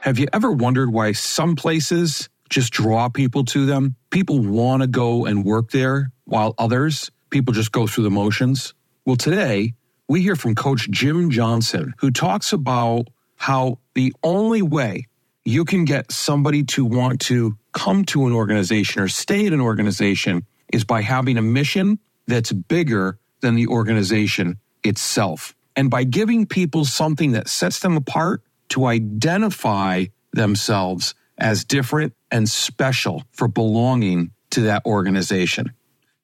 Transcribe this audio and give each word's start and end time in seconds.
Have 0.00 0.18
you 0.18 0.28
ever 0.32 0.52
wondered 0.52 0.92
why 0.92 1.12
some 1.12 1.56
places 1.56 2.28
just 2.48 2.72
draw 2.72 3.08
people 3.08 3.44
to 3.46 3.66
them? 3.66 3.96
People 4.10 4.40
want 4.40 4.82
to 4.82 4.86
go 4.86 5.26
and 5.26 5.44
work 5.44 5.70
there, 5.72 6.12
while 6.24 6.54
others, 6.58 7.10
people 7.30 7.52
just 7.52 7.72
go 7.72 7.86
through 7.88 8.04
the 8.04 8.10
motions. 8.10 8.72
Well, 9.04 9.16
today, 9.16 9.74
we 10.08 10.22
hear 10.22 10.36
from 10.36 10.54
Coach 10.54 10.88
Jim 10.90 11.30
Johnson, 11.30 11.94
who 11.98 12.12
talks 12.12 12.52
about 12.52 13.08
how 13.34 13.78
the 13.94 14.14
only 14.22 14.62
way 14.62 15.06
you 15.44 15.64
can 15.64 15.84
get 15.84 16.12
somebody 16.12 16.62
to 16.64 16.84
want 16.84 17.20
to 17.22 17.56
come 17.72 18.04
to 18.04 18.26
an 18.26 18.32
organization 18.32 19.02
or 19.02 19.08
stay 19.08 19.46
at 19.46 19.52
an 19.52 19.60
organization 19.60 20.46
is 20.72 20.84
by 20.84 21.02
having 21.02 21.36
a 21.36 21.42
mission 21.42 21.98
that's 22.26 22.52
bigger 22.52 23.18
than 23.40 23.54
the 23.54 23.66
organization 23.66 24.58
itself. 24.84 25.54
And 25.76 25.90
by 25.90 26.04
giving 26.04 26.46
people 26.46 26.84
something 26.84 27.32
that 27.32 27.48
sets 27.48 27.80
them 27.80 27.96
apart 27.96 28.42
to 28.70 28.86
identify 28.86 30.06
themselves 30.32 31.14
as 31.38 31.64
different 31.64 32.14
and 32.30 32.48
special 32.48 33.22
for 33.32 33.48
belonging 33.48 34.32
to 34.50 34.62
that 34.62 34.84
organization. 34.86 35.72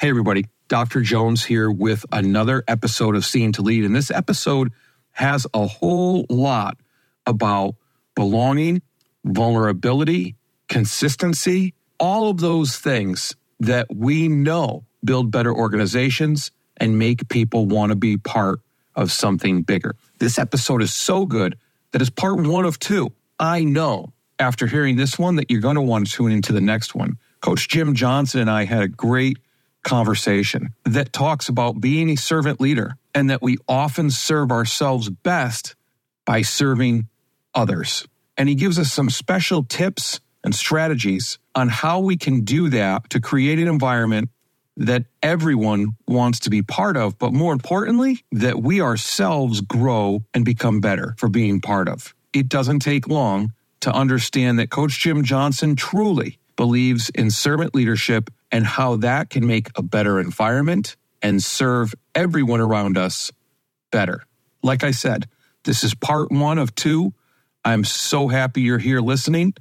Hey, 0.01 0.09
everybody, 0.09 0.47
Dr. 0.69 1.03
Jones 1.03 1.45
here 1.45 1.71
with 1.71 2.05
another 2.11 2.65
episode 2.67 3.15
of 3.15 3.25
Seeing 3.25 3.53
to 3.53 3.63
Lead. 3.63 3.85
And 3.85 3.95
this 3.95 4.11
episode 4.11 4.73
has 5.13 5.47
a 5.53 5.67
whole 5.67 6.25
lot 6.29 6.79
about 7.27 7.75
belonging, 8.15 8.83
vulnerability, 9.25 10.37
consistency, 10.69 11.75
all 12.01 12.31
of 12.31 12.39
those 12.39 12.77
things 12.77 13.35
that 13.61 13.87
we 13.95 14.29
know 14.29 14.85
build 15.05 15.31
better 15.31 15.55
organizations 15.55 16.51
and 16.79 16.99
make 16.99 17.29
people 17.29 17.67
want 17.67 17.91
to 17.91 17.97
be 17.97 18.17
part 18.17 18.61
of 18.95 19.13
something 19.13 19.63
bigger. 19.63 19.95
This 20.19 20.39
episode 20.39 20.83
is 20.83 20.93
so 20.93 21.27
good 21.27 21.57
that 21.93 22.01
it's 22.01 22.11
part 22.11 22.41
one 22.41 22.65
of 22.65 22.79
two. 22.79 23.13
I 23.39 23.65
know 23.65 24.13
after 24.39 24.67
hearing 24.67 24.97
this 24.97 25.19
one 25.19 25.37
that 25.37 25.51
you're 25.51 25.61
going 25.61 25.77
to 25.77 25.83
want 25.83 26.07
to 26.07 26.13
tune 26.13 26.33
into 26.33 26.53
the 26.53 26.61
next 26.61 26.95
one. 26.95 27.17
Coach 27.41 27.69
Jim 27.69 27.95
Johnson 27.95 28.41
and 28.41 28.51
I 28.51 28.65
had 28.65 28.83
a 28.83 28.89
great 28.89 29.39
conversation 29.83 30.75
that 30.85 31.13
talks 31.13 31.49
about 31.49 31.81
being 31.81 32.11
a 32.11 32.17
servant 32.17 32.61
leader 32.61 32.97
and 33.15 33.31
that 33.31 33.43
we 33.43 33.57
often 33.69 34.11
serve 34.11 34.51
ourselves 34.51 35.11
best 35.11 35.75
by 36.25 36.43
serving 36.43 37.09
others. 37.55 38.07
And 38.37 38.49
he 38.49 38.55
gives 38.55 38.79
us 38.79 38.93
some 38.93 39.11
special 39.11 39.65
tips 39.65 40.21
and 40.45 40.55
strategies 40.55 41.39
on 41.55 41.69
how 41.69 42.01
we 42.01 42.17
can 42.17 42.43
do 42.43 42.69
that 42.71 43.11
to 43.11 43.21
create 43.21 43.59
an 43.59 43.69
environment 43.69 44.31
that 44.77 45.05
everyone 45.23 45.97
wants 46.09 46.41
to 46.41 46.51
be 46.51 46.63
part 46.63 46.97
of, 46.97 47.19
but 47.19 47.33
more 47.33 47.53
importantly, 47.53 48.25
that 48.33 48.63
we 48.63 48.81
ourselves 48.81 49.61
grow 49.61 50.25
and 50.33 50.45
become 50.45 50.81
better 50.81 51.15
for 51.19 51.29
being 51.29 51.61
part 51.61 51.89
of. 51.89 52.15
It 52.33 52.49
doesn't 52.49 52.81
take 52.81 53.09
long 53.09 53.53
to 53.81 53.93
understand 53.93 54.59
that 54.59 54.71
Coach 54.71 54.99
Jim 54.99 55.25
Johnson 55.25 55.77
truly 55.77 56.39
believes 56.57 57.11
in 57.11 57.31
servant 57.31 57.75
leadership 57.75 58.31
and 58.51 58.65
how 58.65 58.97
that 58.97 59.31
can 59.31 59.47
make 59.47 59.71
a 59.77 59.83
better 59.83 60.21
environment 60.21 60.97
and 61.21 61.43
serve 61.43 61.95
everyone 62.15 62.61
around 62.61 62.97
us 62.97 63.31
better. 63.91 64.25
Like 64.63 64.85
I 64.85 64.91
said, 64.91 65.29
this 65.65 65.85
is 65.85 65.95
part 65.95 66.31
one 66.31 66.59
of 66.59 66.75
two. 66.75 67.13
I'm 67.65 67.85
so 67.85 68.29
happy 68.29 68.63
you're 68.63 68.79
here 68.79 69.01
listening. 69.01 69.55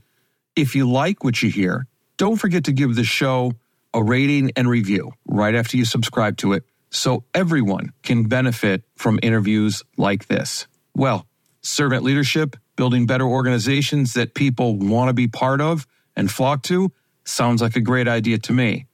If 0.56 0.75
you 0.75 0.90
like 0.90 1.23
what 1.23 1.42
you 1.42 1.50
hear, 1.50 1.88
don't 2.18 2.38
forget 2.38 2.66
to 2.66 2.72
give 2.72 2.96
the 2.96 3.03
show 3.03 3.53
a 3.94 4.03
rating 4.03 4.52
and 4.56 4.70
review 4.70 5.11
right 5.25 5.56
after 5.56 5.78
you 5.78 5.86
subscribe 5.86 6.38
to 6.38 6.53
it 6.53 6.64
so 6.89 7.23
everyone 7.34 7.92
can 8.03 8.23
benefit 8.23 8.84
from 8.97 9.20
interviews 9.23 9.84
like 9.97 10.28
this. 10.28 10.67
Well, 10.95 11.25
servant 11.61 12.03
leadership, 12.03 12.56
building 12.75 13.06
better 13.06 13.25
organizations 13.25 14.14
that 14.14 14.34
people 14.34 14.78
want 14.78 15.09
to 15.09 15.14
be 15.14 15.28
part 15.28 15.62
of 15.62 15.88
and 16.16 16.30
flock 16.30 16.64
to 16.64 16.92
sounds 17.23 17.62
like 17.62 17.75
a 17.75 17.81
great 17.81 18.08
idea 18.08 18.38
to 18.39 18.53
me. 18.53 18.88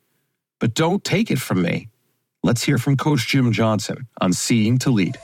But 0.59 0.73
don't 0.73 1.03
take 1.03 1.31
it 1.31 1.39
from 1.39 1.61
me. 1.61 1.89
Let's 2.43 2.63
hear 2.63 2.77
from 2.77 2.97
Coach 2.97 3.27
Jim 3.27 3.51
Johnson 3.51 4.07
on 4.21 4.33
Seeing 4.33 4.77
to 4.79 4.89
Lead. 4.91 5.17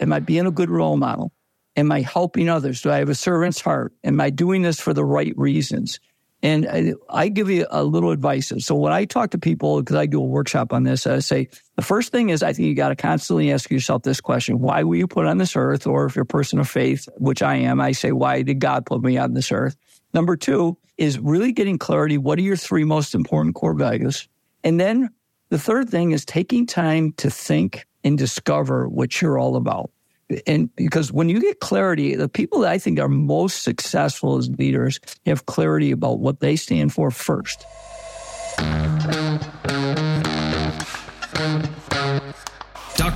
Am 0.00 0.12
I 0.12 0.20
being 0.20 0.46
a 0.46 0.50
good 0.50 0.70
role 0.70 0.96
model? 0.96 1.32
Am 1.76 1.92
I 1.92 2.00
helping 2.00 2.48
others? 2.48 2.82
Do 2.82 2.90
I 2.90 2.98
have 2.98 3.08
a 3.08 3.14
servant's 3.14 3.60
heart? 3.60 3.92
Am 4.02 4.20
I 4.20 4.30
doing 4.30 4.62
this 4.62 4.80
for 4.80 4.92
the 4.92 5.04
right 5.04 5.32
reasons? 5.36 6.00
And 6.42 6.66
I, 6.68 6.94
I 7.10 7.28
give 7.28 7.50
you 7.50 7.66
a 7.70 7.84
little 7.84 8.10
advice. 8.10 8.52
So 8.58 8.74
when 8.74 8.92
I 8.92 9.04
talk 9.04 9.30
to 9.30 9.38
people, 9.38 9.80
because 9.80 9.96
I 9.96 10.06
do 10.06 10.20
a 10.20 10.24
workshop 10.24 10.72
on 10.72 10.84
this, 10.84 11.06
I 11.06 11.18
say 11.18 11.48
the 11.76 11.82
first 11.82 12.12
thing 12.12 12.30
is 12.30 12.42
I 12.42 12.52
think 12.52 12.66
you 12.66 12.74
got 12.74 12.88
to 12.88 12.96
constantly 12.96 13.52
ask 13.52 13.70
yourself 13.70 14.02
this 14.02 14.20
question: 14.20 14.58
Why 14.58 14.82
were 14.82 14.94
you 14.94 15.06
put 15.06 15.26
on 15.26 15.38
this 15.38 15.54
earth? 15.54 15.86
Or 15.86 16.06
if 16.06 16.16
you're 16.16 16.22
a 16.22 16.26
person 16.26 16.58
of 16.58 16.68
faith, 16.68 17.08
which 17.18 17.42
I 17.42 17.56
am, 17.56 17.80
I 17.80 17.92
say, 17.92 18.12
Why 18.12 18.42
did 18.42 18.58
God 18.58 18.86
put 18.86 19.02
me 19.02 19.18
on 19.18 19.34
this 19.34 19.52
earth? 19.52 19.76
Number 20.14 20.36
two 20.36 20.78
is 20.96 21.18
really 21.18 21.52
getting 21.52 21.78
clarity. 21.78 22.16
What 22.18 22.38
are 22.38 22.42
your 22.42 22.56
three 22.56 22.84
most 22.84 23.14
important 23.14 23.54
core 23.54 23.74
values? 23.74 24.28
And 24.64 24.80
then 24.80 25.10
the 25.50 25.58
third 25.58 25.90
thing 25.90 26.12
is 26.12 26.24
taking 26.24 26.66
time 26.66 27.12
to 27.18 27.30
think 27.30 27.86
and 28.02 28.16
discover 28.16 28.88
what 28.88 29.20
you're 29.20 29.38
all 29.38 29.56
about 29.56 29.90
and 30.46 30.74
because 30.76 31.12
when 31.12 31.28
you 31.28 31.40
get 31.40 31.60
clarity, 31.60 32.14
the 32.14 32.28
people 32.28 32.60
that 32.60 32.70
I 32.70 32.78
think 32.78 32.98
are 32.98 33.08
most 33.08 33.62
successful 33.62 34.36
as 34.36 34.50
leaders 34.50 35.00
have 35.26 35.46
clarity 35.46 35.90
about 35.90 36.20
what 36.20 36.40
they 36.40 36.56
stand 36.56 36.92
for 36.92 37.10
first. 37.10 37.64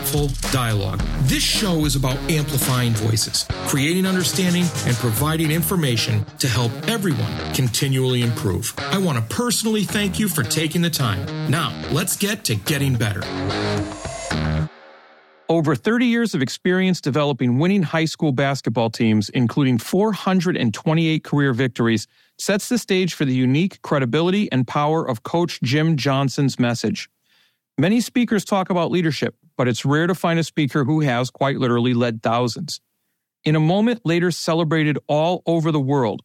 thoughtful 0.00 0.50
dialogue. 0.50 1.00
This 1.22 1.42
show 1.42 1.84
is 1.84 1.96
about 1.96 2.16
amplifying 2.30 2.92
voices, 2.92 3.46
creating 3.66 4.06
understanding, 4.06 4.64
and 4.86 4.96
providing 4.96 5.50
information 5.50 6.24
to 6.38 6.48
help 6.48 6.72
everyone 6.88 7.32
continually 7.54 8.22
improve. 8.22 8.72
I 8.78 8.98
want 8.98 9.18
to 9.18 9.34
personally 9.34 9.84
thank 9.84 10.18
you 10.18 10.28
for 10.28 10.42
taking 10.42 10.80
the 10.80 10.90
time. 10.90 11.50
Now, 11.50 11.78
let's 11.92 12.16
get 12.16 12.44
to 12.44 12.54
getting 12.54 12.94
better. 12.94 13.22
Over 15.48 15.74
30 15.74 16.06
years 16.06 16.34
of 16.34 16.42
experience 16.42 17.00
developing 17.00 17.58
winning 17.58 17.82
high 17.82 18.04
school 18.04 18.32
basketball 18.32 18.88
teams, 18.88 19.28
including 19.30 19.78
428 19.78 21.24
career 21.24 21.52
victories, 21.52 22.06
sets 22.38 22.68
the 22.68 22.78
stage 22.78 23.14
for 23.14 23.24
the 23.24 23.34
unique 23.34 23.82
credibility 23.82 24.50
and 24.52 24.66
power 24.66 25.06
of 25.06 25.24
Coach 25.24 25.60
Jim 25.62 25.96
Johnson's 25.96 26.58
message. 26.58 27.10
Many 27.76 28.00
speakers 28.00 28.44
talk 28.44 28.70
about 28.70 28.90
leadership, 28.90 29.34
but 29.60 29.68
it's 29.68 29.84
rare 29.84 30.06
to 30.06 30.14
find 30.14 30.38
a 30.38 30.42
speaker 30.42 30.86
who 30.86 31.00
has 31.00 31.28
quite 31.28 31.58
literally 31.58 31.92
led 31.92 32.22
thousands. 32.22 32.80
In 33.44 33.54
a 33.54 33.60
moment 33.60 34.00
later 34.06 34.30
celebrated 34.30 34.98
all 35.06 35.42
over 35.44 35.70
the 35.70 35.78
world, 35.78 36.22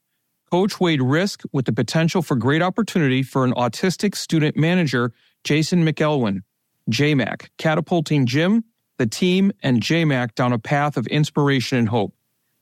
Coach 0.50 0.80
weighed 0.80 1.02
risk 1.02 1.42
with 1.52 1.66
the 1.66 1.74
potential 1.74 2.22
for 2.22 2.38
great 2.38 2.62
opportunity 2.62 3.24
for 3.24 3.44
an 3.44 3.52
autistic 3.56 4.16
student 4.16 4.56
manager, 4.56 5.12
Jason 5.44 5.86
McElwain, 5.86 6.44
JMAC, 6.90 7.50
catapulting 7.58 8.26
Jim, 8.26 8.64
the 9.00 9.06
team, 9.06 9.52
and 9.62 9.82
JMAC 9.82 10.34
down 10.36 10.54
a 10.54 10.58
path 10.58 10.96
of 10.96 11.06
inspiration 11.08 11.78
and 11.78 11.90
hope. 11.90 12.16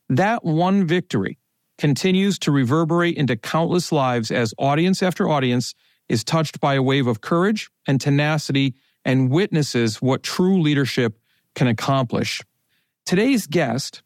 That 0.08 0.44
one 0.44 0.88
victory 0.88 1.38
continues 1.78 2.36
to 2.40 2.50
reverberate 2.50 3.16
into 3.16 3.36
countless 3.36 3.92
lives 3.92 4.32
as 4.32 4.52
audience 4.58 5.04
after 5.04 5.28
audience 5.28 5.72
is 6.08 6.24
touched 6.24 6.58
by 6.58 6.74
a 6.74 6.82
wave 6.82 7.06
of 7.06 7.20
courage 7.20 7.70
and 7.86 8.00
tenacity 8.00 8.74
and 9.04 9.30
witnesses 9.30 10.00
what 10.00 10.22
true 10.22 10.60
leadership 10.60 11.18
can 11.54 11.66
accomplish. 11.66 12.42
Today's 13.06 13.46
guest, 13.46 14.02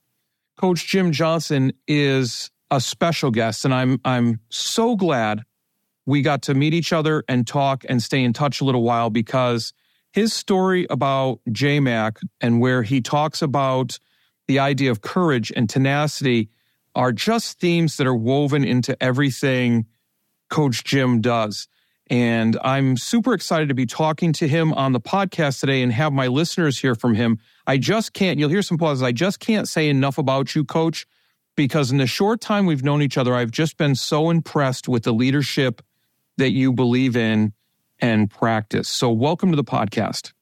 Coach 0.57 0.87
Jim 0.87 1.13
Johnson, 1.13 1.73
is 1.87 2.51
a 2.71 2.81
special 2.81 3.31
guest, 3.31 3.65
and 3.65 3.73
I'm 3.73 4.01
I'm 4.05 4.41
so 4.51 4.97
glad 4.97 5.43
we 6.05 6.23
got 6.23 6.43
to 6.43 6.55
meet 6.55 6.75
each 6.75 6.93
other 6.93 7.23
and 7.29 7.47
talk 7.47 7.85
and 7.89 8.03
stay 8.03 8.25
in 8.25 8.33
touch 8.33 8.61
a 8.61 8.65
little 8.65 8.83
while 8.83 9.11
because 9.11 9.73
his 10.13 10.33
story 10.33 10.87
about 10.89 11.41
JMAC 11.51 12.17
and 12.41 12.61
where 12.61 12.83
he 12.83 13.01
talks 13.01 13.43
about 13.43 13.99
the 14.47 14.59
idea 14.59 14.91
of 14.91 15.03
courage 15.03 15.53
and 15.55 15.69
tenacity 15.69 16.49
are 16.95 17.13
just 17.13 17.61
themes 17.61 17.99
that 17.99 18.07
are 18.07 18.15
woven 18.15 18.65
into 18.65 19.01
everything 19.03 19.87
Coach 20.49 20.83
Jim 20.85 21.21
does. 21.21 21.69
And 22.11 22.59
I'm 22.63 22.97
super 22.97 23.35
excited 23.35 23.69
to 23.69 23.75
be 23.75 23.87
talking 23.87 24.33
to 24.35 24.49
him 24.49 24.73
on 24.73 24.93
the 24.93 25.01
podcast 25.01 25.61
today 25.61 25.83
and 25.83 25.93
have 25.93 26.13
my 26.13 26.27
listeners 26.27 26.79
hear 26.79 26.95
from 26.95 27.15
him. 27.15 27.39
I 27.67 27.77
just 27.77 28.15
can't, 28.15 28.39
you'll 28.39 28.49
hear 28.49 28.63
some 28.63 28.79
pauses. 28.79 29.03
I 29.03 29.13
just 29.13 29.41
can't 29.41 29.69
say 29.69 29.89
enough 29.89 30.17
about 30.17 30.55
you, 30.55 30.65
coach, 30.65 31.07
because 31.55 31.91
in 31.91 31.99
the 31.99 32.07
short 32.07 32.41
time 32.41 32.65
we've 32.65 32.85
known 32.85 33.03
each 33.03 33.19
other, 33.19 33.35
I've 33.35 33.51
just 33.51 33.77
been 33.77 33.95
so 33.95 34.31
impressed 34.31 34.89
with 34.89 35.03
the 35.03 35.13
leadership 35.13 35.83
that 36.39 36.53
you 36.53 36.73
believe 36.73 37.17
in 37.17 37.53
and 37.99 38.31
practice. 38.31 38.89
So, 38.89 39.11
welcome 39.11 39.51
to 39.51 39.57
the 39.57 39.65
podcast. 39.65 40.33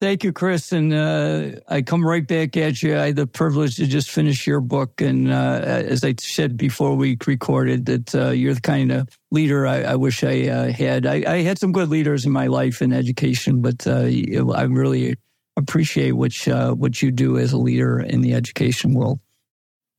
Thank 0.00 0.24
you, 0.24 0.32
Chris. 0.32 0.72
And 0.72 0.92
uh, 0.92 1.60
I 1.68 1.82
come 1.82 2.06
right 2.06 2.26
back 2.26 2.56
at 2.56 2.82
you. 2.82 2.98
I 2.98 3.06
had 3.06 3.16
the 3.16 3.26
privilege 3.26 3.76
to 3.76 3.86
just 3.86 4.10
finish 4.10 4.46
your 4.46 4.60
book. 4.60 5.00
And 5.00 5.32
uh, 5.32 5.60
as 5.64 6.04
I 6.04 6.14
said 6.20 6.56
before 6.56 6.94
we 6.94 7.16
recorded, 7.26 7.86
that 7.86 8.14
uh, 8.14 8.30
you're 8.30 8.54
the 8.54 8.60
kind 8.60 8.92
of 8.92 9.08
leader 9.30 9.66
I, 9.66 9.82
I 9.82 9.96
wish 9.96 10.24
I 10.24 10.48
uh, 10.48 10.72
had. 10.72 11.06
I, 11.06 11.24
I, 11.26 11.42
had 11.42 11.58
some 11.58 11.72
good 11.72 11.88
leaders 11.88 12.26
in 12.26 12.32
my 12.32 12.48
life 12.48 12.82
in 12.82 12.92
education, 12.92 13.62
but 13.62 13.86
uh, 13.86 14.10
I 14.52 14.62
really 14.64 15.16
appreciate 15.56 16.12
what, 16.12 16.46
uh, 16.48 16.72
what 16.72 17.00
you 17.00 17.10
do 17.10 17.38
as 17.38 17.52
a 17.52 17.58
leader 17.58 18.00
in 18.00 18.20
the 18.20 18.34
education 18.34 18.94
world. 18.94 19.20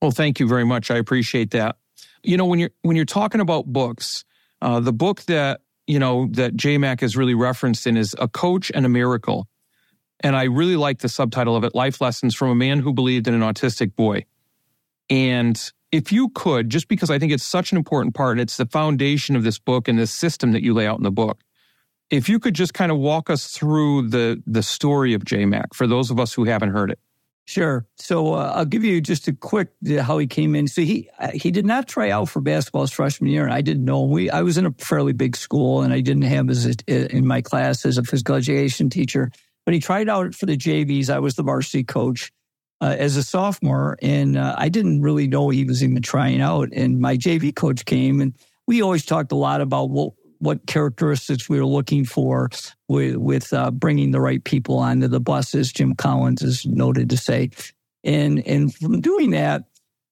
Well, 0.02 0.12
thank 0.12 0.40
you 0.40 0.48
very 0.48 0.66
much. 0.66 0.92
I 0.92 0.98
appreciate 0.98 1.52
that. 1.52 1.78
You 2.22 2.38
know, 2.38 2.46
when 2.46 2.60
you're 2.60 2.72
when 2.82 2.96
you're 2.96 3.06
talking 3.06 3.40
about 3.40 3.66
books, 3.66 4.26
the 4.62 4.94
book 4.94 5.22
that 5.24 5.62
you 5.88 6.00
know 6.00 6.28
that 6.32 6.56
JMac 6.56 7.02
has 7.02 7.16
really 7.16 7.34
referenced 7.34 7.88
in 7.88 7.98
is 7.98 8.16
A 8.20 8.28
Coach 8.28 8.72
and 8.74 8.86
a 8.86 8.90
Miracle 8.90 9.48
and 10.26 10.36
I 10.36 10.46
really 10.46 10.76
like 10.76 11.00
the 11.00 11.08
subtitle 11.08 11.56
of 11.56 11.64
it 11.64 11.76
Life 11.76 12.02
Lessons 12.02 12.34
from 12.34 12.50
a 12.50 12.56
Man 12.56 12.80
Who 12.80 12.94
Believed 12.94 13.28
in 13.28 13.36
an 13.36 13.42
Autistic 13.42 13.96
Boy. 13.96 14.26
And 15.08 15.72
if 15.92 16.12
you 16.12 16.30
could, 16.30 16.72
just 16.72 16.88
because 16.88 17.12
I 17.12 17.20
think 17.20 17.32
it's 17.32 17.44
such 17.44 17.72
an 17.72 17.78
important 17.78 18.16
part, 18.16 18.40
it's 18.40 18.58
the 18.58 18.66
foundation 18.66 19.36
of 19.36 19.44
this 19.44 19.60
book 19.60 19.88
and 19.88 20.00
this 20.00 20.10
system 20.10 20.52
that 20.54 20.64
you 20.64 20.74
lay 20.74 20.88
out 20.88 20.98
in 20.98 21.04
the 21.04 21.12
book. 21.12 21.44
If 22.10 22.28
you 22.28 22.40
could 22.40 22.56
just 22.56 22.74
kind 22.74 22.92
of 22.92 22.98
walk 22.98 23.30
us 23.30 23.50
through 23.50 24.10
the 24.10 24.42
the 24.48 24.64
story 24.64 25.14
of 25.14 25.24
JMac 25.24 25.76
for 25.76 25.86
those 25.86 26.10
of 26.10 26.20
us 26.20 26.34
who 26.34 26.46
haven't 26.46 26.72
heard 26.72 26.90
it. 26.90 26.98
Sure. 27.48 27.86
So 27.98 28.34
uh, 28.34 28.54
I'll 28.56 28.66
give 28.66 28.84
you 28.84 29.02
just 29.02 29.28
a 29.28 29.34
quick 29.34 29.70
uh, 29.88 30.02
how 30.02 30.18
he 30.18 30.26
came 30.26 30.56
in. 30.56 30.68
So 30.68 30.82
he 30.82 31.08
uh, 31.20 31.32
he 31.36 31.52
did 31.52 31.68
not 31.68 31.88
try 31.88 32.10
out 32.10 32.30
for 32.30 32.42
basketball 32.42 32.82
his 32.82 32.92
freshman 32.92 33.30
year, 33.30 33.44
and 33.44 33.54
I 33.54 33.62
didn't 33.62 33.86
know. 33.86 34.02
We 34.02 34.32
I 34.32 34.42
was 34.42 34.58
in 34.58 34.66
a 34.66 34.72
fairly 34.80 35.14
big 35.14 35.36
school, 35.36 35.84
and 35.84 35.94
I 35.94 36.02
didn't 36.02 36.24
have 36.24 36.50
as 36.50 36.66
a, 36.66 37.16
in 37.16 37.28
my 37.28 37.42
class 37.42 37.86
as 37.86 38.00
a 38.00 38.04
physical 38.04 38.34
education 38.34 38.90
teacher. 38.90 39.32
But 39.66 39.74
he 39.74 39.80
tried 39.80 40.10
out 40.10 40.36
for 40.36 40.46
the 40.46 40.58
JVs. 40.58 41.10
I 41.10 41.20
was 41.20 41.36
the 41.36 41.44
varsity 41.44 41.84
coach 41.84 42.32
uh, 42.82 42.96
as 42.98 43.18
a 43.18 43.24
sophomore, 43.24 43.98
and 44.02 44.38
uh, 44.38 44.56
I 44.58 44.70
didn't 44.70 45.02
really 45.02 45.28
know 45.28 45.50
he 45.50 45.66
was 45.66 45.84
even 45.84 46.02
trying 46.02 46.42
out. 46.42 46.70
And 46.72 47.00
my 47.00 47.18
JV 47.18 47.56
coach 47.56 47.86
came, 47.86 48.22
and 48.22 48.34
we 48.68 48.82
always 48.82 49.06
talked 49.06 49.32
a 49.32 49.36
lot 49.36 49.62
about 49.62 49.90
what 49.90 50.14
what 50.40 50.68
characteristics 50.68 51.48
we 51.50 51.58
were 51.58 51.66
looking 51.66 52.04
for 52.04 52.50
with, 52.90 53.16
with 53.16 53.54
uh, 53.54 53.72
bringing 53.72 54.12
the 54.12 54.20
right 54.20 54.44
people 54.44 54.78
onto 54.78 55.08
the 55.08 55.20
buses. 55.20 55.72
Jim 55.72 55.96
Collins 55.96 56.42
is 56.42 56.66
noted 56.66 57.10
to 57.10 57.18
say, 57.18 57.50
and 58.04 58.46
and 58.46 58.74
from 58.74 59.02
doing 59.02 59.32
that, 59.32 59.64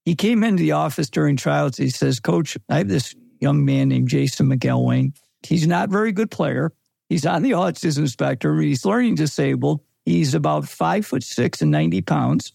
he 0.05 0.15
came 0.15 0.43
into 0.43 0.61
the 0.61 0.71
office 0.71 1.09
during 1.09 1.35
trials. 1.35 1.77
He 1.77 1.89
says, 1.89 2.19
"Coach, 2.19 2.57
I 2.69 2.79
have 2.79 2.87
this 2.87 3.13
young 3.39 3.65
man 3.65 3.89
named 3.89 4.07
Jason 4.07 4.49
McElwain. 4.49 5.15
He's 5.43 5.67
not 5.67 5.89
a 5.89 5.91
very 5.91 6.11
good 6.11 6.31
player." 6.31 6.71
He's 7.09 7.25
on 7.25 7.43
the 7.43 7.51
autism 7.51 8.09
spectrum. 8.09 8.59
He's 8.59 8.85
learning 8.85 9.15
disabled. 9.15 9.81
He's 10.05 10.33
about 10.33 10.67
five 10.67 11.05
foot 11.05 11.23
six 11.23 11.61
and 11.61 11.71
90 11.71 12.01
pounds. 12.01 12.53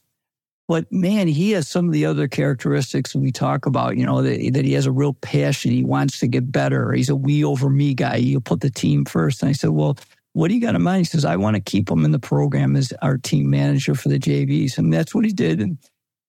But 0.69 0.93
man, 0.93 1.29
he 1.29 1.53
has 1.53 1.67
some 1.67 1.87
of 1.87 1.93
the 1.93 2.05
other 2.05 2.29
characteristics 2.29 3.15
we 3.15 3.33
talk 3.33 3.65
about, 3.65 3.97
you 3.97 4.05
know, 4.05 4.21
that, 4.21 4.53
that 4.53 4.67
he 4.67 4.75
has 4.75 4.85
a 4.85 4.93
real 4.93 5.15
passion. 5.15 5.71
He 5.71 5.83
wants 5.83 6.21
to 6.21 6.29
get 6.29 6.53
better. 6.53 6.93
He's 6.93 7.09
a 7.09 7.17
we 7.17 7.43
over 7.43 7.71
me 7.71 7.95
guy. 7.95 8.19
He'll 8.19 8.43
put 8.43 8.61
the 8.61 8.71
team 8.71 9.07
first. 9.07 9.43
And 9.43 9.49
I 9.49 9.53
said, 9.53 9.71
well, 9.71 9.97
what 10.35 10.49
do 10.49 10.55
you 10.55 10.61
got 10.61 10.75
in 10.75 10.83
mind? 10.83 10.99
He 10.99 11.05
says, 11.05 11.25
I 11.25 11.37
want 11.37 11.57
to 11.57 11.63
keep 11.63 11.91
him 11.91 12.05
in 12.05 12.11
the 12.11 12.19
program 12.19 12.77
as 12.77 12.93
our 13.01 13.17
team 13.17 13.49
manager 13.49 13.95
for 13.95 14.11
the 14.11 14.19
JVs. 14.19 14.77
And 14.77 14.93
that's 14.93 15.15
what 15.15 15.25
he 15.25 15.33
did. 15.33 15.61
And, 15.61 15.79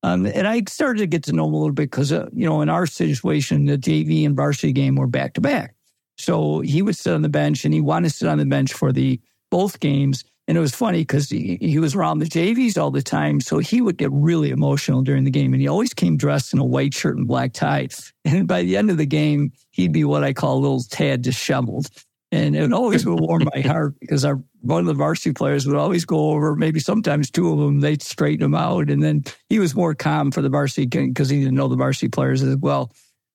um, 0.04 0.26
and 0.26 0.48
I 0.48 0.64
started 0.70 1.00
to 1.00 1.08
get 1.08 1.24
to 1.24 1.34
know 1.34 1.46
him 1.46 1.54
a 1.54 1.58
little 1.58 1.74
bit 1.74 1.92
because, 1.92 2.14
uh, 2.14 2.30
you 2.32 2.46
know, 2.46 2.62
in 2.62 2.70
our 2.70 2.86
situation, 2.86 3.66
the 3.66 3.78
JV 3.78 4.26
and 4.26 4.38
varsity 4.38 4.72
game 4.72 4.96
were 4.96 5.08
back 5.08 5.34
to 5.34 5.42
back. 5.42 5.76
So 6.20 6.60
he 6.60 6.82
would 6.82 6.98
sit 6.98 7.14
on 7.14 7.22
the 7.22 7.30
bench 7.30 7.66
and 7.66 7.74
he 7.74 7.82
wanted 7.82 8.10
to 8.10 8.16
sit 8.16 8.28
on 8.28 8.38
the 8.38 8.46
bench 8.46 8.74
for 8.74 8.92
the 8.92 9.20
both 9.50 9.80
games. 9.80 10.24
And 10.48 10.58
it 10.58 10.62
was 10.62 10.76
funny 10.76 11.00
because 11.00 11.30
he, 11.30 11.58
he 11.62 11.80
was 11.80 11.96
around 11.96 12.20
the 12.20 12.26
JVs 12.26 12.78
all 12.78 12.92
the 12.92 13.02
time. 13.02 13.40
So 13.40 13.60
he 13.60 13.82
would 13.82 13.98
get 13.98 14.12
really 14.12 14.50
emotional 14.50 15.02
during 15.02 15.24
the 15.24 15.32
game. 15.32 15.54
And 15.54 15.62
he 15.62 15.68
always 15.68 15.94
came 15.94 16.18
dressed 16.18 16.54
in 16.54 16.60
a 16.60 16.66
white 16.66 16.94
shirt 16.94 17.18
and 17.18 17.28
black 17.28 17.54
tie. 17.54 17.88
And 18.26 18.48
by 18.48 18.64
the 18.64 18.76
end 18.76 18.90
of 18.92 18.98
the 18.98 19.06
game, 19.06 19.54
he'd 19.72 19.94
be 19.94 20.04
what 20.04 20.24
I 20.24 20.34
call 20.34 20.58
a 20.58 20.60
little 20.60 20.84
tad 20.84 21.22
disheveled. 21.22 21.88
And 22.32 22.56
it 22.56 22.74
always 22.74 23.06
would 23.06 23.20
warm 23.20 23.48
my 23.56 23.62
heart 23.62 23.96
because 24.00 24.26
our 24.26 24.40
one 24.62 24.82
of 24.82 24.86
the 24.88 24.94
varsity 24.94 25.34
players 25.34 25.66
would 25.66 25.78
always 25.78 26.06
go 26.06 26.32
over, 26.32 26.56
maybe 26.56 26.80
sometimes 26.80 27.32
two 27.32 27.52
of 27.52 27.60
them, 27.60 27.80
they'd 27.80 28.04
straighten 28.04 28.46
him 28.46 28.56
out. 28.56 28.90
And 28.90 29.02
then 29.02 29.24
he 29.50 29.58
was 29.58 29.74
more 29.74 29.96
calm 29.96 30.32
for 30.32 30.42
the 30.42 30.50
varsity 30.50 30.86
because 30.86 31.30
he 31.30 31.40
didn't 31.40 31.56
know 31.56 31.70
the 31.70 31.76
varsity 31.76 32.10
players 32.10 32.44
as 32.44 32.58
well. 32.58 32.92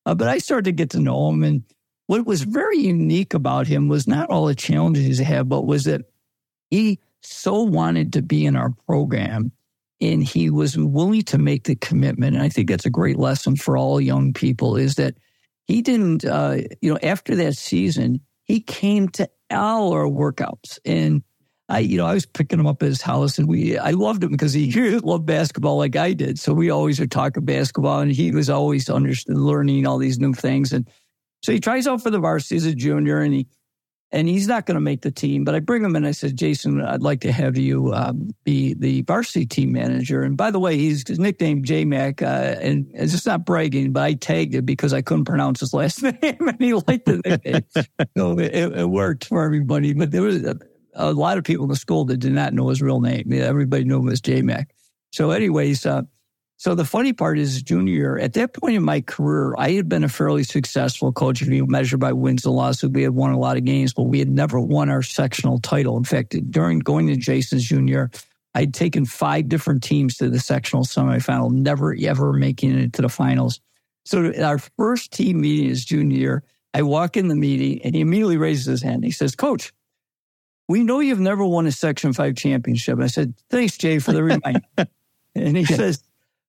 Uh, 0.06 0.14
but 0.14 0.28
I 0.28 0.38
started 0.38 0.66
to 0.66 0.72
get 0.72 0.90
to 0.90 1.00
know 1.00 1.28
him. 1.30 1.42
And 1.42 1.64
what 2.06 2.26
was 2.26 2.42
very 2.42 2.78
unique 2.78 3.34
about 3.34 3.66
him 3.66 3.88
was 3.88 4.06
not 4.06 4.30
all 4.30 4.46
the 4.46 4.54
challenges 4.54 5.18
he 5.18 5.24
had, 5.24 5.48
but 5.48 5.66
was 5.66 5.84
that 5.84 6.02
he 6.70 6.98
so 7.22 7.62
wanted 7.62 8.12
to 8.12 8.22
be 8.22 8.44
in 8.44 8.56
our 8.56 8.70
program 8.86 9.52
and 10.00 10.22
he 10.22 10.50
was 10.50 10.76
willing 10.76 11.22
to 11.22 11.38
make 11.38 11.64
the 11.64 11.76
commitment. 11.76 12.34
And 12.34 12.44
I 12.44 12.48
think 12.48 12.68
that's 12.68 12.84
a 12.84 12.90
great 12.90 13.16
lesson 13.16 13.56
for 13.56 13.76
all 13.76 14.00
young 14.00 14.32
people 14.32 14.76
is 14.76 14.96
that 14.96 15.14
he 15.66 15.80
didn't, 15.80 16.24
uh, 16.24 16.58
you 16.82 16.92
know, 16.92 16.98
after 17.02 17.34
that 17.36 17.56
season, 17.56 18.20
he 18.44 18.60
came 18.60 19.08
to 19.10 19.28
our 19.50 20.06
workouts 20.06 20.78
and 20.84 21.22
I, 21.70 21.78
you 21.78 21.96
know, 21.96 22.04
I 22.04 22.12
was 22.12 22.26
picking 22.26 22.60
him 22.60 22.66
up 22.66 22.82
at 22.82 22.88
his 22.88 23.00
house 23.00 23.38
and 23.38 23.48
we, 23.48 23.78
I 23.78 23.92
loved 23.92 24.22
him 24.22 24.32
because 24.32 24.52
he, 24.52 24.66
he 24.70 24.98
loved 24.98 25.24
basketball 25.24 25.78
like 25.78 25.96
I 25.96 26.12
did. 26.12 26.38
So 26.38 26.52
we 26.52 26.68
always 26.68 27.00
would 27.00 27.10
talk 27.10 27.36
basketball 27.40 28.00
and 28.00 28.12
he 28.12 28.30
was 28.30 28.50
always 28.50 28.90
understanding, 28.90 29.42
learning 29.42 29.86
all 29.86 29.96
these 29.96 30.18
new 30.18 30.34
things. 30.34 30.72
And 30.72 30.86
so 31.44 31.52
he 31.52 31.60
tries 31.60 31.86
out 31.86 32.02
for 32.02 32.08
the 32.08 32.18
varsity 32.18 32.56
as 32.56 32.64
a 32.64 32.74
junior, 32.74 33.20
and 33.20 33.34
he 33.34 33.46
and 34.10 34.28
he's 34.28 34.48
not 34.48 34.64
going 34.64 34.76
to 34.76 34.80
make 34.80 35.02
the 35.02 35.10
team. 35.10 35.44
But 35.44 35.54
I 35.54 35.60
bring 35.60 35.84
him 35.84 35.94
in. 35.94 36.06
I 36.06 36.12
said, 36.12 36.38
Jason, 36.38 36.80
I'd 36.80 37.02
like 37.02 37.20
to 37.20 37.32
have 37.32 37.58
you 37.58 37.92
um, 37.92 38.30
be 38.44 38.72
the 38.72 39.02
varsity 39.02 39.44
team 39.44 39.72
manager. 39.72 40.22
And 40.22 40.38
by 40.38 40.50
the 40.50 40.58
way, 40.58 40.78
he's 40.78 41.06
his 41.06 41.18
nickname 41.18 41.62
J 41.62 41.84
Mac, 41.84 42.22
uh, 42.22 42.56
and 42.62 42.86
it's 42.94 43.12
just 43.12 43.26
not 43.26 43.44
bragging, 43.44 43.92
but 43.92 44.04
I 44.04 44.14
tagged 44.14 44.54
it 44.54 44.64
because 44.64 44.94
I 44.94 45.02
couldn't 45.02 45.26
pronounce 45.26 45.60
his 45.60 45.74
last 45.74 46.02
name, 46.02 46.16
and 46.22 46.56
he 46.58 46.72
liked 46.72 47.04
the 47.04 47.20
nickname. 47.22 47.60
so 48.16 48.38
it, 48.38 48.78
it, 48.78 48.88
worked 48.88 49.26
for 49.26 49.44
everybody. 49.44 49.92
But 49.92 50.12
there 50.12 50.22
was 50.22 50.42
a, 50.44 50.56
a, 50.94 51.12
lot 51.12 51.36
of 51.36 51.44
people 51.44 51.64
in 51.64 51.70
the 51.70 51.76
school 51.76 52.06
that 52.06 52.16
did 52.16 52.32
not 52.32 52.54
know 52.54 52.70
his 52.70 52.80
real 52.80 53.00
name. 53.00 53.30
Everybody 53.34 53.84
knew 53.84 53.98
him 53.98 54.08
as 54.08 54.22
J 54.22 54.40
Mac. 54.40 54.74
So, 55.12 55.30
anyways. 55.30 55.84
Uh, 55.84 56.04
so 56.64 56.74
the 56.74 56.86
funny 56.86 57.12
part 57.12 57.38
is, 57.38 57.62
junior 57.62 57.92
year, 57.92 58.18
at 58.18 58.32
that 58.32 58.54
point 58.54 58.74
in 58.74 58.82
my 58.82 59.02
career, 59.02 59.54
I 59.58 59.72
had 59.72 59.86
been 59.86 60.02
a 60.02 60.08
fairly 60.08 60.44
successful 60.44 61.12
coach. 61.12 61.42
If 61.42 61.48
you 61.48 61.66
measure 61.66 61.98
by 61.98 62.14
wins 62.14 62.46
and 62.46 62.54
losses, 62.54 62.88
we 62.88 63.02
had 63.02 63.10
won 63.10 63.32
a 63.32 63.38
lot 63.38 63.58
of 63.58 63.66
games, 63.66 63.92
but 63.92 64.04
we 64.04 64.18
had 64.18 64.30
never 64.30 64.58
won 64.58 64.88
our 64.88 65.02
sectional 65.02 65.58
title. 65.58 65.98
In 65.98 66.04
fact, 66.04 66.34
during 66.50 66.78
going 66.78 67.08
to 67.08 67.16
Jason's 67.16 67.64
junior, 67.64 68.10
I'd 68.54 68.72
taken 68.72 69.04
five 69.04 69.50
different 69.50 69.82
teams 69.82 70.16
to 70.16 70.30
the 70.30 70.40
sectional 70.40 70.84
semifinal, 70.84 71.52
never 71.52 71.94
ever 72.00 72.32
making 72.32 72.78
it 72.78 72.94
to 72.94 73.02
the 73.02 73.10
finals. 73.10 73.60
So 74.06 74.32
our 74.42 74.56
first 74.56 75.12
team 75.12 75.42
meeting 75.42 75.68
is 75.68 75.84
junior 75.84 76.16
year. 76.16 76.44
I 76.72 76.80
walk 76.80 77.18
in 77.18 77.28
the 77.28 77.36
meeting 77.36 77.82
and 77.84 77.94
he 77.94 78.00
immediately 78.00 78.38
raises 78.38 78.64
his 78.64 78.82
hand. 78.82 79.04
He 79.04 79.10
says, 79.10 79.36
Coach, 79.36 79.74
we 80.66 80.82
know 80.82 81.00
you've 81.00 81.20
never 81.20 81.44
won 81.44 81.66
a 81.66 81.72
Section 81.72 82.14
5 82.14 82.34
championship. 82.36 83.00
I 83.00 83.08
said, 83.08 83.34
Thanks, 83.50 83.76
Jay, 83.76 83.98
for 83.98 84.14
the 84.14 84.22
reminder. 84.22 84.62
and 85.34 85.58
he 85.58 85.66
says, 85.66 86.02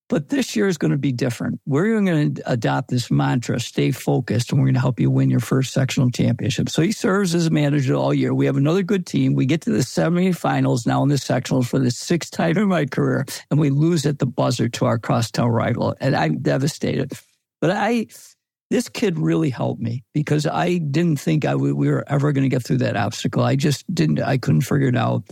but 0.08 0.30
this 0.30 0.56
year 0.56 0.68
is 0.68 0.78
going 0.78 0.92
to 0.92 0.98
be 0.98 1.12
different. 1.12 1.60
We're 1.66 2.00
going 2.00 2.36
to 2.36 2.52
adopt 2.52 2.90
this 2.90 3.10
mantra, 3.10 3.60
stay 3.60 3.92
focused, 3.92 4.52
and 4.52 4.60
we're 4.60 4.68
going 4.68 4.76
to 4.76 4.80
help 4.80 5.00
you 5.00 5.10
win 5.10 5.30
your 5.30 5.40
first 5.40 5.74
sectional 5.74 6.12
championship. 6.12 6.70
So 6.70 6.82
he 6.82 6.92
serves 6.92 7.34
as 7.34 7.48
a 7.48 7.52
manager 7.52 7.96
all 7.96 8.14
year. 8.14 8.34
We 8.34 8.46
have 8.46 8.58
another 8.58 8.84
good 8.84 9.06
team. 9.06 9.34
We 9.34 9.46
get 9.46 9.62
to 9.62 9.72
the 9.72 9.80
semifinals 9.80 10.86
now 10.86 11.02
in 11.04 11.10
the 11.10 11.16
sectionals 11.16 11.66
for 11.68 11.80
the 11.80 11.92
sixth 11.92 12.32
time 12.32 12.58
in 12.58 12.68
my 12.68 12.86
career, 12.86 13.26
and 13.50 13.60
we 13.60 13.70
lose 13.70 14.06
at 14.06 14.20
the 14.20 14.28
buzzer 14.28 14.70
to 14.70 14.86
our 14.86 15.00
crosstown 15.00 15.50
rival. 15.50 15.96
And 16.00 16.16
I'm 16.16 16.40
devastated. 16.40 17.12
But 17.60 17.72
I, 17.72 18.08
this 18.70 18.90
kid 18.90 19.18
really 19.18 19.50
helped 19.50 19.82
me 19.82 20.04
because 20.14 20.46
I 20.46 20.78
didn't 20.78 21.20
think 21.20 21.46
I 21.46 21.56
we 21.56 21.74
were 21.74 22.04
ever 22.08 22.32
going 22.32 22.44
to 22.44 22.50
get 22.50 22.64
through 22.64 22.78
that 22.80 22.96
obstacle. 22.96 23.44
I 23.44 23.56
just 23.56 23.84
didn't, 23.94 24.22
I 24.22 24.38
couldn't 24.38 24.62
figure 24.62 24.90
it 24.90 24.98
out. 24.98 25.24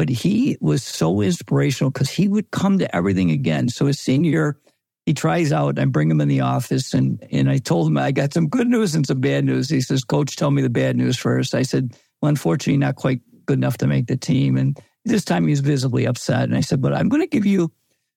But 0.00 0.08
he 0.08 0.56
was 0.62 0.82
so 0.82 1.20
inspirational 1.20 1.90
because 1.90 2.08
he 2.08 2.26
would 2.26 2.52
come 2.52 2.78
to 2.78 2.96
everything 2.96 3.30
again. 3.30 3.68
So 3.68 3.84
his 3.84 4.00
senior 4.00 4.58
he 5.04 5.12
tries 5.12 5.52
out. 5.52 5.78
I 5.78 5.84
bring 5.84 6.10
him 6.10 6.22
in 6.22 6.28
the 6.28 6.40
office 6.40 6.94
and, 6.94 7.22
and 7.30 7.50
I 7.50 7.58
told 7.58 7.88
him 7.88 7.98
I 7.98 8.10
got 8.10 8.32
some 8.32 8.48
good 8.48 8.66
news 8.66 8.94
and 8.94 9.06
some 9.06 9.20
bad 9.20 9.44
news. 9.44 9.68
He 9.68 9.82
says, 9.82 10.02
Coach, 10.02 10.36
tell 10.36 10.52
me 10.52 10.62
the 10.62 10.70
bad 10.70 10.96
news 10.96 11.18
first. 11.18 11.54
I 11.54 11.60
said, 11.60 11.94
Well, 12.22 12.30
unfortunately, 12.30 12.78
not 12.78 12.96
quite 12.96 13.20
good 13.44 13.58
enough 13.58 13.76
to 13.76 13.86
make 13.86 14.06
the 14.06 14.16
team. 14.16 14.56
And 14.56 14.80
this 15.04 15.22
time 15.22 15.44
he 15.44 15.50
was 15.50 15.60
visibly 15.60 16.06
upset. 16.06 16.44
And 16.44 16.56
I 16.56 16.62
said, 16.62 16.80
But 16.80 16.94
I'm 16.94 17.10
going 17.10 17.20
to 17.20 17.28
give 17.28 17.44
you 17.44 17.70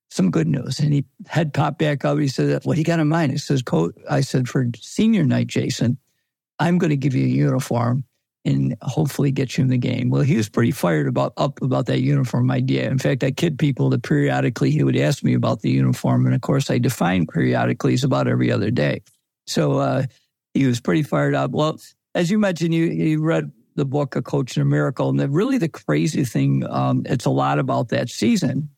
some 0.09 0.31
good 0.31 0.47
news. 0.47 0.79
And 0.79 0.93
he 0.93 1.03
head 1.27 1.53
popped 1.53 1.79
back 1.79 2.05
up. 2.05 2.17
He 2.17 2.29
said, 2.29 2.63
What 2.63 2.75
do 2.75 2.79
you 2.79 2.85
got 2.85 3.01
in 3.01 3.09
mind? 3.09 3.33
He 3.33 3.37
says, 3.39 3.61
Coach, 3.61 3.93
I 4.09 4.21
said, 4.21 4.47
For 4.47 4.65
senior 4.77 5.25
night, 5.25 5.47
Jason, 5.47 5.97
I'm 6.59 6.77
going 6.77 6.91
to 6.91 6.95
give 6.95 7.13
you 7.13 7.25
a 7.25 7.27
uniform 7.27 8.05
and 8.45 8.75
hopefully 8.81 9.31
get 9.31 9.57
you 9.57 9.63
in 9.63 9.69
the 9.69 9.77
game. 9.77 10.09
Well, 10.09 10.21
he 10.21 10.35
was 10.35 10.50
pretty 10.50 10.71
fired 10.71 11.07
about 11.07 11.33
up 11.38 11.62
about 11.62 11.85
that 11.85 12.01
uniform 12.01 12.51
idea. 12.51 12.89
In 12.89 13.00
fact, 13.00 13.23
I 13.23 13.31
kid 13.31 13.57
people 13.57 13.89
that 13.91 14.03
periodically 14.03 14.71
he 14.71 14.83
would 14.83 14.97
ask 14.97 15.23
me 15.23 15.33
about 15.33 15.62
the 15.62 15.71
uniform, 15.71 16.25
and 16.25 16.35
of 16.35 16.41
course, 16.41 16.69
I 16.69 16.77
define 16.77 17.25
periodically 17.25 17.93
is 17.93 18.03
about 18.03 18.27
every 18.27 18.51
other 18.51 18.71
day. 18.71 19.01
So 19.47 19.77
uh, 19.77 20.03
he 20.53 20.65
was 20.65 20.81
pretty 20.81 21.03
fired 21.03 21.35
up. 21.35 21.51
Well, 21.51 21.79
as 22.15 22.29
you 22.29 22.38
mentioned, 22.38 22.73
you, 22.73 22.85
you 22.85 23.23
read 23.23 23.51
the 23.75 23.85
book 23.85 24.15
A 24.15 24.21
Coach 24.21 24.55
in 24.55 24.62
a 24.62 24.65
Miracle, 24.65 25.09
and 25.09 25.19
the, 25.19 25.29
really 25.29 25.57
the 25.57 25.69
crazy 25.69 26.23
thing, 26.23 26.65
um, 26.69 27.03
it's 27.05 27.25
a 27.25 27.31
lot 27.31 27.59
about 27.59 27.89
that 27.89 28.09
season, 28.09 28.69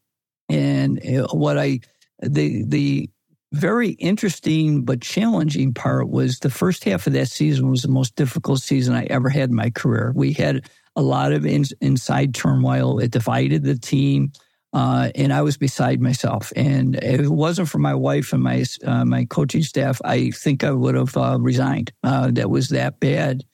and 0.48 1.00
uh, 1.06 1.28
what 1.32 1.58
I 1.58 1.80
the 2.22 2.64
the 2.64 3.10
very 3.56 3.92
interesting 3.92 4.84
but 4.84 5.02
challenging 5.02 5.74
part 5.74 6.10
was 6.10 6.40
the 6.40 6.50
first 6.50 6.84
half 6.84 7.08
of 7.08 7.14
that 7.14 7.28
season 7.28 7.70
was 7.70 7.82
the 7.82 7.88
most 7.88 8.16
difficult 8.16 8.62
season 8.62 8.96
I 8.96 9.06
ever 9.06 9.30
had 9.30 9.50
in 9.50 9.56
my 9.56 9.70
career. 9.70 10.14
We 10.16 10.34
had 10.34 10.70
a 10.96 11.02
lot 11.02 11.32
of 11.32 11.46
in, 11.46 11.66
inside 11.82 12.34
turmoil. 12.34 13.00
It 13.00 13.12
divided 13.12 13.64
the 13.64 13.78
team. 13.78 14.32
Uh, 14.74 15.10
and 15.16 15.32
I 15.32 15.42
was 15.42 15.58
beside 15.58 16.02
myself. 16.02 16.52
And 16.56 16.96
if 16.98 17.22
it 17.22 17.30
wasn't 17.30 17.70
for 17.70 17.78
my 17.78 17.96
wife 17.96 18.34
and 18.34 18.44
my 18.44 18.66
uh, 18.84 19.06
my 19.06 19.24
coaching 19.24 19.64
staff, 19.64 20.02
I 20.04 20.32
think 20.32 20.66
I 20.66 20.72
would 20.72 20.96
have 20.96 21.16
uh, 21.16 21.38
resigned. 21.40 21.94
Uh, 22.04 22.30
that 22.32 22.50
was 22.50 22.70
that 22.70 23.00
bad. 23.00 23.46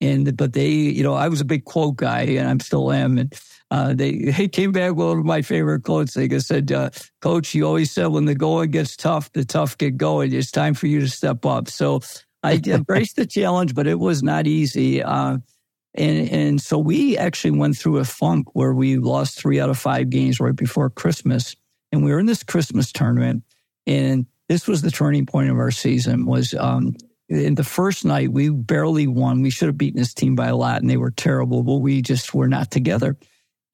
And 0.00 0.36
but 0.36 0.52
they, 0.52 0.70
you 0.70 1.02
know, 1.02 1.14
I 1.14 1.28
was 1.28 1.40
a 1.40 1.44
big 1.44 1.64
quote 1.64 1.96
guy, 1.96 2.22
and 2.22 2.48
I'm 2.48 2.60
still 2.60 2.92
am. 2.92 3.18
And 3.18 3.34
uh, 3.70 3.94
they, 3.94 4.16
they 4.18 4.48
came 4.48 4.72
back 4.72 4.94
with 4.94 5.06
one 5.06 5.18
of 5.18 5.24
my 5.24 5.42
favorite 5.42 5.82
quotes. 5.82 6.14
They 6.14 6.28
just 6.28 6.46
said, 6.46 6.70
uh, 6.70 6.90
Coach, 7.20 7.54
you 7.54 7.66
always 7.66 7.90
said 7.90 8.06
when 8.08 8.26
the 8.26 8.34
going 8.34 8.70
gets 8.70 8.96
tough, 8.96 9.32
the 9.32 9.44
tough 9.44 9.76
get 9.78 9.96
going. 9.96 10.32
It's 10.32 10.50
time 10.50 10.74
for 10.74 10.86
you 10.86 11.00
to 11.00 11.08
step 11.08 11.44
up. 11.44 11.68
So 11.68 12.00
I 12.42 12.60
embraced 12.66 13.16
the 13.16 13.26
challenge, 13.26 13.74
but 13.74 13.86
it 13.86 13.98
was 13.98 14.22
not 14.22 14.46
easy. 14.46 15.02
Uh, 15.02 15.38
and, 15.94 16.30
and 16.30 16.60
so 16.60 16.78
we 16.78 17.16
actually 17.16 17.52
went 17.52 17.76
through 17.76 17.98
a 17.98 18.04
funk 18.04 18.54
where 18.54 18.74
we 18.74 18.98
lost 18.98 19.38
three 19.38 19.60
out 19.60 19.70
of 19.70 19.78
five 19.78 20.10
games 20.10 20.38
right 20.38 20.54
before 20.54 20.90
Christmas. 20.90 21.56
And 21.90 22.04
we 22.04 22.12
were 22.12 22.20
in 22.20 22.26
this 22.26 22.42
Christmas 22.42 22.92
tournament. 22.92 23.42
And 23.86 24.26
this 24.48 24.68
was 24.68 24.82
the 24.82 24.90
turning 24.90 25.26
point 25.26 25.50
of 25.50 25.56
our 25.56 25.70
season 25.70 26.26
was 26.26 26.54
um, 26.54 26.96
in 27.28 27.56
the 27.56 27.64
first 27.64 28.04
night, 28.04 28.32
we 28.32 28.50
barely 28.50 29.06
won. 29.06 29.42
We 29.42 29.50
should 29.50 29.66
have 29.66 29.78
beaten 29.78 29.98
this 29.98 30.14
team 30.14 30.36
by 30.36 30.48
a 30.48 30.56
lot, 30.56 30.80
and 30.80 30.90
they 30.90 30.96
were 30.96 31.10
terrible, 31.10 31.62
but 31.62 31.76
we 31.76 32.02
just 32.02 32.34
were 32.34 32.48
not 32.48 32.70
together 32.70 33.16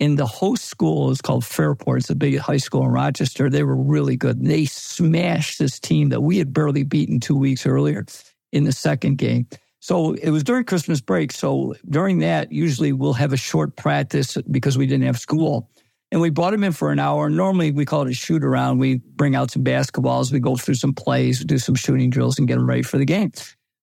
in 0.03 0.17
the 0.17 0.27
host 0.27 0.65
school 0.65 1.13
is 1.13 1.21
called 1.21 1.45
Fairport. 1.45 2.01
It's 2.01 2.11
a 2.11 2.17
big 2.17 2.37
high 2.37 2.57
school 2.57 2.83
in 2.83 2.89
Rochester. 2.89 3.49
They 3.49 3.63
were 3.63 3.77
really 3.77 4.17
good. 4.17 4.45
They 4.45 4.65
smashed 4.65 5.61
this 5.61 5.79
team 5.79 6.09
that 6.09 6.23
we 6.23 6.39
had 6.39 6.53
barely 6.53 6.83
beaten 6.83 7.21
two 7.21 7.37
weeks 7.37 7.65
earlier 7.67 8.05
in 8.51 8.65
the 8.65 8.73
second 8.73 9.19
game. 9.19 9.47
So 9.79 10.15
it 10.15 10.31
was 10.31 10.43
during 10.43 10.65
Christmas 10.65 11.01
break. 11.01 11.31
So 11.31 11.77
during 11.89 12.19
that, 12.19 12.51
usually 12.51 12.93
we'll 12.93 13.13
have 13.13 13.33
a 13.33 13.37
short 13.37 13.77
practice 13.77 14.37
because 14.51 14.77
we 14.77 14.89
didn't 14.89 15.07
have 15.07 15.21
school. 15.21 15.71
And 16.13 16.21
we 16.21 16.31
brought 16.31 16.55
him 16.55 16.63
in 16.63 16.73
for 16.73 16.93
an 16.93 17.01
hour. 17.01 17.29
Normally 17.29 17.73
we 17.73 17.85
call 17.85 18.03
it 18.03 18.11
a 18.11 18.15
shoot 18.15 18.45
around. 18.45 18.79
We 18.79 18.97
bring 18.97 19.35
out 19.35 19.51
some 19.51 19.65
basketballs, 19.65 20.31
we 20.31 20.39
go 20.39 20.57
through 20.57 20.75
some 20.75 20.95
plays, 20.95 21.45
do 21.45 21.59
some 21.59 21.75
shooting 21.75 22.11
drills 22.11 22.39
and 22.39 22.47
get 22.47 22.57
them 22.57 22.69
ready 22.69 22.83
for 22.83 22.99
the 22.99 23.05
game. 23.05 23.33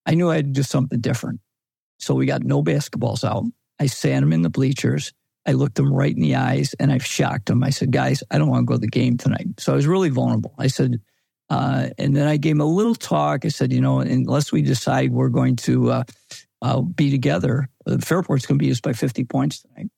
I 0.06 0.14
knew 0.14 0.30
I 0.30 0.36
had 0.36 0.46
to 0.46 0.52
do 0.52 0.62
something 0.62 1.00
different. 1.00 1.40
So 1.98 2.14
we 2.14 2.24
got 2.24 2.42
no 2.42 2.62
basketballs 2.62 3.24
out. 3.24 3.44
I 3.78 3.86
sat 3.86 4.22
him 4.22 4.32
in 4.32 4.40
the 4.40 4.48
bleachers 4.48 5.12
I 5.46 5.52
looked 5.52 5.76
them 5.76 5.92
right 5.92 6.14
in 6.14 6.20
the 6.20 6.36
eyes 6.36 6.74
and 6.78 6.92
I 6.92 6.98
shocked 6.98 7.46
them. 7.46 7.64
I 7.64 7.70
said, 7.70 7.92
guys, 7.92 8.22
I 8.30 8.38
don't 8.38 8.48
want 8.48 8.62
to 8.62 8.66
go 8.66 8.74
to 8.74 8.80
the 8.80 8.88
game 8.88 9.16
tonight. 9.16 9.46
So 9.58 9.72
I 9.72 9.76
was 9.76 9.86
really 9.86 10.10
vulnerable. 10.10 10.54
I 10.58 10.66
said, 10.66 11.00
uh, 11.48 11.88
and 11.98 12.14
then 12.14 12.28
I 12.28 12.36
gave 12.36 12.52
him 12.52 12.60
a 12.60 12.66
little 12.66 12.94
talk. 12.94 13.44
I 13.44 13.48
said, 13.48 13.72
you 13.72 13.80
know, 13.80 14.00
unless 14.00 14.52
we 14.52 14.62
decide 14.62 15.12
we're 15.12 15.28
going 15.28 15.56
to 15.56 15.90
uh, 15.90 16.04
uh, 16.62 16.82
be 16.82 17.10
together, 17.10 17.68
uh, 17.86 17.98
Fairport's 17.98 18.46
going 18.46 18.58
to 18.58 18.64
be 18.64 18.70
us 18.70 18.80
by 18.80 18.92
50 18.92 19.24
points 19.24 19.62
tonight. 19.62 19.90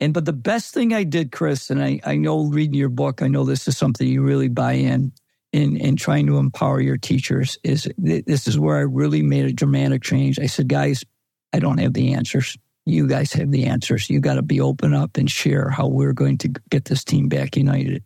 And 0.00 0.14
but 0.14 0.24
the 0.24 0.32
best 0.32 0.74
thing 0.74 0.94
I 0.94 1.04
did, 1.04 1.32
Chris, 1.32 1.70
and 1.70 1.82
I, 1.82 2.00
I 2.04 2.16
know 2.16 2.44
reading 2.44 2.74
your 2.74 2.88
book, 2.88 3.20
I 3.20 3.28
know 3.28 3.44
this 3.44 3.66
is 3.66 3.76
something 3.76 4.06
you 4.06 4.22
really 4.22 4.48
buy 4.48 4.72
in 4.72 5.12
in 5.52 5.76
in 5.76 5.96
trying 5.96 6.26
to 6.26 6.38
empower 6.38 6.80
your 6.80 6.98
teachers. 6.98 7.58
Is 7.64 7.88
this 7.98 8.46
is 8.46 8.58
where 8.58 8.76
I 8.76 8.82
really 8.82 9.22
made 9.22 9.46
a 9.46 9.52
dramatic 9.52 10.02
change. 10.02 10.38
I 10.38 10.46
said, 10.46 10.68
guys, 10.68 11.04
I 11.52 11.58
don't 11.58 11.78
have 11.78 11.94
the 11.94 12.14
answers 12.14 12.56
you 12.88 13.06
guys 13.06 13.32
have 13.34 13.50
the 13.50 13.66
answers. 13.66 14.08
You 14.08 14.20
got 14.20 14.34
to 14.34 14.42
be 14.42 14.60
open 14.60 14.94
up 14.94 15.16
and 15.16 15.30
share 15.30 15.68
how 15.68 15.86
we're 15.86 16.14
going 16.14 16.38
to 16.38 16.48
get 16.70 16.86
this 16.86 17.04
team 17.04 17.28
back 17.28 17.56
united. 17.56 18.02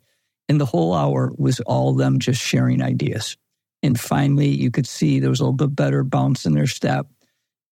And 0.49 0.59
the 0.59 0.65
whole 0.65 0.93
hour 0.93 1.31
was 1.37 1.61
all 1.61 1.93
them 1.93 2.19
just 2.19 2.41
sharing 2.41 2.81
ideas. 2.81 3.37
And 3.81 3.99
finally, 3.99 4.49
you 4.49 4.71
could 4.71 4.87
see 4.87 5.19
there 5.19 5.29
was 5.29 5.39
a 5.39 5.43
little 5.43 5.55
bit 5.55 5.75
better 5.75 6.03
bounce 6.03 6.45
in 6.45 6.53
their 6.53 6.67
step. 6.67 7.07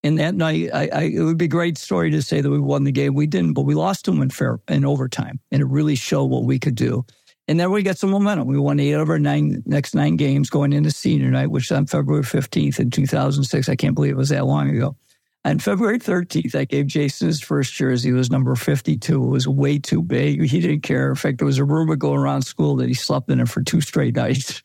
And 0.04 0.18
that 0.18 0.34
night, 0.34 0.70
I, 0.74 0.88
I, 0.92 1.02
it 1.02 1.22
would 1.22 1.38
be 1.38 1.44
a 1.44 1.48
great 1.48 1.78
story 1.78 2.10
to 2.10 2.22
say 2.22 2.40
that 2.40 2.50
we 2.50 2.58
won 2.58 2.84
the 2.84 2.92
game. 2.92 3.14
We 3.14 3.26
didn't, 3.26 3.52
but 3.52 3.62
we 3.62 3.74
lost 3.74 4.06
them 4.06 4.20
in 4.20 4.30
fair 4.30 4.58
in 4.68 4.84
overtime, 4.84 5.38
and 5.52 5.62
it 5.62 5.66
really 5.66 5.94
showed 5.94 6.24
what 6.24 6.44
we 6.44 6.58
could 6.58 6.74
do. 6.74 7.04
And 7.48 7.58
then 7.58 7.70
we 7.70 7.82
got 7.82 7.98
some 7.98 8.10
momentum. 8.10 8.46
We 8.46 8.58
won 8.58 8.80
eight 8.80 8.92
of 8.92 9.10
our 9.10 9.18
nine 9.18 9.62
next 9.66 9.94
nine 9.94 10.16
games 10.16 10.50
going 10.50 10.72
into 10.72 10.90
senior 10.90 11.30
night, 11.30 11.50
which 11.50 11.70
on 11.70 11.86
February 11.86 12.24
fifteenth 12.24 12.80
in 12.80 12.90
two 12.90 13.06
thousand 13.06 13.44
six. 13.44 13.68
I 13.68 13.76
can't 13.76 13.94
believe 13.94 14.12
it 14.12 14.16
was 14.16 14.30
that 14.30 14.46
long 14.46 14.70
ago. 14.70 14.96
On 15.44 15.58
February 15.58 15.98
13th, 15.98 16.54
I 16.54 16.64
gave 16.64 16.86
Jason 16.86 17.26
his 17.26 17.40
first 17.40 17.74
jersey. 17.74 18.10
It 18.10 18.12
was 18.12 18.30
number 18.30 18.54
52. 18.54 19.24
It 19.24 19.26
was 19.26 19.48
way 19.48 19.76
too 19.76 20.00
big. 20.00 20.40
He 20.44 20.60
didn't 20.60 20.82
care. 20.82 21.08
In 21.08 21.16
fact, 21.16 21.38
there 21.38 21.46
was 21.46 21.58
a 21.58 21.64
rumor 21.64 21.96
going 21.96 22.20
around 22.20 22.42
school 22.42 22.76
that 22.76 22.86
he 22.86 22.94
slept 22.94 23.28
in 23.28 23.40
it 23.40 23.48
for 23.48 23.60
two 23.60 23.80
straight 23.80 24.14
nights. 24.14 24.62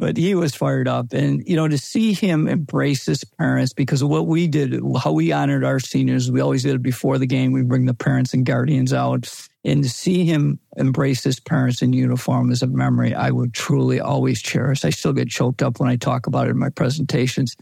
but 0.01 0.17
he 0.17 0.33
was 0.33 0.55
fired 0.55 0.87
up. 0.87 1.13
And, 1.13 1.47
you 1.47 1.55
know, 1.55 1.67
to 1.67 1.77
see 1.77 2.11
him 2.11 2.47
embrace 2.47 3.05
his 3.05 3.23
parents 3.23 3.71
because 3.71 4.01
of 4.01 4.09
what 4.09 4.25
we 4.25 4.47
did, 4.47 4.81
how 4.99 5.11
we 5.11 5.31
honored 5.31 5.63
our 5.63 5.79
seniors, 5.79 6.31
we 6.31 6.41
always 6.41 6.63
did 6.63 6.73
it 6.73 6.81
before 6.81 7.19
the 7.19 7.27
game. 7.27 7.51
We 7.51 7.61
bring 7.61 7.85
the 7.85 7.93
parents 7.93 8.33
and 8.33 8.43
guardians 8.43 8.93
out. 8.93 9.31
And 9.63 9.83
to 9.83 9.89
see 9.89 10.25
him 10.25 10.59
embrace 10.75 11.23
his 11.23 11.39
parents 11.39 11.83
in 11.83 11.93
uniform 11.93 12.51
is 12.51 12.63
a 12.63 12.67
memory 12.67 13.13
I 13.13 13.29
would 13.29 13.53
truly 13.53 13.99
always 13.99 14.41
cherish. 14.41 14.83
I 14.83 14.89
still 14.89 15.13
get 15.13 15.29
choked 15.29 15.61
up 15.61 15.79
when 15.79 15.87
I 15.87 15.97
talk 15.97 16.25
about 16.25 16.47
it 16.47 16.51
in 16.51 16.57
my 16.57 16.69
presentations. 16.69 17.55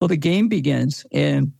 Well, 0.00 0.08
the 0.08 0.16
game 0.16 0.48
begins, 0.48 1.04
and 1.12 1.52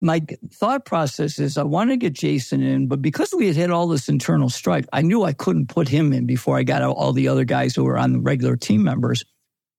my 0.00 0.22
thought 0.52 0.84
process 0.84 1.38
is 1.38 1.56
I 1.56 1.62
want 1.62 1.90
to 1.90 1.96
get 1.96 2.14
Jason 2.14 2.64
in, 2.64 2.88
but 2.88 3.00
because 3.00 3.32
we 3.32 3.46
had 3.46 3.56
had 3.56 3.70
all 3.70 3.86
this 3.86 4.08
internal 4.08 4.50
strife, 4.50 4.86
I 4.92 5.02
knew 5.02 5.22
I 5.22 5.32
couldn't 5.32 5.68
put 5.68 5.88
him 5.88 6.12
in 6.12 6.26
before 6.26 6.58
I 6.58 6.64
got 6.64 6.82
all 6.82 7.12
the 7.12 7.28
other 7.28 7.44
guys 7.44 7.76
who 7.76 7.84
were 7.84 7.96
on 7.96 8.12
the 8.12 8.20
regular 8.20 8.56
team 8.56 8.82
members. 8.82 9.24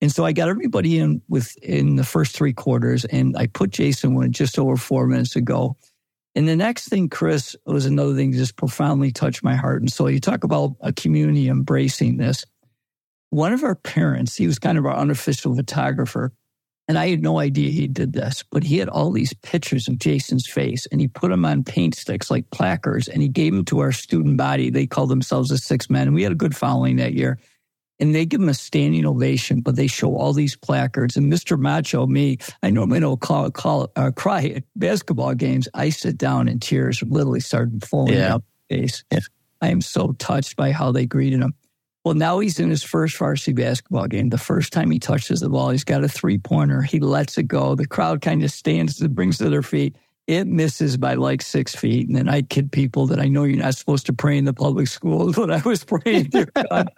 And 0.00 0.12
so 0.12 0.24
I 0.24 0.32
got 0.32 0.48
everybody 0.48 0.98
in 0.98 1.22
with 1.28 1.56
in 1.58 1.96
the 1.96 2.04
first 2.04 2.36
three 2.36 2.52
quarters, 2.52 3.04
and 3.04 3.36
I 3.36 3.46
put 3.46 3.70
Jason 3.70 4.14
one 4.14 4.32
just 4.32 4.58
over 4.58 4.76
four 4.76 5.06
minutes 5.06 5.34
ago. 5.34 5.76
And 6.34 6.48
the 6.48 6.56
next 6.56 6.88
thing, 6.88 7.08
Chris, 7.08 7.56
was 7.66 7.84
another 7.84 8.14
thing 8.14 8.30
that 8.30 8.36
just 8.36 8.56
profoundly 8.56 9.10
touched 9.10 9.42
my 9.42 9.56
heart. 9.56 9.80
And 9.80 9.90
so 9.90 10.06
you 10.06 10.20
talk 10.20 10.44
about 10.44 10.76
a 10.80 10.92
community 10.92 11.48
embracing 11.48 12.16
this. 12.16 12.44
One 13.30 13.52
of 13.52 13.64
our 13.64 13.74
parents, 13.74 14.36
he 14.36 14.46
was 14.46 14.58
kind 14.58 14.78
of 14.78 14.86
our 14.86 14.96
unofficial 14.96 15.56
photographer, 15.56 16.32
and 16.88 16.98
I 16.98 17.08
had 17.08 17.22
no 17.22 17.38
idea 17.38 17.70
he 17.70 17.86
did 17.86 18.14
this, 18.14 18.42
but 18.50 18.64
he 18.64 18.78
had 18.78 18.88
all 18.88 19.10
these 19.10 19.34
pictures 19.34 19.88
of 19.88 19.98
Jason's 19.98 20.48
face 20.48 20.86
and 20.86 21.02
he 21.02 21.06
put 21.06 21.30
them 21.30 21.44
on 21.44 21.62
paint 21.62 21.94
sticks 21.94 22.30
like 22.30 22.50
placards 22.50 23.08
and 23.08 23.20
he 23.20 23.28
gave 23.28 23.52
them 23.52 23.66
to 23.66 23.80
our 23.80 23.92
student 23.92 24.38
body. 24.38 24.70
They 24.70 24.86
called 24.86 25.10
themselves 25.10 25.50
the 25.50 25.58
Six 25.58 25.90
Men. 25.90 26.08
And 26.08 26.14
we 26.14 26.22
had 26.22 26.32
a 26.32 26.36
good 26.36 26.56
following 26.56 26.96
that 26.96 27.12
year. 27.12 27.38
And 28.00 28.14
they 28.14 28.26
give 28.26 28.40
him 28.40 28.48
a 28.48 28.54
standing 28.54 29.04
ovation, 29.06 29.60
but 29.60 29.74
they 29.74 29.88
show 29.88 30.16
all 30.16 30.32
these 30.32 30.54
placards. 30.54 31.16
And 31.16 31.32
Mr. 31.32 31.58
Macho, 31.58 32.06
me, 32.06 32.38
I 32.62 32.70
normally 32.70 33.00
don't 33.00 33.20
call, 33.20 33.50
call 33.50 33.90
uh, 33.96 34.12
cry 34.14 34.44
at 34.56 34.64
basketball 34.76 35.34
games. 35.34 35.68
I 35.74 35.90
sit 35.90 36.16
down 36.16 36.46
and 36.46 36.62
tears 36.62 37.02
literally 37.02 37.40
started 37.40 37.84
falling 37.84 38.14
yeah. 38.14 38.34
out 38.34 38.44
face. 38.68 39.04
Yeah. 39.10 39.20
I 39.60 39.70
am 39.70 39.80
so 39.80 40.12
touched 40.12 40.56
by 40.56 40.70
how 40.70 40.92
they 40.92 41.06
greeted 41.06 41.40
him. 41.40 41.54
Well, 42.04 42.14
now 42.14 42.38
he's 42.38 42.60
in 42.60 42.70
his 42.70 42.82
first 42.82 43.16
varsity 43.18 43.52
basketball 43.52 44.06
game. 44.06 44.30
The 44.30 44.38
first 44.38 44.72
time 44.72 44.90
he 44.90 44.98
touches 44.98 45.40
the 45.40 45.48
ball, 45.48 45.70
he's 45.70 45.84
got 45.84 46.04
a 46.04 46.08
three 46.08 46.38
pointer. 46.38 46.80
He 46.80 47.00
lets 47.00 47.36
it 47.36 47.48
go. 47.48 47.74
The 47.74 47.86
crowd 47.86 48.22
kind 48.22 48.42
of 48.44 48.50
stands, 48.50 49.00
and 49.00 49.14
brings 49.14 49.38
to 49.38 49.50
their 49.50 49.62
feet. 49.62 49.96
It 50.28 50.46
misses 50.46 50.98
by 50.98 51.14
like 51.14 51.40
six 51.40 51.74
feet. 51.74 52.06
And 52.06 52.14
then 52.14 52.28
I 52.28 52.42
kid 52.42 52.70
people 52.70 53.06
that 53.06 53.18
I 53.18 53.28
know 53.28 53.44
you're 53.44 53.62
not 53.62 53.74
supposed 53.74 54.04
to 54.06 54.12
pray 54.12 54.36
in 54.36 54.44
the 54.44 54.52
public 54.52 54.86
schools, 54.86 55.34
but 55.36 55.50
I 55.50 55.62
was 55.62 55.84
praying, 55.84 56.24
dear 56.24 56.46
God, 56.54 56.90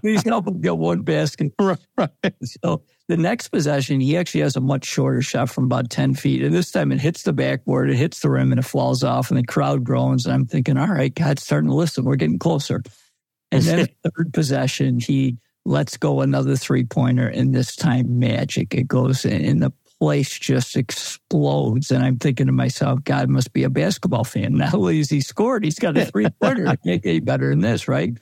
please 0.00 0.24
help 0.24 0.48
him 0.48 0.60
get 0.60 0.78
one 0.78 1.02
basket. 1.02 1.52
Right, 1.60 1.78
right. 1.98 2.10
So 2.62 2.82
the 3.08 3.18
next 3.18 3.48
possession, 3.48 4.00
he 4.00 4.16
actually 4.16 4.40
has 4.40 4.56
a 4.56 4.60
much 4.60 4.86
shorter 4.86 5.20
shot 5.20 5.50
from 5.50 5.64
about 5.64 5.90
10 5.90 6.14
feet. 6.14 6.42
And 6.42 6.54
this 6.54 6.70
time 6.72 6.90
it 6.92 7.00
hits 7.00 7.24
the 7.24 7.32
backboard, 7.34 7.90
it 7.90 7.96
hits 7.96 8.20
the 8.20 8.30
rim, 8.30 8.50
and 8.50 8.58
it 8.58 8.64
falls 8.64 9.04
off, 9.04 9.30
and 9.30 9.38
the 9.38 9.44
crowd 9.44 9.84
groans. 9.84 10.24
And 10.24 10.34
I'm 10.34 10.46
thinking, 10.46 10.78
all 10.78 10.88
right, 10.88 11.14
God's 11.14 11.42
starting 11.42 11.68
to 11.68 11.76
listen. 11.76 12.04
We're 12.04 12.16
getting 12.16 12.38
closer. 12.38 12.82
And 13.50 13.62
then 13.62 13.86
third 14.16 14.32
possession, 14.32 14.98
he 14.98 15.36
lets 15.64 15.96
go 15.98 16.22
another 16.22 16.56
three 16.56 16.84
pointer, 16.84 17.28
and 17.28 17.54
this 17.54 17.76
time 17.76 18.18
magic. 18.18 18.74
It 18.74 18.88
goes 18.88 19.24
in, 19.24 19.60
the 19.60 19.72
place 20.02 20.36
just 20.36 20.76
explodes. 20.76 21.92
And 21.92 22.02
I'm 22.02 22.16
thinking 22.16 22.46
to 22.46 22.52
myself, 22.52 23.04
God 23.04 23.28
must 23.28 23.52
be 23.52 23.62
a 23.62 23.70
basketball 23.70 24.24
fan. 24.24 24.56
Not 24.56 24.74
only 24.74 24.98
has 24.98 25.08
he 25.08 25.20
scored, 25.20 25.62
he's 25.62 25.78
got 25.78 25.96
a 25.96 26.06
three 26.06 26.26
pointer. 26.42 26.66
It 26.72 26.80
can't 26.84 27.00
get 27.00 27.24
better 27.24 27.50
than 27.50 27.60
this, 27.60 27.86
right? 27.86 28.18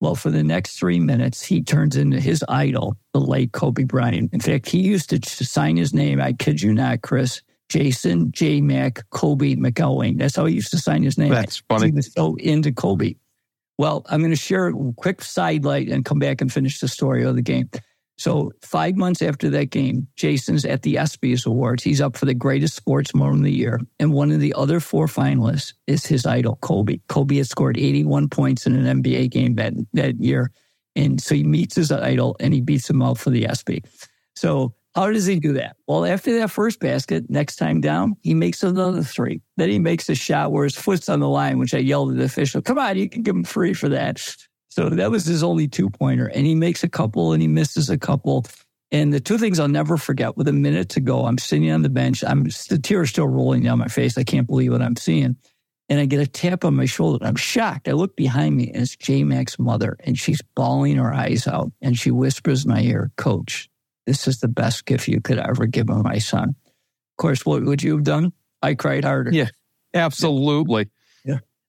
Well, 0.00 0.14
for 0.14 0.30
the 0.30 0.44
next 0.44 0.78
three 0.78 1.00
minutes, 1.00 1.42
he 1.42 1.62
turns 1.62 1.96
into 1.96 2.20
his 2.20 2.44
idol, 2.48 2.94
the 3.12 3.20
late 3.20 3.50
Kobe 3.50 3.82
Bryant. 3.82 4.32
In 4.32 4.38
fact, 4.38 4.68
he 4.68 4.78
used 4.78 5.10
to 5.10 5.44
sign 5.44 5.76
his 5.76 5.92
name. 5.92 6.20
I 6.20 6.32
kid 6.32 6.62
you 6.62 6.72
not, 6.72 7.02
Chris. 7.02 7.42
Jason 7.70 8.30
J. 8.30 8.60
Mac 8.60 9.02
Kobe 9.10 9.56
McElwain. 9.56 10.18
That's 10.18 10.36
how 10.36 10.44
he 10.44 10.54
used 10.54 10.70
to 10.70 10.78
sign 10.78 11.02
his 11.02 11.18
name. 11.18 11.30
That's 11.30 11.60
funny. 11.68 11.86
He 11.86 11.92
was 11.92 12.12
so 12.12 12.36
into 12.36 12.70
Kobe. 12.70 13.14
Well, 13.78 14.06
I'm 14.08 14.20
going 14.20 14.30
to 14.30 14.36
share 14.36 14.68
a 14.68 14.92
quick 14.96 15.22
sidelight 15.22 15.88
and 15.88 16.04
come 16.04 16.20
back 16.20 16.40
and 16.40 16.52
finish 16.52 16.78
the 16.78 16.86
story 16.86 17.24
of 17.24 17.34
the 17.34 17.42
game. 17.42 17.68
So 18.18 18.50
five 18.62 18.96
months 18.96 19.20
after 19.20 19.50
that 19.50 19.70
game, 19.70 20.08
Jason's 20.16 20.64
at 20.64 20.82
the 20.82 20.94
ESPYS 20.94 21.46
Awards. 21.46 21.82
He's 21.82 22.00
up 22.00 22.16
for 22.16 22.24
the 22.24 22.34
greatest 22.34 22.74
sports 22.74 23.14
moment 23.14 23.40
of 23.40 23.44
the 23.44 23.52
year. 23.52 23.80
And 24.00 24.12
one 24.12 24.32
of 24.32 24.40
the 24.40 24.54
other 24.54 24.80
four 24.80 25.06
finalists 25.06 25.74
is 25.86 26.06
his 26.06 26.24
idol, 26.24 26.58
Kobe. 26.62 27.00
Kobe 27.08 27.36
had 27.36 27.46
scored 27.46 27.76
81 27.76 28.28
points 28.30 28.66
in 28.66 28.74
an 28.74 29.02
NBA 29.02 29.30
game 29.30 29.56
that, 29.56 29.74
that 29.92 30.18
year. 30.18 30.50
And 30.94 31.20
so 31.20 31.34
he 31.34 31.44
meets 31.44 31.76
his 31.76 31.92
idol 31.92 32.36
and 32.40 32.54
he 32.54 32.62
beats 32.62 32.88
him 32.88 33.02
out 33.02 33.18
for 33.18 33.28
the 33.28 33.46
ESPY. 33.46 33.84
So 34.34 34.74
how 34.94 35.10
does 35.10 35.26
he 35.26 35.38
do 35.38 35.52
that? 35.52 35.76
Well, 35.86 36.06
after 36.06 36.38
that 36.38 36.50
first 36.50 36.80
basket, 36.80 37.28
next 37.28 37.56
time 37.56 37.82
down, 37.82 38.16
he 38.22 38.32
makes 38.32 38.62
another 38.62 39.02
three. 39.02 39.42
Then 39.58 39.68
he 39.68 39.78
makes 39.78 40.08
a 40.08 40.14
shot 40.14 40.52
where 40.52 40.64
his 40.64 40.74
foot's 40.74 41.10
on 41.10 41.20
the 41.20 41.28
line, 41.28 41.58
which 41.58 41.74
I 41.74 41.78
yelled 41.78 42.12
at 42.12 42.16
the 42.16 42.24
official, 42.24 42.62
come 42.62 42.78
on, 42.78 42.96
you 42.96 43.10
can 43.10 43.22
give 43.22 43.36
him 43.36 43.44
free 43.44 43.74
for 43.74 43.90
that. 43.90 44.26
So 44.76 44.90
that 44.90 45.10
was 45.10 45.24
his 45.24 45.42
only 45.42 45.68
two 45.68 45.88
pointer. 45.88 46.26
And 46.26 46.44
he 46.44 46.54
makes 46.54 46.84
a 46.84 46.88
couple 46.88 47.32
and 47.32 47.40
he 47.40 47.48
misses 47.48 47.88
a 47.88 47.96
couple. 47.96 48.44
And 48.92 49.10
the 49.10 49.20
two 49.20 49.38
things 49.38 49.58
I'll 49.58 49.68
never 49.68 49.96
forget 49.96 50.36
with 50.36 50.48
a 50.48 50.52
minute 50.52 50.90
to 50.90 51.00
go, 51.00 51.24
I'm 51.24 51.38
sitting 51.38 51.70
on 51.70 51.80
the 51.80 51.88
bench. 51.88 52.22
I'm 52.22 52.44
the 52.44 52.78
tears 52.82 53.08
still 53.08 53.26
rolling 53.26 53.62
down 53.62 53.78
my 53.78 53.88
face. 53.88 54.18
I 54.18 54.22
can't 54.22 54.46
believe 54.46 54.72
what 54.72 54.82
I'm 54.82 54.96
seeing. 54.96 55.36
And 55.88 55.98
I 55.98 56.04
get 56.04 56.20
a 56.20 56.26
tap 56.26 56.62
on 56.62 56.76
my 56.76 56.84
shoulder. 56.84 57.24
I'm 57.24 57.36
shocked. 57.36 57.88
I 57.88 57.92
look 57.92 58.16
behind 58.16 58.54
me 58.54 58.70
and 58.70 58.82
it's 58.82 58.96
J 58.96 59.24
Mac's 59.24 59.58
mother 59.58 59.96
and 60.00 60.18
she's 60.18 60.42
bawling 60.54 60.96
her 60.96 61.14
eyes 61.14 61.48
out 61.48 61.72
and 61.80 61.98
she 61.98 62.10
whispers 62.10 62.66
in 62.66 62.70
my 62.70 62.82
ear, 62.82 63.10
Coach, 63.16 63.70
this 64.04 64.28
is 64.28 64.40
the 64.40 64.48
best 64.48 64.84
gift 64.84 65.08
you 65.08 65.22
could 65.22 65.38
ever 65.38 65.64
give 65.64 65.88
my 65.88 66.18
son. 66.18 66.50
Of 66.50 67.16
course, 67.16 67.46
what 67.46 67.64
would 67.64 67.82
you 67.82 67.94
have 67.94 68.04
done? 68.04 68.34
I 68.60 68.74
cried 68.74 69.06
harder. 69.06 69.32
Yeah, 69.32 69.48
absolutely. 69.94 70.90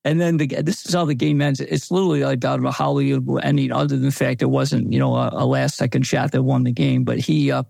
And 0.08 0.22
then 0.22 0.38
the, 0.38 0.48
this 0.48 0.86
is 0.86 0.94
how 0.94 1.04
the 1.04 1.14
game 1.14 1.42
ends. 1.42 1.60
It's 1.60 1.92
literally 1.92 2.24
like 2.24 2.46
out 2.46 2.60
of 2.60 2.66
a 2.66 2.72
Hollywood 2.72 3.44
ending, 3.44 3.74
other 3.74 3.88
than 3.88 4.04
the 4.04 4.12
fact 4.12 4.42
it 4.42 4.46
wasn't, 4.46 4.94
you 4.94 5.00
know, 5.00 5.14
a, 5.14 5.30
a 5.34 5.46
last 5.46 5.76
second 5.76 6.04
shot 6.04 6.32
that 6.32 6.44
won 6.44 6.64
the 6.64 6.72
game. 6.72 7.04
But 7.04 7.20
he, 7.20 7.52
uh, 7.52 7.64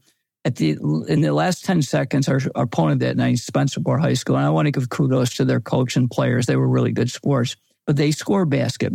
at 0.46 0.58
the 0.58 0.78
in 1.08 1.22
the 1.22 1.34
last 1.34 1.66
10 1.66 1.82
seconds, 1.82 2.30
our, 2.30 2.40
our 2.54 2.66
opponent 2.66 3.00
that 3.00 3.18
night, 3.18 3.38
Spencerport 3.38 4.02
High 4.02 4.14
School, 4.14 4.36
and 4.36 4.46
I 4.46 4.52
want 4.52 4.68
to 4.68 4.72
give 4.72 4.90
kudos 4.90 5.34
to 5.38 5.46
their 5.46 5.60
coach 5.60 5.96
and 5.96 6.12
players. 6.12 6.46
They 6.46 6.58
were 6.58 6.68
really 6.68 6.92
good 6.92 7.10
sports, 7.10 7.56
but 7.88 7.96
they 7.96 8.12
score 8.12 8.44
a 8.44 8.48
basket 8.48 8.94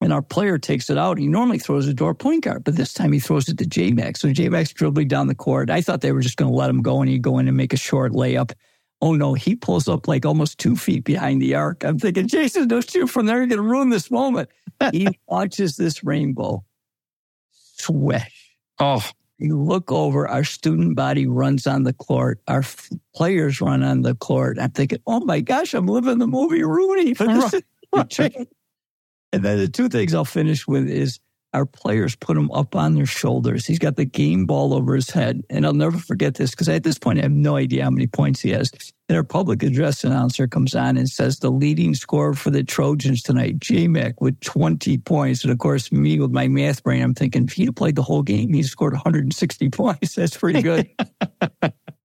and 0.00 0.12
our 0.12 0.22
player 0.22 0.58
takes 0.58 0.90
it 0.90 0.98
out. 0.98 1.16
He 1.18 1.28
normally 1.28 1.58
throws 1.58 1.86
it 1.86 1.96
to 1.98 2.06
our 2.06 2.14
point 2.14 2.44
guard, 2.44 2.64
but 2.64 2.74
this 2.74 2.92
time 2.92 3.12
he 3.12 3.20
throws 3.20 3.48
it 3.48 3.58
to 3.58 3.66
J 3.66 3.92
Max. 3.92 4.20
So 4.20 4.32
J 4.32 4.48
Max 4.48 4.72
dribbling 4.72 5.08
down 5.08 5.26
the 5.26 5.34
court. 5.34 5.70
I 5.70 5.80
thought 5.80 6.00
they 6.00 6.12
were 6.12 6.22
just 6.22 6.36
going 6.36 6.50
to 6.50 6.56
let 6.56 6.70
him 6.70 6.82
go 6.82 7.00
and 7.00 7.10
he'd 7.10 7.22
go 7.22 7.38
in 7.38 7.48
and 7.48 7.56
make 7.56 7.72
a 7.72 7.76
short 7.76 8.12
layup. 8.12 8.52
Oh 9.02 9.14
no, 9.14 9.34
he 9.34 9.56
pulls 9.56 9.88
up 9.88 10.06
like 10.08 10.26
almost 10.26 10.58
two 10.58 10.76
feet 10.76 11.04
behind 11.04 11.40
the 11.40 11.54
arc. 11.54 11.84
I'm 11.84 11.98
thinking, 11.98 12.28
Jason, 12.28 12.68
don't 12.68 12.88
shoot 12.88 13.06
from 13.06 13.26
there. 13.26 13.38
You're 13.38 13.46
going 13.46 13.62
to 13.62 13.62
ruin 13.62 13.88
this 13.88 14.10
moment. 14.10 14.50
he 14.92 15.08
watches 15.26 15.76
this 15.76 16.04
rainbow 16.04 16.64
swish. 17.50 18.56
Oh, 18.78 19.04
you 19.38 19.58
look 19.58 19.90
over, 19.90 20.28
our 20.28 20.44
student 20.44 20.96
body 20.96 21.26
runs 21.26 21.66
on 21.66 21.84
the 21.84 21.94
court. 21.94 22.40
Our 22.46 22.58
f- 22.58 22.90
players 23.14 23.60
run 23.60 23.82
on 23.82 24.02
the 24.02 24.14
court. 24.14 24.58
I'm 24.60 24.70
thinking, 24.70 24.98
oh 25.06 25.20
my 25.20 25.40
gosh, 25.40 25.72
I'm 25.72 25.86
living 25.86 26.18
the 26.18 26.26
movie 26.26 26.62
Rudy. 26.62 27.16
Right. 27.92 28.46
And 29.32 29.44
then 29.44 29.58
the 29.58 29.66
two 29.66 29.88
things 29.88 30.14
I'll 30.14 30.24
finish 30.24 30.68
with 30.68 30.88
is 30.88 31.18
our 31.52 31.66
players 31.66 32.14
put 32.14 32.36
him 32.36 32.50
up 32.52 32.76
on 32.76 32.94
their 32.94 33.06
shoulders. 33.06 33.66
He's 33.66 33.78
got 33.78 33.96
the 33.96 34.04
game 34.04 34.46
ball 34.46 34.72
over 34.72 34.94
his 34.94 35.10
head. 35.10 35.42
And 35.50 35.66
I'll 35.66 35.72
never 35.72 35.98
forget 35.98 36.34
this 36.34 36.50
because 36.50 36.68
at 36.68 36.84
this 36.84 36.98
point, 36.98 37.18
I 37.18 37.22
have 37.22 37.32
no 37.32 37.56
idea 37.56 37.84
how 37.84 37.90
many 37.90 38.06
points 38.06 38.40
he 38.40 38.50
has. 38.50 38.70
And 39.08 39.16
our 39.16 39.24
public 39.24 39.62
address 39.62 40.04
announcer 40.04 40.46
comes 40.46 40.74
on 40.74 40.96
and 40.96 41.08
says 41.08 41.40
the 41.40 41.50
leading 41.50 41.94
scorer 41.94 42.34
for 42.34 42.50
the 42.50 42.62
Trojans 42.62 43.22
tonight, 43.22 43.58
J-Mac 43.58 44.20
with 44.20 44.38
20 44.40 44.98
points. 44.98 45.42
And 45.42 45.52
of 45.52 45.58
course, 45.58 45.90
me 45.90 46.20
with 46.20 46.30
my 46.30 46.46
math 46.46 46.84
brain, 46.84 47.02
I'm 47.02 47.14
thinking 47.14 47.44
if 47.44 47.52
he'd 47.54 47.74
played 47.74 47.96
the 47.96 48.02
whole 48.02 48.22
game, 48.22 48.52
he 48.52 48.62
scored 48.62 48.92
160 48.92 49.68
points. 49.70 50.14
That's 50.14 50.36
pretty 50.36 50.62
good. 50.62 50.88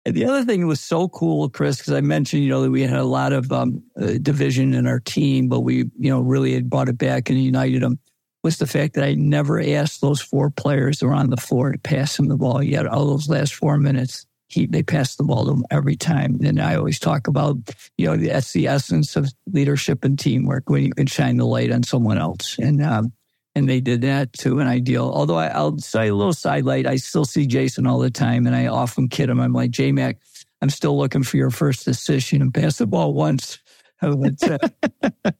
And 0.05 0.15
the 0.15 0.25
other 0.25 0.43
thing 0.43 0.61
that 0.61 0.67
was 0.67 0.81
so 0.81 1.07
cool, 1.07 1.49
Chris, 1.49 1.77
because 1.77 1.93
I 1.93 2.01
mentioned, 2.01 2.43
you 2.43 2.49
know, 2.49 2.61
that 2.61 2.71
we 2.71 2.81
had 2.81 2.99
a 2.99 3.05
lot 3.05 3.31
of 3.31 3.51
um, 3.51 3.81
uh, 3.99 4.13
division 4.21 4.73
in 4.73 4.85
our 4.85 4.99
team, 4.99 5.47
but 5.47 5.61
we, 5.61 5.77
you 5.97 6.09
know, 6.09 6.19
really 6.19 6.53
had 6.53 6.69
brought 6.69 6.89
it 6.89 6.97
back 6.97 7.29
and 7.29 7.41
united 7.41 7.81
them, 7.81 7.99
was 8.43 8.57
the 8.57 8.67
fact 8.67 8.93
that 8.95 9.03
I 9.03 9.13
never 9.13 9.61
asked 9.61 10.01
those 10.01 10.21
four 10.21 10.49
players 10.49 10.99
that 10.99 11.07
were 11.07 11.13
on 11.13 11.29
the 11.29 11.37
floor 11.37 11.71
to 11.71 11.79
pass 11.79 12.19
him 12.19 12.27
the 12.27 12.37
ball. 12.37 12.61
Yet 12.61 12.85
all 12.85 13.07
those 13.07 13.29
last 13.29 13.55
four 13.55 13.77
minutes, 13.77 14.25
he, 14.47 14.65
they 14.65 14.83
passed 14.83 15.17
the 15.17 15.23
ball 15.23 15.45
to 15.45 15.51
him 15.51 15.65
every 15.71 15.95
time. 15.95 16.39
And 16.43 16.61
I 16.61 16.75
always 16.75 16.99
talk 16.99 17.27
about, 17.27 17.57
you 17.97 18.05
know, 18.05 18.17
that's 18.17 18.51
the 18.51 18.67
essence 18.67 19.15
of 19.15 19.31
leadership 19.51 20.03
and 20.03 20.19
teamwork 20.19 20.69
when 20.69 20.83
you 20.83 20.91
can 20.91 21.07
shine 21.07 21.37
the 21.37 21.45
light 21.45 21.71
on 21.71 21.83
someone 21.83 22.17
else. 22.17 22.57
And 22.59 22.83
um, 22.83 23.13
and 23.55 23.69
they 23.69 23.81
did 23.81 24.01
that 24.01 24.33
to 24.33 24.59
an 24.59 24.67
ideal. 24.67 25.11
Although 25.13 25.37
I, 25.37 25.61
will 25.61 25.77
say 25.77 26.07
a 26.07 26.15
little 26.15 26.33
sidelight, 26.33 26.87
I 26.87 26.95
still 26.95 27.25
see 27.25 27.45
Jason 27.45 27.85
all 27.85 27.99
the 27.99 28.09
time, 28.09 28.47
and 28.47 28.55
I 28.55 28.67
often 28.67 29.09
kid 29.09 29.29
him. 29.29 29.39
I'm 29.39 29.53
like, 29.53 29.71
J 29.71 29.91
Mac, 29.91 30.17
I'm 30.61 30.69
still 30.69 30.97
looking 30.97 31.23
for 31.23 31.37
your 31.37 31.51
first 31.51 31.85
decision 31.85 32.41
and 32.41 32.53
pass 32.53 32.77
the 32.77 32.87
ball 32.87 33.13
once. 33.13 33.59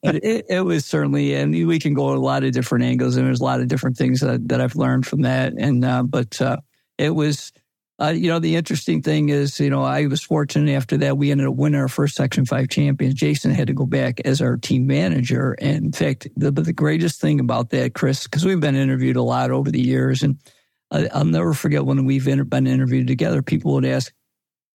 It, 0.04 0.46
it, 0.50 0.66
was 0.66 0.86
certainly, 0.86 1.34
and 1.36 1.52
we 1.52 1.80
can 1.80 1.94
go 1.94 2.14
a 2.14 2.16
lot 2.16 2.44
of 2.44 2.52
different 2.52 2.86
angles, 2.86 3.16
and 3.16 3.28
there's 3.28 3.42
a 3.42 3.44
lot 3.44 3.60
of 3.62 3.68
different 3.68 3.98
things 3.98 4.22
that, 4.22 4.48
that 4.48 4.62
I've 4.62 4.76
learned 4.76 5.06
from 5.06 5.22
that. 5.22 5.54
And 5.58 5.84
uh, 5.84 6.04
but 6.04 6.42
uh, 6.42 6.58
it 6.98 7.12
was 7.12 7.52
uh, 8.02 8.10
you 8.10 8.28
know, 8.28 8.40
the 8.40 8.56
interesting 8.56 9.02
thing 9.02 9.30
is, 9.30 9.60
you 9.60 9.70
know, 9.70 9.84
I 9.84 10.08
was 10.08 10.22
fortunate 10.24 10.72
after 10.72 10.98
that 10.98 11.18
we 11.18 11.32
ended 11.32 11.48
up 11.48 11.56
winning 11.56 11.80
our 11.80 11.88
first 11.88 12.16
Section 12.16 12.46
5 12.46 12.68
champions. 12.68 13.14
Jason 13.14 13.52
had 13.52 13.68
to 13.68 13.74
go 13.74 13.86
back 13.86 14.20
as 14.22 14.42
our 14.42 14.58
team 14.58 14.88
manager. 14.88 15.56
And 15.60 15.86
in 15.86 15.92
fact, 15.92 16.28
the, 16.36 16.52
but 16.52 16.66
the 16.66 16.74
greatest 16.74 17.22
thing 17.22 17.40
about 17.40 17.70
that, 17.70 17.94
Chris, 17.94 18.24
because 18.24 18.46
we've 18.46 18.60
been 18.60 18.76
interviewed 18.76 19.16
a 19.16 19.22
lot 19.22 19.52
over 19.52 19.70
the 19.70 19.82
years, 19.82 20.24
and 20.24 20.38
I, 20.90 21.08
will 21.14 21.26
never 21.26 21.54
forget 21.54 21.86
when 21.86 22.04
we've 22.06 22.26
been 22.26 22.68
interviewed 22.68 23.08
together, 23.08 23.44
people 23.44 23.74
would 23.74 23.86
ask, 23.86 24.12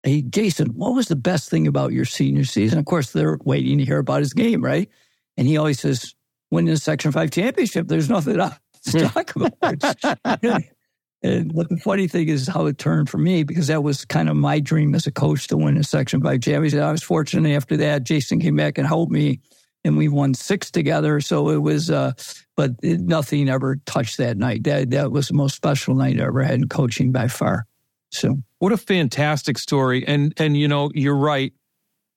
Hey, 0.03 0.23
Jason, 0.23 0.69
what 0.69 0.95
was 0.95 1.07
the 1.07 1.17
best 1.17 1.51
thing 1.51 1.67
about 1.67 1.93
your 1.93 2.05
senior 2.05 2.45
season? 2.45 2.79
Of 2.79 2.85
course, 2.85 3.13
they're 3.13 3.39
waiting 3.45 3.79
to 3.79 3.85
hear 3.85 3.99
about 3.99 4.21
his 4.21 4.33
game, 4.33 4.63
right? 4.63 4.89
And 5.37 5.47
he 5.47 5.57
always 5.57 5.81
says, 5.81 6.15
winning 6.51 6.73
the 6.73 6.79
Section 6.81 7.13
5 7.13 7.31
championship, 7.31 7.89
there's 7.89 8.09
nothing 8.09 8.39
to 8.39 9.09
talk 9.09 9.35
about. 9.37 10.63
And 11.23 11.53
but 11.53 11.69
the 11.69 11.77
funny 11.79 12.07
thing 12.07 12.29
is 12.29 12.47
how 12.47 12.67
it 12.67 12.79
turned 12.79 13.11
for 13.11 13.19
me 13.19 13.43
because 13.43 13.67
that 13.67 13.83
was 13.83 14.05
kind 14.05 14.29
of 14.29 14.37
my 14.37 14.61
dream 14.61 14.95
as 14.95 15.07
a 15.07 15.11
coach 15.11 15.49
to 15.49 15.57
win 15.57 15.77
a 15.77 15.83
Section 15.83 16.23
5 16.23 16.41
championship. 16.41 16.81
I 16.81 16.93
was 16.93 17.03
fortunate 17.03 17.57
after 17.57 17.77
that. 17.79 18.05
Jason 18.05 18.41
came 18.41 18.55
back 18.55 18.79
and 18.79 18.87
helped 18.87 19.11
me, 19.11 19.41
and 19.85 19.97
we 19.97 20.09
won 20.09 20.35
six 20.35 20.71
together. 20.71 21.21
So 21.21 21.49
it 21.49 21.57
was, 21.57 21.91
uh, 21.91 22.13
but 22.57 22.73
it, 22.85 23.01
nothing 23.01 23.49
ever 23.49 23.77
touched 23.85 24.19
that 24.19 24.37
night. 24.37 24.63
That 24.63 24.91
that 24.91 25.11
was 25.11 25.27
the 25.29 25.35
most 25.35 25.57
special 25.57 25.97
night 25.97 26.21
I 26.21 26.25
ever 26.25 26.43
had 26.43 26.55
in 26.55 26.69
coaching 26.69 27.11
by 27.11 27.27
far. 27.27 27.67
So 28.13 28.41
what 28.59 28.73
a 28.73 28.77
fantastic 28.77 29.59
story! 29.59 30.07
And 30.07 30.33
and 30.39 30.57
you 30.57 30.69
know 30.69 30.91
you're 30.95 31.17
right. 31.17 31.53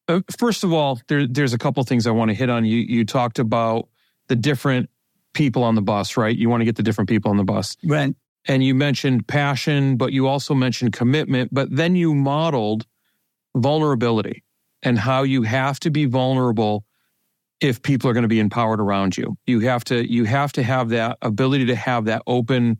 Uh, 0.07 0.21
first 0.37 0.63
of 0.63 0.73
all, 0.73 0.99
there, 1.07 1.27
there's 1.27 1.53
a 1.53 1.57
couple 1.57 1.83
things 1.83 2.07
I 2.07 2.11
want 2.11 2.29
to 2.29 2.35
hit 2.35 2.49
on. 2.49 2.65
You 2.65 2.77
you 2.77 3.05
talked 3.05 3.39
about 3.39 3.87
the 4.27 4.35
different 4.35 4.89
people 5.33 5.63
on 5.63 5.75
the 5.75 5.81
bus, 5.81 6.17
right? 6.17 6.35
You 6.35 6.49
want 6.49 6.61
to 6.61 6.65
get 6.65 6.75
the 6.75 6.83
different 6.83 7.09
people 7.09 7.31
on 7.31 7.37
the 7.37 7.43
bus, 7.43 7.77
right? 7.83 8.15
and 8.47 8.63
you 8.63 8.73
mentioned 8.73 9.27
passion, 9.27 9.97
but 9.97 10.13
you 10.13 10.27
also 10.27 10.53
mentioned 10.53 10.93
commitment, 10.93 11.53
but 11.53 11.67
then 11.71 11.95
you 11.95 12.15
modeled 12.15 12.85
vulnerability 13.55 14.43
and 14.81 14.97
how 14.97 15.23
you 15.23 15.43
have 15.43 15.79
to 15.81 15.91
be 15.91 16.05
vulnerable 16.05 16.83
if 17.59 17.81
people 17.83 18.09
are 18.09 18.13
going 18.13 18.23
to 18.23 18.29
be 18.29 18.39
empowered 18.39 18.79
around 18.79 19.17
you. 19.17 19.37
You 19.45 19.59
have 19.61 19.83
to 19.85 20.11
you 20.11 20.23
have 20.25 20.51
to 20.53 20.63
have 20.63 20.89
that 20.89 21.17
ability 21.21 21.65
to 21.67 21.75
have 21.75 22.05
that 22.05 22.23
open 22.25 22.79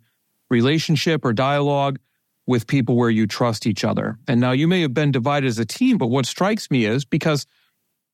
relationship 0.50 1.24
or 1.24 1.34
dialogue 1.34 2.00
with 2.48 2.68
people 2.68 2.96
where 2.96 3.10
you 3.10 3.28
trust 3.28 3.68
each 3.68 3.84
other. 3.84 4.18
And 4.28 4.42
now 4.42 4.52
you 4.52 4.68
may 4.68 4.82
have 4.82 4.94
been 4.94 5.12
divided 5.12 5.48
as 5.48 5.60
a 5.60 5.66
team, 5.66 5.98
but 5.98 6.08
what 6.08 6.26
strikes 6.26 6.70
me 6.72 6.86
is 6.86 7.06
because 7.06 7.46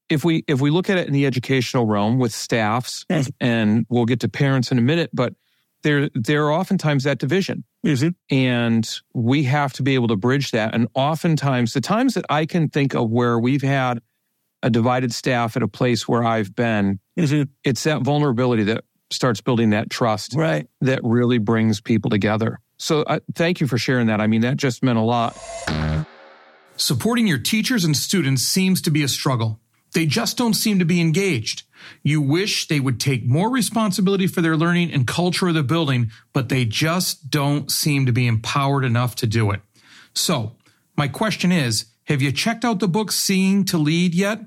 if 0.10 0.24
we 0.24 0.44
if 0.48 0.62
we 0.62 0.70
look 0.70 0.90
at 0.90 0.98
it 0.98 1.08
in 1.08 1.14
the 1.14 1.26
educational 1.26 1.86
realm 1.86 2.18
with 2.18 2.34
staffs 2.34 3.06
and 3.40 3.86
we'll 3.90 4.06
get 4.06 4.22
to 4.22 4.30
parents 4.30 4.72
in 4.72 4.78
a 4.78 4.82
minute, 4.82 5.10
but 5.14 5.34
there 5.84 6.10
there 6.14 6.46
are 6.46 6.54
oftentimes 6.54 7.04
that 7.04 7.20
division. 7.20 7.64
Mm-hmm. 7.86 8.10
And 8.36 8.90
we 9.14 9.44
have 9.44 9.74
to 9.74 9.84
be 9.84 9.96
able 9.96 10.08
to 10.10 10.16
bridge 10.16 10.52
that. 10.52 10.74
And 10.74 10.88
oftentimes, 10.94 11.74
the 11.74 11.82
times 11.82 12.16
that 12.16 12.26
I 12.30 12.46
can 12.46 12.70
think 12.70 12.96
of 12.96 13.10
where 13.10 13.40
we've 13.40 13.62
had 13.62 14.02
a 14.64 14.70
divided 14.70 15.14
staff 15.14 15.56
at 15.56 15.64
a 15.64 15.68
place 15.68 16.08
where 16.08 16.24
I've 16.24 16.56
been, 16.56 17.00
mm-hmm. 17.18 17.44
it's 17.64 17.84
that 17.84 18.02
vulnerability 18.02 18.64
that 18.64 18.84
starts 19.12 19.42
building 19.42 19.72
that 19.72 19.90
trust 19.90 20.34
right. 20.36 20.68
that 20.82 21.00
really 21.04 21.38
brings 21.38 21.82
people 21.82 22.10
together. 22.10 22.60
So 22.78 23.02
uh, 23.02 23.20
thank 23.34 23.60
you 23.62 23.68
for 23.68 23.78
sharing 23.78 24.08
that. 24.08 24.22
I 24.22 24.28
mean, 24.28 24.42
that 24.42 24.58
just 24.58 24.84
meant 24.84 25.00
a 25.00 25.02
lot. 25.02 25.38
Supporting 26.76 27.26
your 27.26 27.40
teachers 27.40 27.84
and 27.84 27.98
students 27.98 28.44
seems 28.44 28.82
to 28.84 28.92
be 28.92 29.04
a 29.04 29.08
struggle. 29.08 29.60
They 29.94 30.06
just 30.06 30.38
don't 30.38 30.54
seem 30.54 30.80
to 30.80 30.86
be 30.86 31.02
engaged. 31.02 31.64
You 32.04 32.22
wish 32.22 32.68
they 32.68 32.80
would 32.80 33.00
take 33.00 33.26
more 33.26 33.50
responsibility 33.50 34.28
for 34.28 34.42
their 34.42 34.58
learning 34.58 34.92
and 34.92 35.08
culture 35.08 35.48
of 35.48 35.56
the 35.56 35.64
building, 35.64 36.12
but 36.34 36.50
they 36.50 36.66
just 36.66 37.30
don't 37.30 37.72
seem 37.72 38.06
to 38.06 38.12
be 38.12 38.28
empowered 38.28 38.84
enough 38.84 39.16
to 39.18 39.28
do 39.28 39.50
it. 39.52 39.62
So, 40.14 40.56
my 40.96 41.08
question 41.08 41.52
is 41.52 41.86
Have 42.06 42.22
you 42.22 42.32
checked 42.32 42.66
out 42.66 42.80
the 42.80 42.88
book 42.88 43.12
Seeing 43.12 43.64
to 43.66 43.78
Lead 43.78 44.14
yet? 44.14 44.42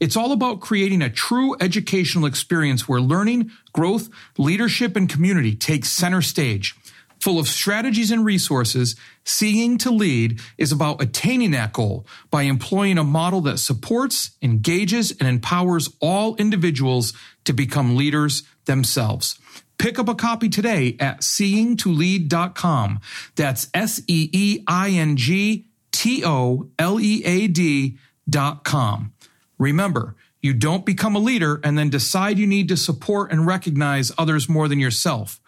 It's 0.00 0.16
all 0.16 0.32
about 0.32 0.60
creating 0.60 1.02
a 1.02 1.10
true 1.10 1.56
educational 1.60 2.26
experience 2.26 2.88
where 2.88 3.00
learning, 3.00 3.50
growth, 3.72 4.08
leadership, 4.36 4.96
and 4.96 5.08
community 5.08 5.54
take 5.54 5.84
center 5.84 6.22
stage. 6.22 6.74
Full 7.20 7.38
of 7.38 7.48
strategies 7.48 8.10
and 8.10 8.24
resources, 8.24 8.94
Seeing 9.24 9.78
to 9.78 9.90
Lead 9.90 10.40
is 10.58 10.70
about 10.70 11.02
attaining 11.02 11.50
that 11.52 11.72
goal 11.72 12.06
by 12.30 12.42
employing 12.42 12.98
a 12.98 13.04
model 13.04 13.40
that 13.42 13.58
supports, 13.58 14.32
engages, 14.42 15.12
and 15.12 15.28
empowers 15.28 15.88
all 16.00 16.36
individuals 16.36 17.14
to 17.44 17.52
become 17.52 17.96
leaders 17.96 18.42
themselves. 18.66 19.38
Pick 19.78 19.98
up 19.98 20.08
a 20.08 20.14
copy 20.14 20.48
today 20.48 20.96
at 21.00 21.20
seeingtolead.com. 21.20 23.00
That's 23.34 23.68
S 23.74 24.00
E 24.06 24.30
E 24.32 24.62
I 24.66 24.90
N 24.90 25.16
G 25.16 25.66
T 25.92 26.22
O 26.24 26.68
L 26.78 27.00
E 27.00 27.24
A 27.24 27.46
D 27.48 27.98
dot 28.28 28.64
com. 28.64 29.12
Remember, 29.58 30.16
you 30.42 30.52
don't 30.52 30.84
become 30.84 31.16
a 31.16 31.18
leader 31.18 31.60
and 31.64 31.78
then 31.78 31.90
decide 31.90 32.38
you 32.38 32.46
need 32.46 32.68
to 32.68 32.76
support 32.76 33.32
and 33.32 33.46
recognize 33.46 34.12
others 34.18 34.48
more 34.48 34.68
than 34.68 34.78
yourself. 34.78 35.40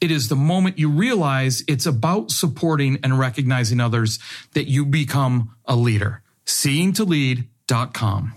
It 0.00 0.10
is 0.10 0.28
the 0.28 0.36
moment 0.36 0.78
you 0.78 0.90
realize 0.90 1.64
it's 1.66 1.86
about 1.86 2.30
supporting 2.30 2.98
and 3.02 3.18
recognizing 3.18 3.80
others 3.80 4.18
that 4.52 4.68
you 4.68 4.84
become 4.84 5.56
a 5.64 5.76
leader. 5.76 6.22
Seeingtolead.com. 6.46 8.34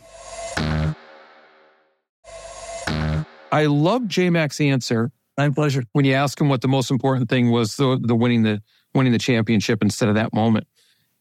I 3.51 3.65
love 3.65 4.07
J 4.07 4.29
Mac's 4.29 4.61
answer. 4.61 5.11
My 5.37 5.49
pleasure. 5.49 5.83
When 5.93 6.05
you 6.05 6.13
ask 6.13 6.39
him 6.39 6.49
what 6.49 6.61
the 6.61 6.67
most 6.67 6.89
important 6.89 7.29
thing 7.29 7.51
was, 7.51 7.75
the, 7.75 7.99
the 8.01 8.15
winning 8.15 8.43
the 8.43 8.61
winning 8.93 9.11
the 9.11 9.19
championship 9.19 9.81
instead 9.81 10.09
of 10.09 10.15
that 10.15 10.33
moment. 10.33 10.67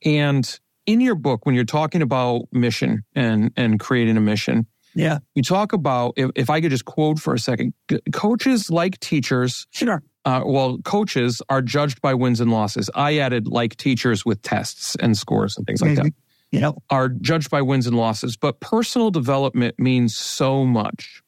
And 0.05 0.59
in 0.87 1.01
your 1.01 1.15
book, 1.15 1.45
when 1.47 1.55
you're 1.55 1.65
talking 1.65 2.03
about 2.03 2.43
mission 2.53 3.05
and 3.15 3.51
and 3.57 3.79
creating 3.81 4.17
a 4.17 4.21
mission, 4.21 4.67
Yeah. 4.95 5.19
you 5.35 5.43
talk 5.43 5.73
about 5.73 6.15
if, 6.17 6.31
if 6.35 6.51
I 6.51 6.61
could 6.61 6.71
just 6.71 6.85
quote 6.85 7.19
for 7.19 7.35
a 7.35 7.39
second, 7.39 7.75
coaches 8.13 8.71
like 8.71 8.99
teachers. 9.01 9.67
Sure. 9.71 10.03
Uh, 10.25 10.43
well, 10.45 10.79
coaches 10.79 11.41
are 11.49 11.63
judged 11.63 12.01
by 12.03 12.13
wins 12.15 12.41
and 12.41 12.51
losses. 12.51 12.91
I 12.95 13.19
added 13.19 13.47
like 13.47 13.77
teachers 13.77 14.25
with 14.25 14.43
tests 14.43 14.97
and 15.01 15.17
scores 15.17 15.57
and 15.57 15.65
things 15.67 15.81
like 15.81 15.95
that 15.97 16.13
You 16.51 16.61
know, 16.61 16.83
are 16.91 17.09
judged 17.09 17.49
by 17.51 17.63
wins 17.63 17.87
and 17.87 17.97
losses, 17.97 18.37
but 18.37 18.59
personal 18.61 19.11
development 19.13 19.77
means 19.79 20.17
so 20.17 20.65
much. 20.65 21.23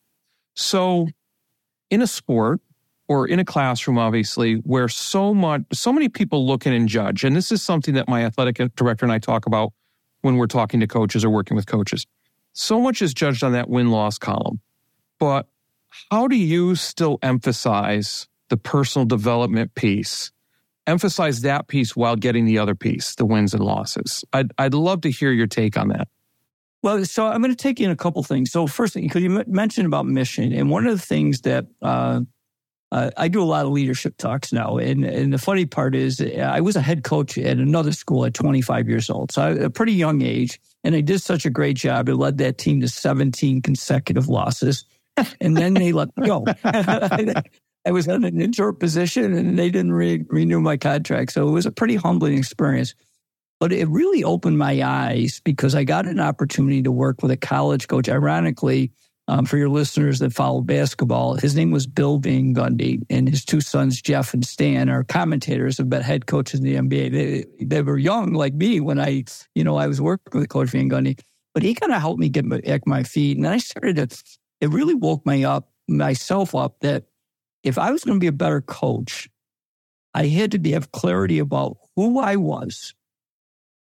So, 0.54 1.06
in 1.90 2.02
a 2.02 2.06
sport 2.08 2.60
or 3.08 3.26
in 3.26 3.40
a 3.40 3.44
classroom, 3.44 3.98
obviously, 3.98 4.56
where 4.56 4.88
so 4.88 5.32
much, 5.32 5.62
so 5.72 5.92
many 5.92 6.08
people 6.08 6.46
look 6.46 6.66
in 6.66 6.72
and 6.74 6.88
judge, 6.88 7.24
and 7.24 7.34
this 7.34 7.50
is 7.50 7.62
something 7.62 7.94
that 7.94 8.08
my 8.08 8.24
athletic 8.24 8.60
director 8.76 9.04
and 9.04 9.12
I 9.12 9.18
talk 9.18 9.46
about 9.46 9.72
when 10.20 10.36
we're 10.36 10.46
talking 10.46 10.80
to 10.80 10.86
coaches 10.86 11.24
or 11.24 11.30
working 11.30 11.56
with 11.56 11.66
coaches. 11.66 12.06
So 12.52 12.80
much 12.80 13.00
is 13.00 13.14
judged 13.14 13.42
on 13.42 13.52
that 13.52 13.68
win 13.68 13.90
loss 13.90 14.18
column, 14.18 14.60
but 15.18 15.46
how 16.10 16.28
do 16.28 16.36
you 16.36 16.74
still 16.74 17.18
emphasize 17.22 18.28
the 18.50 18.56
personal 18.56 19.06
development 19.06 19.74
piece? 19.74 20.30
Emphasize 20.86 21.42
that 21.42 21.68
piece 21.68 21.96
while 21.96 22.16
getting 22.16 22.44
the 22.44 22.58
other 22.58 22.74
piece, 22.74 23.14
the 23.14 23.26
wins 23.26 23.54
and 23.54 23.62
losses. 23.62 24.24
I'd, 24.32 24.52
I'd 24.58 24.74
love 24.74 25.02
to 25.02 25.10
hear 25.10 25.32
your 25.32 25.46
take 25.46 25.78
on 25.78 25.88
that. 25.88 26.08
Well, 26.82 27.04
so 27.04 27.26
I'm 27.26 27.42
going 27.42 27.54
to 27.54 27.56
take 27.56 27.80
in 27.80 27.90
a 27.90 27.96
couple 27.96 28.22
things. 28.22 28.52
So 28.52 28.66
first, 28.66 28.94
thing, 28.94 29.04
because 29.04 29.22
you 29.22 29.44
mentioned 29.46 29.86
about 29.86 30.06
mission, 30.06 30.52
and 30.52 30.70
one 30.70 30.86
of 30.86 30.98
the 30.98 31.04
things 31.04 31.40
that 31.40 31.66
uh, 31.82 32.20
uh, 32.90 33.10
I 33.16 33.28
do 33.28 33.42
a 33.42 33.44
lot 33.44 33.66
of 33.66 33.72
leadership 33.72 34.16
talks 34.16 34.52
now, 34.52 34.78
and 34.78 35.04
and 35.04 35.32
the 35.32 35.38
funny 35.38 35.66
part 35.66 35.94
is 35.94 36.20
uh, 36.20 36.50
I 36.50 36.60
was 36.60 36.74
a 36.74 36.80
head 36.80 37.04
coach 37.04 37.36
at 37.36 37.58
another 37.58 37.92
school 37.92 38.24
at 38.24 38.34
25 38.34 38.88
years 38.88 39.10
old, 39.10 39.30
so 39.30 39.52
a 39.52 39.70
pretty 39.70 39.92
young 39.92 40.22
age, 40.22 40.58
and 40.84 40.94
I 40.94 41.02
did 41.02 41.20
such 41.20 41.44
a 41.44 41.50
great 41.50 41.76
job. 41.76 42.08
I 42.08 42.12
led 42.12 42.38
that 42.38 42.56
team 42.56 42.80
to 42.80 42.88
17 42.88 43.60
consecutive 43.60 44.28
losses, 44.28 44.84
and 45.40 45.56
then 45.56 45.74
they 45.74 45.92
let 45.92 46.16
me 46.16 46.26
go. 46.26 46.44
I 46.64 47.90
was 47.90 48.08
in 48.08 48.24
an 48.24 48.40
interim 48.40 48.76
position, 48.76 49.34
and 49.34 49.58
they 49.58 49.70
didn't 49.70 49.92
re- 49.92 50.24
renew 50.28 50.60
my 50.60 50.78
contract, 50.78 51.32
so 51.32 51.46
it 51.46 51.52
was 51.52 51.66
a 51.66 51.72
pretty 51.72 51.96
humbling 51.96 52.38
experience. 52.38 52.94
But 53.60 53.72
it 53.72 53.88
really 53.88 54.24
opened 54.24 54.56
my 54.56 54.82
eyes 54.82 55.42
because 55.44 55.74
I 55.74 55.84
got 55.84 56.06
an 56.06 56.20
opportunity 56.20 56.82
to 56.82 56.92
work 56.92 57.22
with 57.22 57.32
a 57.32 57.36
college 57.36 57.88
coach. 57.88 58.08
Ironically, 58.08 58.92
um, 59.28 59.44
for 59.44 59.58
your 59.58 59.68
listeners 59.68 60.18
that 60.20 60.32
follow 60.32 60.62
basketball, 60.62 61.34
his 61.34 61.54
name 61.54 61.70
was 61.70 61.86
Bill 61.86 62.18
Van 62.18 62.54
Gundy, 62.54 63.04
and 63.10 63.28
his 63.28 63.44
two 63.44 63.60
sons, 63.60 64.00
Jeff 64.00 64.32
and 64.32 64.44
Stan, 64.44 64.88
are 64.88 65.04
commentators, 65.04 65.76
been 65.78 66.02
head 66.02 66.26
coaches 66.26 66.60
in 66.60 66.66
the 66.66 66.76
NBA. 66.76 67.12
They, 67.12 67.64
they 67.64 67.82
were 67.82 67.98
young 67.98 68.32
like 68.32 68.54
me 68.54 68.80
when 68.80 68.98
I, 68.98 69.24
you 69.54 69.62
know, 69.62 69.76
I 69.76 69.86
was 69.86 70.00
working 70.00 70.40
with 70.40 70.48
Coach 70.48 70.70
Van 70.70 70.88
Gundy, 70.88 71.20
but 71.52 71.62
he 71.62 71.74
kind 71.74 71.92
of 71.92 72.00
helped 72.00 72.18
me 72.18 72.30
get 72.30 72.46
my, 72.46 72.80
my 72.86 73.02
feet. 73.02 73.36
And 73.36 73.46
I 73.46 73.58
started 73.58 73.96
to, 73.96 74.24
it 74.62 74.70
really 74.70 74.94
woke 74.94 75.26
me 75.26 75.44
up, 75.44 75.70
myself 75.86 76.54
up 76.54 76.80
that 76.80 77.04
if 77.62 77.76
I 77.76 77.90
was 77.90 78.04
going 78.04 78.16
to 78.16 78.20
be 78.20 78.28
a 78.28 78.32
better 78.32 78.62
coach, 78.62 79.28
I 80.14 80.26
had 80.26 80.52
to 80.52 80.58
be, 80.58 80.72
have 80.72 80.90
clarity 80.92 81.38
about 81.38 81.76
who 81.96 82.18
I 82.18 82.36
was 82.36 82.94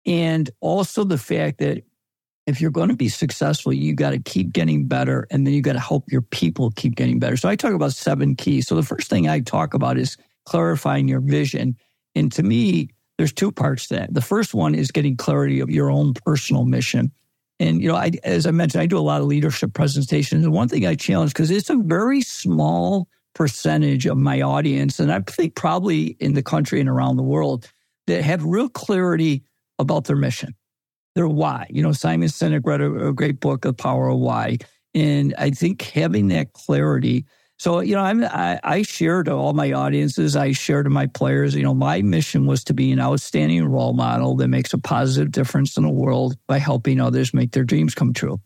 and 0.08 0.50
also 0.60 1.04
the 1.04 1.20
fact 1.20 1.60
that 1.60 1.84
if 2.48 2.62
you're 2.62 2.72
going 2.72 2.90
to 2.90 2.96
be 2.96 3.10
successful, 3.10 3.74
you 3.74 3.94
got 3.94 4.12
to 4.12 4.20
keep 4.20 4.54
getting 4.54 4.88
better 4.88 5.28
and 5.32 5.46
then 5.46 5.54
you 5.54 5.62
got 5.62 5.74
to 5.74 5.80
help 5.80 6.12
your 6.12 6.22
people 6.22 6.72
keep 6.72 6.96
getting 6.96 7.20
better. 7.20 7.38
So 7.38 7.50
I 7.50 7.56
talk 7.56 7.74
about 7.74 7.94
seven 7.94 8.36
keys. 8.36 8.68
So 8.68 8.76
the 8.76 8.84
first 8.84 9.10
thing 9.10 9.28
I 9.28 9.40
talk 9.40 9.74
about 9.74 9.98
is 9.98 10.18
clarifying 10.46 11.08
your 11.08 11.22
vision. 11.22 11.76
And 12.14 12.32
to 12.34 12.44
me, 12.44 12.90
there's 13.18 13.34
two 13.34 13.52
parts 13.52 13.88
to 13.88 13.96
that. 13.96 14.14
The 14.14 14.22
first 14.22 14.54
one 14.54 14.76
is 14.76 14.92
getting 14.92 15.18
clarity 15.18 15.60
of 15.60 15.70
your 15.70 15.90
own 15.90 16.14
personal 16.26 16.66
mission. 16.66 17.12
And, 17.60 17.82
you 17.82 17.88
know, 17.88 17.96
I, 17.96 18.12
as 18.24 18.46
I 18.46 18.52
mentioned, 18.52 18.82
I 18.82 18.86
do 18.86 18.98
a 18.98 19.00
lot 19.00 19.22
of 19.22 19.28
leadership 19.28 19.74
presentations. 19.74 20.44
And 20.44 20.54
one 20.54 20.68
thing 20.68 20.86
I 20.86 20.96
challenge, 20.96 21.32
because 21.32 21.50
it's 21.50 21.70
a 21.70 21.78
very 21.78 22.22
small 22.22 23.08
percentage 23.34 24.06
of 24.06 24.18
my 24.18 24.42
audience, 24.42 25.00
and 25.00 25.12
I 25.12 25.20
think 25.22 25.56
probably 25.56 26.18
in 26.20 26.34
the 26.34 26.44
country 26.44 26.80
and 26.80 26.90
around 26.90 27.18
the 27.18 27.24
world, 27.24 27.70
that 28.08 28.24
have 28.24 28.44
real 28.44 28.70
clarity 28.70 29.44
about 29.80 30.06
their 30.06 30.16
mission, 30.16 30.54
their 31.16 31.28
why. 31.28 31.68
You 31.70 31.82
know, 31.82 31.94
Simon 31.94 32.28
Sinek 32.28 32.66
wrote 32.66 32.82
a, 32.82 33.08
a 33.08 33.14
great 33.14 33.40
book, 33.40 33.62
The 33.62 33.74
Power 33.74 34.10
of 34.10 34.20
Why. 34.20 34.58
And 34.94 35.34
I 35.38 35.50
think 35.50 35.82
having 35.82 36.28
that 36.30 36.54
clarity. 36.54 37.26
So, 37.58 37.80
you 37.80 37.96
know, 37.96 38.02
I'm, 38.02 38.24
I, 38.26 38.60
I 38.64 38.82
share 38.82 39.24
to 39.24 39.32
all 39.32 39.54
my 39.54 39.72
audiences, 39.72 40.36
I 40.36 40.52
share 40.52 40.84
to 40.84 40.90
my 40.90 41.08
players, 41.08 41.56
you 41.56 41.64
know, 41.64 41.74
my 41.74 42.02
mission 42.02 42.46
was 42.46 42.66
to 42.66 42.74
be 42.74 42.92
an 42.92 43.00
outstanding 43.00 43.66
role 43.66 43.94
model 43.94 44.36
that 44.38 44.50
makes 44.50 44.74
a 44.74 44.78
positive 44.78 45.32
difference 45.32 45.78
in 45.78 45.84
the 45.84 45.90
world 45.90 46.36
by 46.48 46.58
helping 46.58 47.00
others 47.00 47.34
make 47.34 47.52
their 47.52 47.64
dreams 47.64 47.96
come 47.96 48.14
true. 48.14 48.42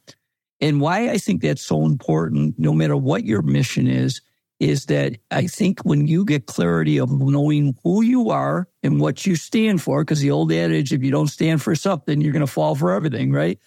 And 0.61 0.79
why 0.79 1.09
I 1.09 1.17
think 1.17 1.41
that's 1.41 1.61
so 1.61 1.85
important, 1.85 2.55
no 2.59 2.73
matter 2.73 2.95
what 2.95 3.25
your 3.25 3.41
mission 3.41 3.87
is, 3.87 4.21
is 4.59 4.87
that 4.87 5.17
I 5.31 5.47
think 5.47 5.81
when 5.81 6.07
you 6.07 6.25
get 6.25 6.45
clarity 6.45 6.99
of 6.99 7.11
knowing 7.11 7.77
who 7.83 8.03
you 8.03 8.29
are 8.29 8.67
and 8.83 8.99
what 8.99 9.25
you 9.25 9.35
stand 9.35 9.81
for, 9.81 10.03
because 10.03 10.19
the 10.19 10.31
old 10.31 10.51
adage, 10.51 10.91
if 10.91 11.01
you 11.01 11.11
don't 11.11 11.27
stand 11.27 11.61
for 11.61 11.75
something, 11.75 12.19
you're 12.19 12.33
going 12.33 12.45
to 12.45 12.47
fall 12.47 12.75
for 12.75 12.91
everything, 12.91 13.31
right? 13.31 13.57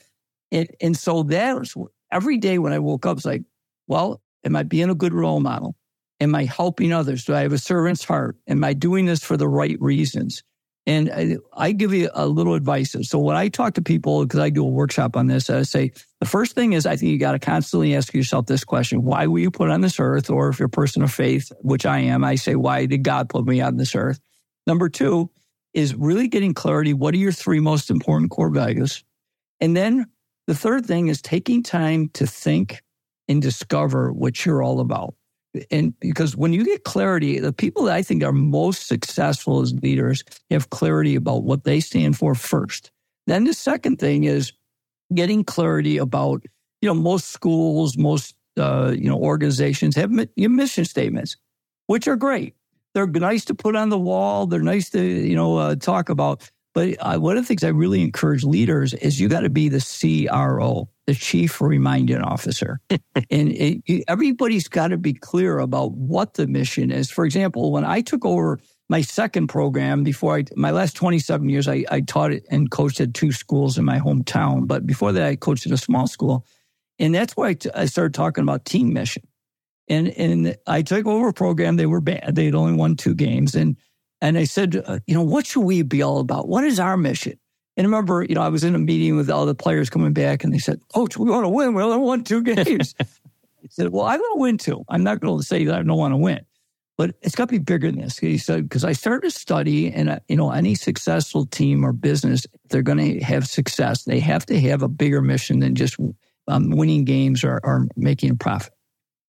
And, 0.50 0.68
and 0.81 0.96
so 0.96 1.22
that 1.24 1.59
was 1.59 1.74
every 2.11 2.37
day 2.37 2.59
when 2.59 2.74
I 2.74 2.78
woke 2.78 3.07
up, 3.07 3.16
it's 3.16 3.26
like, 3.26 3.42
well, 3.87 4.20
am 4.44 4.55
I 4.55 4.64
being 4.64 4.90
a 4.90 4.94
good 4.94 5.14
role 5.14 5.40
model? 5.40 5.74
Am 6.20 6.35
I 6.35 6.44
helping 6.44 6.92
others? 6.92 7.24
Do 7.24 7.35
I 7.35 7.40
have 7.40 7.52
a 7.52 7.59
servant's 7.59 8.05
heart? 8.05 8.37
Am 8.46 8.62
I 8.62 8.74
doing 8.74 9.07
this 9.07 9.24
for 9.24 9.37
the 9.37 9.48
right 9.48 9.81
reasons? 9.81 10.42
And 10.85 11.12
I, 11.12 11.37
I 11.53 11.73
give 11.73 11.95
you 11.95 12.11
a 12.12 12.27
little 12.27 12.55
advice. 12.55 12.97
So 13.03 13.18
when 13.18 13.37
I 13.37 13.49
talk 13.49 13.75
to 13.75 13.83
people, 13.83 14.25
because 14.25 14.40
I 14.40 14.51
do 14.51 14.64
a 14.64 14.68
workshop 14.68 15.16
on 15.16 15.29
this, 15.29 15.49
I 15.49 15.62
say 15.62 15.92
the 16.18 16.27
first 16.27 16.55
thing 16.55 16.73
is 16.73 16.87
I 16.87 16.97
think 16.97 17.12
you 17.12 17.18
got 17.18 17.33
to 17.33 17.38
constantly 17.38 17.95
ask 17.95 18.12
yourself 18.12 18.47
this 18.47 18.64
question: 18.64 19.05
Why 19.05 19.29
were 19.29 19.38
you 19.38 19.51
put 19.51 19.71
on 19.71 19.81
this 19.81 20.01
earth? 20.01 20.29
Or 20.29 20.49
if 20.49 20.59
you're 20.59 20.66
a 20.66 20.71
person 20.71 21.03
of 21.03 21.12
faith, 21.12 21.53
which 21.61 21.87
I 21.87 21.99
am, 21.99 22.25
I 22.25 22.35
say, 22.35 22.57
Why 22.57 22.87
did 22.87 23.05
God 23.05 23.29
put 23.29 23.45
me 23.45 23.61
on 23.61 23.77
this 23.77 23.95
earth? 23.95 24.18
Number 24.66 24.88
two 24.88 25.31
is 25.73 25.95
really 25.95 26.29
getting 26.29 26.53
clarity. 26.53 26.95
What 26.95 27.14
are 27.14 27.18
your 27.18 27.33
three 27.33 27.61
most 27.61 27.90
important 27.90 28.31
core 28.31 28.51
values? 28.51 29.05
And 29.61 29.77
then 29.77 30.07
the 30.49 30.55
third 30.55 30.85
thing 30.87 31.07
is 31.07 31.23
taking 31.23 31.62
time 31.62 32.09
to 32.14 32.27
think 32.27 32.83
and 33.29 33.40
discover 33.40 34.12
what 34.12 34.45
you're 34.45 34.62
all 34.62 34.81
about. 34.81 35.14
And 35.71 35.99
because 36.01 36.37
when 36.37 36.53
you 36.53 36.65
get 36.65 36.85
clarity, 36.85 37.38
the 37.38 37.53
people 37.53 37.85
that 37.85 37.95
I 37.95 38.03
think 38.03 38.23
are 38.23 38.33
most 38.33 38.87
successful 38.87 39.61
as 39.61 39.75
leaders 39.75 40.25
have 40.51 40.71
clarity 40.71 41.15
about 41.15 41.45
what 41.45 41.65
they 41.65 41.81
stand 41.81 42.17
for 42.17 42.35
first. 42.35 42.91
Then 43.27 43.45
the 43.45 43.55
second 43.55 43.99
thing 43.99 44.25
is 44.25 44.53
getting 45.15 45.45
clarity 45.45 45.99
about, 45.99 46.43
you 46.81 46.88
know, 46.88 46.95
most 46.95 47.29
schools, 47.29 47.97
most, 47.99 48.35
uh, 48.57 48.95
you 48.97 49.09
know, 49.09 49.19
organizations 49.19 49.95
have 49.97 50.11
mi- 50.11 50.29
mission 50.37 50.85
statements, 50.85 51.37
which 51.87 52.09
are 52.09 52.17
great. 52.17 52.55
They're 52.95 53.07
nice 53.07 53.45
to 53.47 53.55
put 53.55 53.77
on 53.77 53.88
the 53.88 53.99
wall. 53.99 54.47
They're 54.47 54.61
nice 54.61 54.91
to, 54.91 55.03
you 55.03 55.35
know, 55.35 55.57
uh, 55.57 55.75
talk 55.77 56.09
about. 56.09 56.51
But 56.75 56.97
uh, 57.01 57.19
one 57.19 57.37
of 57.37 57.43
the 57.43 57.47
things 57.47 57.65
I 57.65 57.69
really 57.69 58.01
encourage 58.03 58.45
leaders 58.45 58.95
is 58.95 59.21
you 59.21 59.29
got 59.29 59.41
to 59.41 59.51
be 59.51 59.69
the 59.69 59.81
CRO, 59.81 60.88
the 61.07 61.15
Chief 61.15 61.61
Reminding 61.61 62.23
Officer. 62.23 62.81
and 62.91 63.49
it, 63.53 63.83
you, 63.87 64.03
everybody's 64.09 64.69
got 64.69 64.88
to 64.88 64.97
be 64.97 65.12
clear 65.12 65.59
about 65.59 65.93
what 65.93 66.35
the 66.35 66.47
mission 66.47 66.91
is. 66.91 67.11
For 67.11 67.25
example, 67.25 67.73
when 67.73 67.85
I 67.85 68.01
took 68.01 68.25
over 68.25 68.61
my 68.88 69.01
second 69.01 69.49
program 69.49 70.05
before 70.05 70.37
I, 70.37 70.45
my 70.55 70.71
last 70.71 70.95
27 70.97 71.49
years, 71.49 71.67
I, 71.67 71.85
I 71.91 72.01
taught 72.01 72.33
it 72.33 72.45
and 72.51 72.71
coached 72.71 73.01
at 73.01 73.15
two 73.15 73.33
schools 73.33 73.79
in 73.79 73.85
my 73.85 73.99
hometown. 73.99 74.67
But 74.67 74.87
before 74.87 75.12
that, 75.12 75.27
I 75.27 75.37
coached 75.37 75.67
at 75.67 75.73
a 75.73 75.79
small 75.79 76.07
school. 76.07 76.47
And 76.99 77.15
that's 77.15 77.37
why 77.37 77.49
I, 77.49 77.55
t- 77.55 77.71
I 77.75 77.87
started 77.87 78.15
talking 78.15 78.43
about 78.43 78.65
team 78.65 78.93
mission. 78.93 79.23
And, 79.88 80.09
and 80.09 80.57
I 80.67 80.83
took 80.83 81.07
over 81.07 81.29
a 81.29 81.33
program. 81.33 81.77
They 81.77 81.87
were 81.87 82.01
bad. 82.01 82.35
They 82.37 82.45
had 82.45 82.55
only 82.55 82.75
won 82.75 82.97
two 82.97 83.15
games. 83.15 83.55
And, 83.55 83.77
and 84.21 84.38
I 84.38 84.45
said, 84.45 84.81
uh, 84.87 85.01
you 85.07 85.15
know, 85.15 85.25
what 85.25 85.47
should 85.47 85.62
we 85.62 85.83
be 85.83 86.03
all 86.03 86.21
about? 86.21 86.49
What 86.49 86.65
is 86.65 86.79
our 86.79 86.97
mission? 86.97 87.38
And 87.77 87.87
remember, 87.87 88.23
you 88.23 88.35
know, 88.35 88.43
I 88.43 88.49
was 88.49 88.65
in 88.65 88.75
a 88.75 88.79
meeting 88.79 89.17
with 89.17 89.31
all 89.31 89.47
the 89.47 89.55
players 89.55 89.89
coming 89.89 90.13
back 90.13 90.45
and 90.45 90.53
they 90.53 90.59
said, 90.59 90.81
Coach, 90.95 91.17
we 91.17 91.31
want 91.31 91.45
to 91.45 91.49
win. 91.49 91.75
We 91.75 91.83
only 91.83 91.99
won 91.99 92.25
two 92.25 92.43
games. 92.55 92.95
I 93.01 93.69
said, 93.71 93.91
well, 93.91 94.05
I 94.05 94.17
want 94.17 94.37
to 94.37 94.41
win 94.41 94.59
too. 94.59 94.85
I'm 94.89 95.03
not 95.03 95.21
going 95.21 95.39
to 95.39 95.45
say 95.45 95.65
that 95.65 95.75
I 95.75 95.83
don't 95.83 95.97
want 95.97 96.13
to 96.13 96.19
win, 96.19 96.41
but 96.99 97.15
it's 97.23 97.35
got 97.35 97.49
to 97.49 97.53
be 97.53 97.59
bigger 97.59 97.91
than 97.91 98.01
this. 98.01 98.19
He 98.19 98.37
said, 98.37 98.69
because 98.69 98.85
I 98.85 98.93
started 98.93 99.29
to 99.29 99.31
study 99.31 99.91
and, 99.91 100.11
uh, 100.11 100.19
you 100.29 100.37
know, 100.37 100.51
any 100.51 100.75
successful 100.75 101.47
team 101.47 101.85
or 101.85 101.93
business, 101.93 102.47
they're 102.69 102.83
going 102.83 102.99
to 102.99 103.25
have 103.25 103.47
success. 103.47 104.05
They 104.05 104.21
have 104.21 104.45
to 104.47 104.61
have 104.61 104.83
a 104.83 104.89
bigger 104.89 105.23
mission 105.23 105.61
than 105.61 105.75
just 105.75 105.97
um, 106.49 106.71
winning 106.71 107.05
games 107.05 107.45
or, 107.45 107.61
or 107.63 107.87
making 107.97 108.31
a 108.31 108.35
profit. 108.35 108.73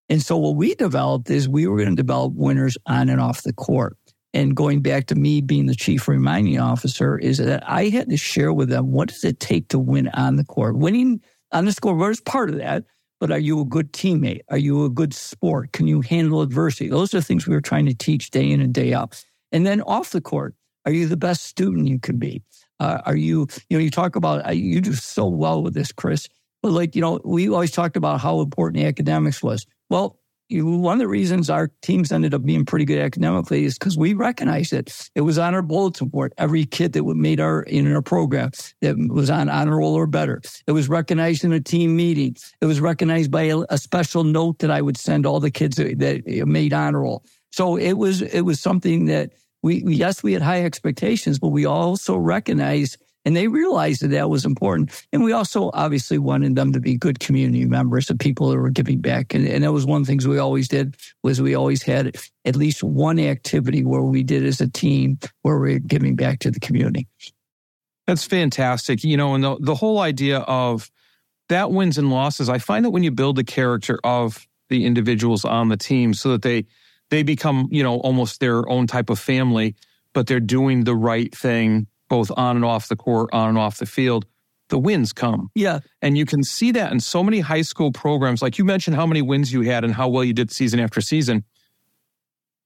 And 0.10 0.22
so 0.22 0.38
what 0.38 0.56
we 0.56 0.76
developed 0.76 1.30
is 1.30 1.48
we 1.48 1.68
were 1.68 1.78
going 1.78 1.90
to 1.90 1.96
develop 1.96 2.34
winners 2.36 2.78
on 2.86 3.10
and 3.10 3.22
off 3.22 3.44
the 3.44 3.54
court. 3.54 3.98
And 4.34 4.56
going 4.56 4.82
back 4.82 5.06
to 5.08 5.16
me 5.16 5.42
being 5.42 5.68
the 5.68 5.76
chief 5.76 6.08
reminding 6.08 6.60
officer 6.60 7.18
is 7.18 7.38
that 7.38 7.64
I 7.70 7.90
had 7.90 8.10
to 8.10 8.18
share 8.18 8.52
with 8.52 8.70
them 8.70 8.92
what 8.92 9.10
does 9.10 9.24
it 9.24 9.40
take 9.40 9.68
to 9.70 9.80
win 9.80 10.08
on 10.10 10.38
the 10.38 10.44
court? 10.44 10.78
Winning 10.78 11.22
on 11.52 11.66
the 11.66 11.72
scoreboard 11.72 12.12
is 12.12 12.22
part 12.22 12.50
of 12.50 12.58
that, 12.58 12.86
but 13.20 13.32
are 13.32 13.40
you 13.40 13.62
a 13.62 13.66
good 13.66 13.94
teammate? 13.94 14.42
Are 14.50 14.58
you 14.58 14.86
a 14.86 14.90
good 14.90 15.14
sport? 15.14 15.72
Can 15.72 15.88
you 15.88 16.02
handle 16.02 16.42
adversity? 16.42 16.90
Those 16.90 17.14
are 17.14 17.22
things 17.22 17.48
we 17.48 17.54
were 17.54 17.62
trying 17.62 17.86
to 17.86 17.94
teach 17.94 18.32
day 18.32 18.50
in 18.50 18.60
and 18.60 18.74
day 18.74 18.94
out. 18.94 19.24
And 19.52 19.68
then 19.68 19.82
off 19.82 20.10
the 20.10 20.22
court, 20.22 20.56
are 20.86 20.92
you 20.92 21.08
the 21.08 21.16
best 21.16 21.44
student 21.44 21.88
you 21.88 22.00
can 22.00 22.18
be? 22.18 22.42
Uh, 22.80 23.02
are 23.06 23.16
you, 23.16 23.48
you 23.70 23.78
know, 23.78 23.84
you 23.84 23.92
talk 23.92 24.16
about, 24.16 24.58
you 24.58 24.82
do 24.82 24.94
so 24.94 25.28
well 25.28 25.62
with 25.62 25.76
this, 25.76 25.92
Chris. 25.92 26.28
But 26.64 26.72
like, 26.72 26.96
you 26.96 27.02
know, 27.02 27.20
we 27.24 27.50
always 27.50 27.72
talked 27.72 27.96
about 27.96 28.20
how 28.20 28.42
important 28.42 28.84
academics 28.84 29.44
was. 29.44 29.66
Well, 29.90 30.20
one 30.50 30.94
of 30.94 31.00
the 31.00 31.08
reasons 31.08 31.50
our 31.50 31.70
teams 31.82 32.12
ended 32.12 32.34
up 32.34 32.44
being 32.44 32.66
pretty 32.66 32.86
good 32.86 33.00
academically 33.00 33.66
is 33.66 33.78
because 33.78 33.98
we 33.98 34.14
recognized 34.14 34.74
it. 34.74 35.10
It 35.16 35.22
was 35.22 35.38
on 35.38 35.54
our 35.56 35.62
bulletin 35.62 36.10
board. 36.10 36.34
Every 36.38 36.66
kid 36.66 36.94
that 36.94 37.04
made 37.04 37.40
our 37.40 37.64
in 37.64 37.92
our 37.94 38.02
program 38.02 38.52
that 38.82 38.96
was 38.98 39.30
on 39.30 39.50
honor 39.50 39.78
roll 39.78 39.96
or 39.96 40.08
better. 40.08 40.42
It 40.68 40.74
was 40.74 40.90
recognized 40.90 41.44
in 41.44 41.54
a 41.54 41.60
team 41.60 41.96
meeting. 41.96 42.36
It 42.62 42.66
was 42.66 42.82
recognized 42.82 43.32
by 43.32 43.44
a, 43.44 43.60
a 43.70 43.78
special 43.78 44.24
note 44.24 44.60
that 44.60 44.72
I 44.72 44.82
would 44.82 44.98
send 44.98 45.26
all 45.26 45.40
the 45.40 45.52
kids 45.52 45.78
that, 45.78 46.00
that 46.00 46.46
made 46.48 46.74
honor 46.74 47.02
roll. 47.02 47.24
So 47.52 47.78
it 47.78 47.94
was 47.94 48.22
it 48.22 48.42
was 48.42 48.60
something 48.60 49.06
that 49.06 49.32
we 49.62 49.84
yes 49.86 50.24
we 50.24 50.34
had 50.34 50.42
high 50.42 50.64
expectations, 50.64 51.40
but 51.40 51.50
we 51.50 51.66
also 51.66 52.18
recognized 52.18 52.98
and 53.26 53.36
they 53.36 53.48
realized 53.48 54.02
that 54.02 54.10
that 54.10 54.30
was 54.30 54.46
important. 54.46 55.06
And 55.14 55.24
we 55.24 55.32
also 55.32 55.72
obviously 55.74 56.18
wanted 56.18 56.56
them 56.56 56.74
to 56.74 56.80
be 56.80 56.98
good 56.98 57.20
community 57.20 57.66
members, 57.66 58.08
the 58.08 58.16
people 58.16 58.50
that 58.50 58.58
were 58.58 58.70
giving 58.70 59.00
back. 59.00 59.34
And, 59.34 59.48
and 59.48 59.64
that 59.64 59.72
was 59.72 59.86
one 59.86 60.02
of 60.02 60.08
the 60.08 60.12
things 60.12 60.28
we 60.28 60.38
always 60.38 60.68
did 60.68 60.98
was 61.24 61.42
we 61.42 61.56
always 61.56 61.84
had 61.84 62.18
at 62.46 62.56
least 62.56 62.84
one 62.84 63.20
activity 63.20 63.86
where 63.86 64.02
we 64.02 64.24
did 64.24 64.46
as 64.46 64.60
a 64.60 64.70
team 64.70 65.20
where 65.42 65.58
we 65.58 65.76
are 65.76 65.80
giving 65.80 66.16
back 66.16 66.40
to 66.40 66.52
the 66.52 66.60
community. 66.60 67.08
That's 68.08 68.26
fantastic. 68.26 69.04
You 69.04 69.16
know, 69.16 69.36
and 69.36 69.44
the, 69.44 69.58
the 69.60 69.76
whole 69.76 70.00
idea 70.00 70.40
of 70.40 70.92
that 71.48 71.72
wins 71.72 71.98
and 71.98 72.10
losses, 72.10 72.50
I 72.50 72.58
find 72.58 72.84
that 72.84 72.92
when 72.92 73.04
you 73.04 73.12
build 73.12 73.38
the 73.38 73.44
character 73.46 74.00
of 74.04 74.46
the 74.70 74.86
individuals 74.86 75.46
on 75.46 75.70
the 75.70 75.78
team 75.78 76.14
so 76.14 76.32
that 76.32 76.42
they, 76.42 76.66
they 77.10 77.24
become, 77.24 77.70
you 77.72 77.84
know, 77.84 78.00
almost 78.00 78.42
their 78.42 78.68
own 78.68 78.88
type 78.88 79.10
of 79.10 79.20
family, 79.20 79.76
but 80.14 80.28
they're 80.28 80.40
doing 80.42 80.84
the 80.84 80.96
right 80.96 81.34
thing 81.34 81.88
both 82.14 82.32
on 82.38 82.56
and 82.56 82.64
off 82.64 82.90
the 82.90 82.96
court, 82.96 83.28
on 83.34 83.50
and 83.50 83.58
off 83.58 83.80
the 83.80 83.88
field, 83.88 84.28
the 84.70 84.78
wins 84.78 85.14
come. 85.14 85.50
Yeah. 85.56 85.80
And 86.00 86.16
you 86.16 86.28
can 86.28 86.44
see 86.44 86.70
that 86.74 86.92
in 86.92 87.00
so 87.00 87.24
many 87.24 87.40
high 87.40 87.64
school 87.64 87.92
programs. 87.92 88.40
Like 88.40 88.60
you 88.60 88.66
mentioned 88.66 88.96
how 88.96 89.08
many 89.08 89.24
wins 89.24 89.52
you 89.52 89.62
had 89.62 89.84
and 89.84 89.92
how 89.92 90.10
well 90.10 90.24
you 90.24 90.32
did 90.32 90.52
season 90.52 90.80
after 90.80 91.02
season. 91.02 91.44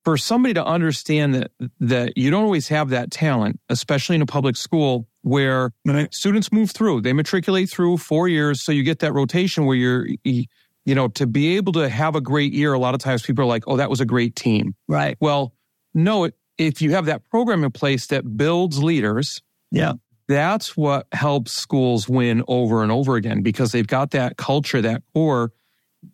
For 0.04 0.18
somebody 0.18 0.54
to 0.56 0.66
understand 0.66 1.34
that 1.36 1.52
that 1.80 2.18
you 2.18 2.30
don't 2.30 2.44
always 2.44 2.68
have 2.68 2.90
that 2.90 3.10
talent, 3.10 3.62
especially 3.70 4.18
in 4.18 4.22
a 4.22 4.26
public 4.26 4.58
school 4.58 5.08
where 5.22 5.72
right. 5.86 6.14
students 6.14 6.52
move 6.52 6.72
through, 6.72 7.02
they 7.02 7.14
matriculate 7.14 7.70
through 7.70 7.98
four 7.98 8.28
years, 8.28 8.62
so 8.62 8.74
you 8.74 8.84
get 8.84 9.00
that 9.00 9.14
rotation 9.14 9.66
where 9.66 9.78
you're, 9.78 10.08
you 10.26 10.46
know, 10.86 11.08
to 11.10 11.26
be 11.26 11.56
able 11.56 11.72
to 11.74 11.88
have 11.88 12.16
a 12.16 12.22
great 12.22 12.52
year. 12.52 12.74
A 12.74 12.80
lot 12.80 12.96
of 12.96 13.00
times 13.00 13.22
people 13.22 13.44
are 13.46 13.48
like, 13.48 13.64
"Oh, 13.66 13.78
that 13.78 13.90
was 13.90 14.02
a 14.02 14.06
great 14.06 14.36
team." 14.36 14.76
Right. 14.90 15.18
Well, 15.22 15.54
no, 15.94 16.26
it, 16.26 16.36
if 16.58 16.82
you 16.82 16.92
have 16.92 17.06
that 17.06 17.28
program 17.30 17.64
in 17.64 17.72
place 17.72 18.08
that 18.08 18.38
builds 18.38 18.82
leaders, 18.82 19.42
yeah, 19.72 19.94
that's 20.28 20.76
what 20.76 21.08
helps 21.12 21.54
schools 21.54 22.10
win 22.10 22.44
over 22.48 22.84
and 22.84 22.92
over 22.92 23.16
again 23.16 23.42
because 23.42 23.72
they've 23.72 23.88
got 23.88 24.12
that 24.12 24.38
culture, 24.38 24.82
that 24.82 25.04
core, 25.14 25.54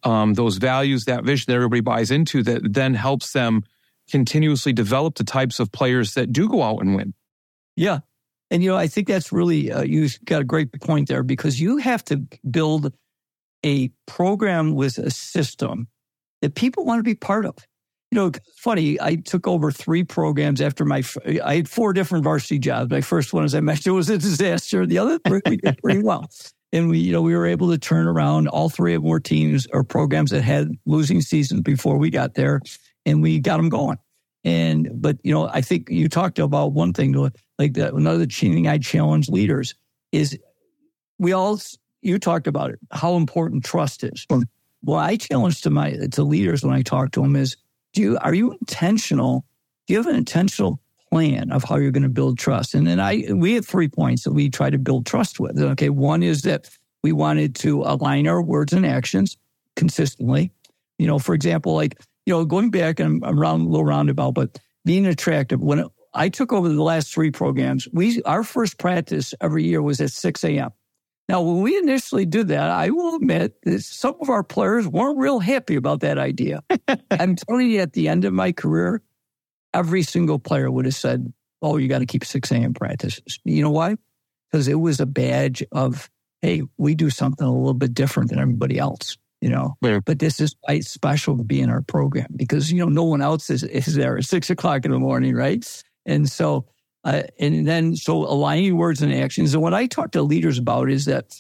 um, 0.04 0.34
those 0.34 0.58
values, 0.58 1.06
that 1.06 1.24
vision 1.24 1.46
that 1.48 1.56
everybody 1.56 1.82
buys 1.82 2.12
into 2.12 2.44
that 2.44 2.62
then 2.74 2.94
helps 2.94 3.34
them 3.34 3.64
continuously 4.10 4.74
develop 4.74 5.16
the 5.16 5.24
types 5.24 5.60
of 5.60 5.72
players 5.72 6.14
that 6.14 6.32
do 6.32 6.48
go 6.48 6.62
out 6.62 6.80
and 6.80 6.96
win. 6.96 7.14
Yeah. 7.76 8.00
And, 8.52 8.62
you 8.62 8.70
know, 8.70 8.78
I 8.78 8.88
think 8.88 9.08
that's 9.08 9.32
really, 9.32 9.72
uh, 9.72 9.82
you 9.82 10.08
got 10.26 10.42
a 10.42 10.46
great 10.46 10.72
point 10.82 11.08
there 11.08 11.24
because 11.24 11.60
you 11.60 11.78
have 11.78 12.04
to 12.06 12.28
build 12.50 12.94
a 13.66 13.90
program 14.06 14.76
with 14.76 14.98
a 14.98 15.10
system 15.10 15.88
that 16.42 16.54
people 16.54 16.86
want 16.86 17.00
to 17.00 17.04
be 17.04 17.16
part 17.16 17.46
of 17.46 17.56
you 18.14 18.20
know, 18.20 18.32
funny, 18.58 19.02
I 19.02 19.16
took 19.16 19.48
over 19.48 19.72
three 19.72 20.04
programs 20.04 20.62
after 20.62 20.86
my, 20.86 21.02
I 21.44 21.56
had 21.56 21.68
four 21.68 21.94
different 21.94 22.24
varsity 22.24 22.60
jobs. 22.60 22.92
My 22.92 23.02
first 23.02 23.34
one, 23.34 23.44
as 23.44 23.56
I 23.56 23.60
mentioned, 23.60 23.96
was 23.96 24.08
a 24.08 24.20
disaster. 24.20 24.86
The 24.86 25.00
other 25.00 25.18
three, 25.18 25.42
we 25.48 25.58
did 25.58 25.80
pretty 25.82 26.04
well. 26.04 26.30
And 26.72 26.90
we, 26.90 27.00
you 27.00 27.12
know, 27.12 27.24
we 27.24 27.36
were 27.36 27.48
able 27.48 27.72
to 27.72 27.78
turn 27.80 28.06
around 28.06 28.50
all 28.50 28.70
three 28.70 28.94
of 28.94 29.04
our 29.04 29.20
teams 29.20 29.66
or 29.74 29.84
programs 29.84 30.30
that 30.30 30.44
had 30.44 30.78
losing 30.86 31.22
seasons 31.22 31.62
before 31.62 31.98
we 31.98 32.12
got 32.12 32.36
there 32.36 32.62
and 33.04 33.24
we 33.24 33.40
got 33.40 33.58
them 33.58 33.70
going. 33.70 33.98
And, 34.44 34.92
but, 34.94 35.18
you 35.24 35.34
know, 35.34 35.48
I 35.48 35.62
think 35.62 35.90
you 35.90 36.08
talked 36.08 36.38
about 36.38 36.74
one 36.74 36.94
thing, 36.94 37.14
like 37.58 37.74
that, 37.74 37.96
another 37.96 38.28
thing 38.28 38.68
I 38.68 38.78
challenge 38.78 39.28
leaders 39.28 39.74
is 40.12 40.38
we 41.18 41.32
all, 41.32 41.60
you 42.04 42.20
talked 42.20 42.46
about 42.46 42.70
it, 42.70 42.80
how 42.92 43.16
important 43.16 43.66
trust 43.66 44.04
is. 44.04 44.28
Well, 44.84 45.00
I 45.00 45.16
challenge 45.16 45.62
to 45.62 45.72
my, 45.72 45.94
to 46.12 46.24
leaders 46.24 46.64
when 46.64 46.76
I 46.76 46.84
talk 46.84 47.10
to 47.14 47.24
them 47.24 47.36
is, 47.36 47.58
do 47.94 48.02
you, 48.02 48.18
are 48.20 48.34
you 48.34 48.52
intentional? 48.52 49.46
Do 49.88 49.94
you 49.94 50.00
have 50.00 50.08
an 50.08 50.16
intentional 50.16 50.80
plan 51.12 51.52
of 51.52 51.64
how 51.64 51.78
you're 51.78 51.92
going 51.92 52.04
to 52.04 52.10
build 52.10 52.38
trust? 52.38 52.74
And 52.74 52.86
then 52.86 53.00
I, 53.00 53.26
we 53.32 53.54
have 53.54 53.66
three 53.66 53.88
points 53.88 54.24
that 54.24 54.34
we 54.34 54.50
try 54.50 54.70
to 54.70 54.78
build 54.78 55.06
trust 55.06 55.40
with. 55.40 55.60
Okay. 55.60 55.90
One 55.90 56.24
is 56.24 56.42
that 56.42 56.70
we 57.04 57.12
wanted 57.12 57.56
to 57.56 57.84
align 57.84 58.28
our 58.28 58.42
words 58.42 58.74
and 58.74 58.86
actions 58.86 59.38
consistently. 59.76 60.52
You 60.98 61.08
know, 61.08 61.20
for 61.20 61.36
example, 61.36 61.76
like, 61.76 62.00
you 62.26 62.34
know, 62.34 62.46
going 62.46 62.72
back 62.72 63.00
and 63.00 63.24
I'm 63.24 63.40
around 63.40 63.62
a 63.62 63.70
little 63.70 63.86
roundabout, 63.86 64.34
but 64.34 64.60
being 64.86 65.06
attractive. 65.06 65.62
When 65.62 65.86
I 66.14 66.30
took 66.30 66.54
over 66.54 66.70
the 66.70 66.84
last 66.84 67.14
three 67.14 67.32
programs, 67.32 67.88
we, 67.92 68.22
our 68.24 68.44
first 68.44 68.78
practice 68.78 69.34
every 69.42 69.64
year 69.64 69.82
was 69.82 70.00
at 70.02 70.12
6 70.12 70.44
a.m. 70.44 70.72
Now, 71.30 71.42
when 71.42 71.62
we 71.62 71.78
initially 71.78 72.26
did 72.26 72.50
that, 72.50 72.70
I 72.70 72.90
will 72.90 73.16
admit 73.16 73.62
that 73.64 73.82
some 73.82 74.16
of 74.20 74.30
our 74.30 74.44
players 74.44 74.88
weren't 74.88 75.18
real 75.18 75.40
happy 75.40 75.76
about 75.76 76.02
that 76.02 76.18
idea. 76.18 76.64
I'm 77.12 77.36
telling 77.36 77.72
you, 77.72 77.80
at 77.80 77.94
the 77.94 78.10
end 78.10 78.26
of 78.26 78.34
my 78.34 78.52
career, 78.52 79.02
every 79.74 80.04
single 80.04 80.38
player 80.38 80.70
would 80.70 80.86
have 80.86 80.96
said, 80.96 81.32
Oh, 81.62 81.78
you 81.78 81.88
got 81.88 82.00
to 82.00 82.06
keep 82.06 82.26
6 82.26 82.52
a.m. 82.52 82.74
practices. 82.74 83.40
You 83.46 83.62
know 83.62 83.70
why? 83.70 83.96
Because 84.52 84.68
it 84.68 84.76
was 84.76 85.00
a 85.00 85.06
badge 85.06 85.64
of, 85.72 86.10
hey, 86.42 86.64
we 86.78 86.94
do 86.94 87.10
something 87.10 87.48
a 87.48 87.54
little 87.54 87.74
bit 87.74 87.94
different 87.94 88.30
than 88.30 88.40
everybody 88.40 88.78
else, 88.78 89.18
you 89.40 89.48
know? 89.48 89.78
Yeah. 89.82 90.02
But 90.06 90.20
this 90.20 90.42
is 90.42 90.58
quite 90.66 90.84
special 90.84 91.38
to 91.38 91.44
be 91.44 91.62
in 91.62 91.70
our 91.70 91.82
program 91.82 92.28
because, 92.36 92.70
you 92.70 92.80
know, 92.80 92.90
no 92.90 93.06
one 93.06 93.22
else 93.22 93.50
is, 93.50 93.64
is 93.64 93.96
there 93.96 94.18
at 94.18 94.26
six 94.26 94.50
o'clock 94.50 94.84
in 94.84 94.92
the 94.92 95.00
morning, 95.00 95.36
right? 95.36 95.66
And 96.06 96.30
so 96.30 96.66
uh, 97.04 97.24
and 97.40 97.68
then, 97.68 97.96
so 97.96 98.24
aligning 98.24 98.78
words 98.78 99.02
and 99.02 99.14
actions. 99.14 99.54
And 99.54 99.62
what 99.62 99.74
I 99.74 99.88
talk 99.88 100.12
to 100.12 100.22
leaders 100.22 100.58
about 100.58 100.90
is 100.90 101.06
that 101.06 101.36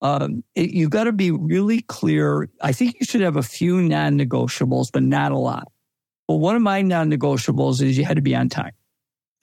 um, 0.00 0.44
it, 0.54 0.70
you 0.70 0.88
got 0.88 1.04
to 1.04 1.12
be 1.12 1.30
really 1.30 1.82
clear. 1.82 2.48
I 2.60 2.72
think 2.72 2.96
you 3.00 3.06
should 3.06 3.20
have 3.22 3.36
a 3.36 3.42
few 3.42 3.80
non 3.82 4.18
negotiables, 4.18 4.90
but 4.92 5.02
not 5.02 5.32
a 5.32 5.38
lot. 5.38 5.70
Well, 6.28 6.38
one 6.38 6.56
of 6.56 6.62
my 6.62 6.82
non 6.82 7.10
negotiables 7.10 7.82
is 7.82 7.98
you 7.98 8.04
had 8.04 8.16
to 8.16 8.22
be 8.22 8.36
on 8.36 8.48
time. 8.48 8.72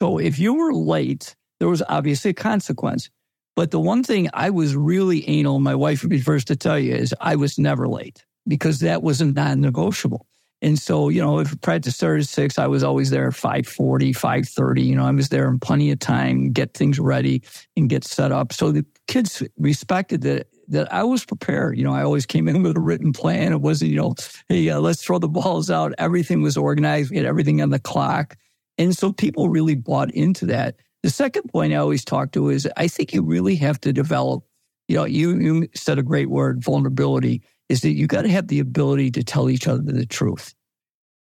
So 0.00 0.18
if 0.18 0.38
you 0.38 0.54
were 0.54 0.72
late, 0.72 1.36
there 1.58 1.68
was 1.68 1.82
obviously 1.88 2.30
a 2.30 2.34
consequence. 2.34 3.10
But 3.54 3.70
the 3.70 3.80
one 3.80 4.02
thing 4.02 4.28
I 4.34 4.50
was 4.50 4.76
really 4.76 5.26
anal, 5.28 5.60
my 5.60 5.74
wife 5.74 6.02
would 6.02 6.10
be 6.10 6.20
first 6.20 6.46
to 6.48 6.56
tell 6.56 6.78
you, 6.78 6.94
is 6.94 7.14
I 7.20 7.36
was 7.36 7.58
never 7.58 7.88
late 7.88 8.24
because 8.46 8.80
that 8.80 9.02
was 9.02 9.20
a 9.20 9.26
non 9.26 9.60
negotiable. 9.60 10.26
And 10.62 10.78
so, 10.78 11.10
you 11.10 11.20
know, 11.20 11.38
if 11.38 11.60
practice 11.60 11.96
started 11.96 12.22
at 12.22 12.28
six, 12.28 12.58
I 12.58 12.66
was 12.66 12.82
always 12.82 13.10
there 13.10 13.28
at 13.28 13.34
540, 13.34 14.12
530. 14.12 14.82
You 14.82 14.96
know, 14.96 15.04
I 15.04 15.10
was 15.10 15.28
there 15.28 15.48
in 15.48 15.58
plenty 15.58 15.90
of 15.90 15.98
time, 15.98 16.52
get 16.52 16.74
things 16.74 16.98
ready 16.98 17.42
and 17.76 17.90
get 17.90 18.04
set 18.04 18.32
up. 18.32 18.52
So 18.52 18.72
the 18.72 18.84
kids 19.06 19.42
respected 19.58 20.22
that 20.22 20.48
that 20.68 20.92
I 20.92 21.04
was 21.04 21.24
prepared. 21.24 21.78
You 21.78 21.84
know, 21.84 21.92
I 21.92 22.02
always 22.02 22.26
came 22.26 22.48
in 22.48 22.62
with 22.62 22.76
a 22.76 22.80
written 22.80 23.12
plan. 23.12 23.52
It 23.52 23.60
wasn't, 23.60 23.92
you 23.92 23.98
know, 23.98 24.14
hey, 24.48 24.68
uh, 24.68 24.80
let's 24.80 25.02
throw 25.02 25.18
the 25.18 25.28
balls 25.28 25.70
out. 25.70 25.92
Everything 25.98 26.42
was 26.42 26.56
organized. 26.56 27.10
We 27.10 27.16
had 27.16 27.26
everything 27.26 27.62
on 27.62 27.70
the 27.70 27.78
clock. 27.78 28.36
And 28.78 28.96
so 28.96 29.12
people 29.12 29.48
really 29.48 29.74
bought 29.74 30.10
into 30.12 30.46
that. 30.46 30.76
The 31.02 31.10
second 31.10 31.50
point 31.52 31.72
I 31.72 31.76
always 31.76 32.04
talk 32.04 32.32
to 32.32 32.48
is 32.48 32.68
I 32.76 32.88
think 32.88 33.12
you 33.12 33.22
really 33.22 33.56
have 33.56 33.80
to 33.82 33.92
develop, 33.92 34.44
you 34.88 34.96
know, 34.96 35.04
you, 35.04 35.38
you 35.38 35.68
said 35.74 35.98
a 35.98 36.02
great 36.02 36.30
word, 36.30 36.64
vulnerability, 36.64 37.42
is 37.68 37.80
that 37.80 37.92
you 37.92 38.06
got 38.06 38.22
to 38.22 38.28
have 38.28 38.48
the 38.48 38.60
ability 38.60 39.10
to 39.12 39.24
tell 39.24 39.50
each 39.50 39.66
other 39.66 39.82
the 39.82 40.06
truth. 40.06 40.54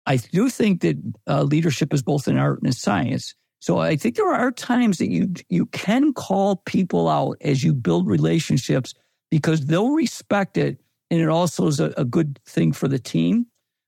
I 0.07 0.17
do 0.17 0.49
think 0.49 0.83
that 0.83 0.97
uh, 1.27 1.43
leadership 1.43 1.93
is 1.93 2.03
both 2.03 2.29
an 2.29 2.39
art 2.39 2.61
and 2.61 2.71
a 2.71 2.75
science. 2.75 3.35
So 3.61 3.79
I 3.79 3.97
think 3.97 4.17
there 4.17 4.33
are 4.33 4.53
times 4.53 4.99
that 4.99 5.11
you 5.11 5.33
you 5.49 5.67
can 5.67 6.13
call 6.13 6.57
people 6.67 7.09
out 7.09 7.37
as 7.41 7.65
you 7.65 7.75
build 7.75 8.07
relationships 8.07 8.95
because 9.31 9.67
they'll 9.67 9.91
respect 9.91 10.57
it, 10.57 10.81
and 11.11 11.21
it 11.21 11.29
also 11.29 11.67
is 11.67 11.81
a, 11.81 11.93
a 11.97 12.05
good 12.05 12.39
thing 12.47 12.73
for 12.73 12.87
the 12.87 12.99
team. 12.99 13.47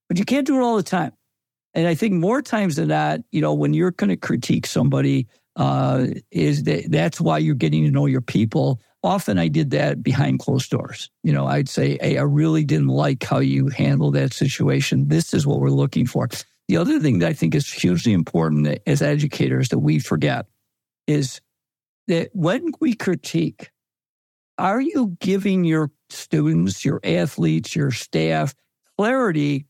But 0.09 0.19
you 0.19 0.25
can't 0.25 0.47
do 0.47 0.59
it 0.59 0.63
all 0.63 0.77
the 0.77 0.83
time. 0.83 1.13
And 1.75 1.87
I 1.87 1.95
think 1.95 2.15
more 2.15 2.43
times 2.43 2.77
than 2.77 2.89
that, 2.89 3.21
you 3.31 3.41
know, 3.41 3.55
when 3.55 3.75
you're 3.75 3.93
going 3.93 4.11
to 4.11 4.17
critique 4.17 4.67
somebody, 4.67 5.29
uh, 5.57 6.07
is 6.31 6.65
that 6.65 6.91
that's 6.91 7.21
why 7.21 7.39
you're 7.39 7.55
getting 7.55 7.85
to 7.85 7.91
know 7.91 8.07
your 8.07 8.21
people. 8.21 8.81
Often 9.03 9.39
I 9.39 9.49
did 9.49 9.71
that 9.71 10.03
behind 10.03 10.41
closed 10.41 10.71
doors. 10.71 11.11
You 11.23 11.33
know, 11.33 11.47
I'd 11.47 11.69
say, 11.69 11.99
Hey, 12.01 12.19
I 12.19 12.23
really 12.23 12.65
didn't 12.65 12.89
like 12.89 13.23
how 13.23 13.39
you 13.39 13.69
handled 13.69 14.15
that 14.15 14.33
situation. 14.33 15.09
This 15.09 15.33
is 15.33 15.47
what 15.47 15.61
we're 15.61 15.71
looking 15.71 16.07
for. 16.07 16.29
The 16.69 16.77
other 16.77 17.01
thing 17.01 17.21
that 17.21 17.29
I 17.29 17.33
think 17.33 17.55
is 17.55 17.71
hugely 17.73 18.13
important 18.13 18.79
as 18.87 19.01
educators 19.01 19.71
that 19.71 19.79
we 19.79 19.99
forget 19.99 20.47
is 21.07 21.41
that 22.09 22.31
when 22.33 22.73
we 22.81 22.95
critique, 22.95 23.71
are 24.59 24.81
you 24.81 25.17
giving 25.21 25.65
your 25.65 25.91
students, 26.11 26.85
your 26.85 27.01
athletes, 27.05 27.77
your 27.77 27.91
staff 27.91 28.55
clarity 28.97 29.67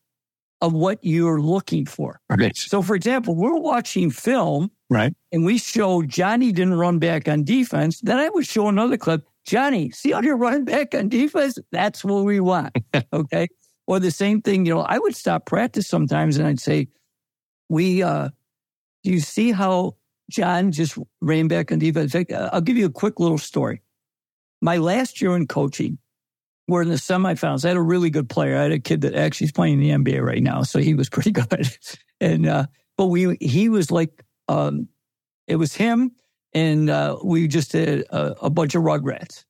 of 0.61 0.73
what 0.73 0.99
you're 1.03 1.41
looking 1.41 1.87
for? 1.87 2.21
Right. 2.29 2.57
So, 2.57 2.83
for 2.83 2.97
example, 2.97 3.37
we're 3.37 3.59
watching 3.59 4.11
film 4.11 4.71
Right. 4.90 5.14
and 5.33 5.44
we 5.44 5.59
show 5.59 6.03
Johnny 6.03 6.51
didn't 6.51 6.74
run 6.74 6.98
back 6.98 7.29
on 7.29 7.44
defense. 7.44 8.01
Then 8.01 8.16
I 8.18 8.31
would 8.31 8.46
show 8.46 8.68
another 8.68 8.96
clip. 8.96 9.22
Johnny, 9.44 9.90
see 9.90 10.12
how 10.12 10.22
you're 10.22 10.37
running 10.37 10.64
back 10.64 10.94
on 10.94 11.09
defense? 11.09 11.59
That's 11.72 12.05
what 12.05 12.24
we 12.24 12.40
want. 12.40 12.77
okay. 13.12 13.48
Or 13.87 14.01
the 14.01 14.11
same 14.11 14.42
thing, 14.42 14.66
you 14.66 14.74
know, 14.74 14.81
I 14.81 14.98
would 14.98 15.16
stop 15.16 15.46
practice 15.46 15.88
sometimes 15.88 16.37
and 16.37 16.46
I'd 16.46 16.61
say, 16.61 16.88
we, 17.68 18.03
uh, 18.03 18.31
do 19.05 19.11
you 19.11 19.20
see 19.20 19.53
how 19.53 19.96
John 20.31 20.72
just 20.72 20.98
ran 21.20 21.48
back 21.48 21.72
on 21.72 21.79
defense? 21.79 22.14
In 22.14 22.20
fact, 22.20 22.33
uh, 22.33 22.51
I'll 22.53 22.61
give 22.61 22.77
you 22.77 22.87
a 22.87 22.90
quick 22.90 23.20
little 23.20 23.38
story. 23.38 23.83
My 24.61 24.77
last 24.79 25.22
year 25.22 25.37
in 25.37 25.46
coaching, 25.46 25.98
we're 26.66 26.83
in 26.83 26.88
the 26.88 26.96
semifinals. 26.96 27.64
I 27.64 27.68
had 27.68 27.77
a 27.77 27.83
really 27.83 28.11
good 28.11 28.29
player. 28.29 28.57
I 28.57 28.64
had 28.64 28.72
a 28.72 28.79
kid 28.79 29.03
that 29.03 29.14
actually 29.14 29.46
is 29.46 29.53
playing 29.53 29.83
in 29.83 30.03
the 30.05 30.11
NBA 30.12 30.22
right 30.22 30.42
now. 30.42 30.62
So 30.62 30.79
he 30.79 30.94
was 30.94 31.09
pretty 31.09 31.31
good. 31.33 31.68
and, 32.20 32.46
uh, 32.46 32.66
but 32.98 33.07
we, 33.07 33.37
he 33.40 33.68
was 33.68 33.90
like, 33.90 34.24
um, 34.49 34.89
it 35.47 35.57
was 35.57 35.75
him 35.75 36.13
and, 36.55 36.91
uh, 36.91 37.19
we 37.23 37.47
just 37.49 37.73
did 37.73 38.07
a, 38.11 38.35
a 38.45 38.51
bunch 38.51 38.75
of 38.75 38.83
rugrats. 38.83 39.45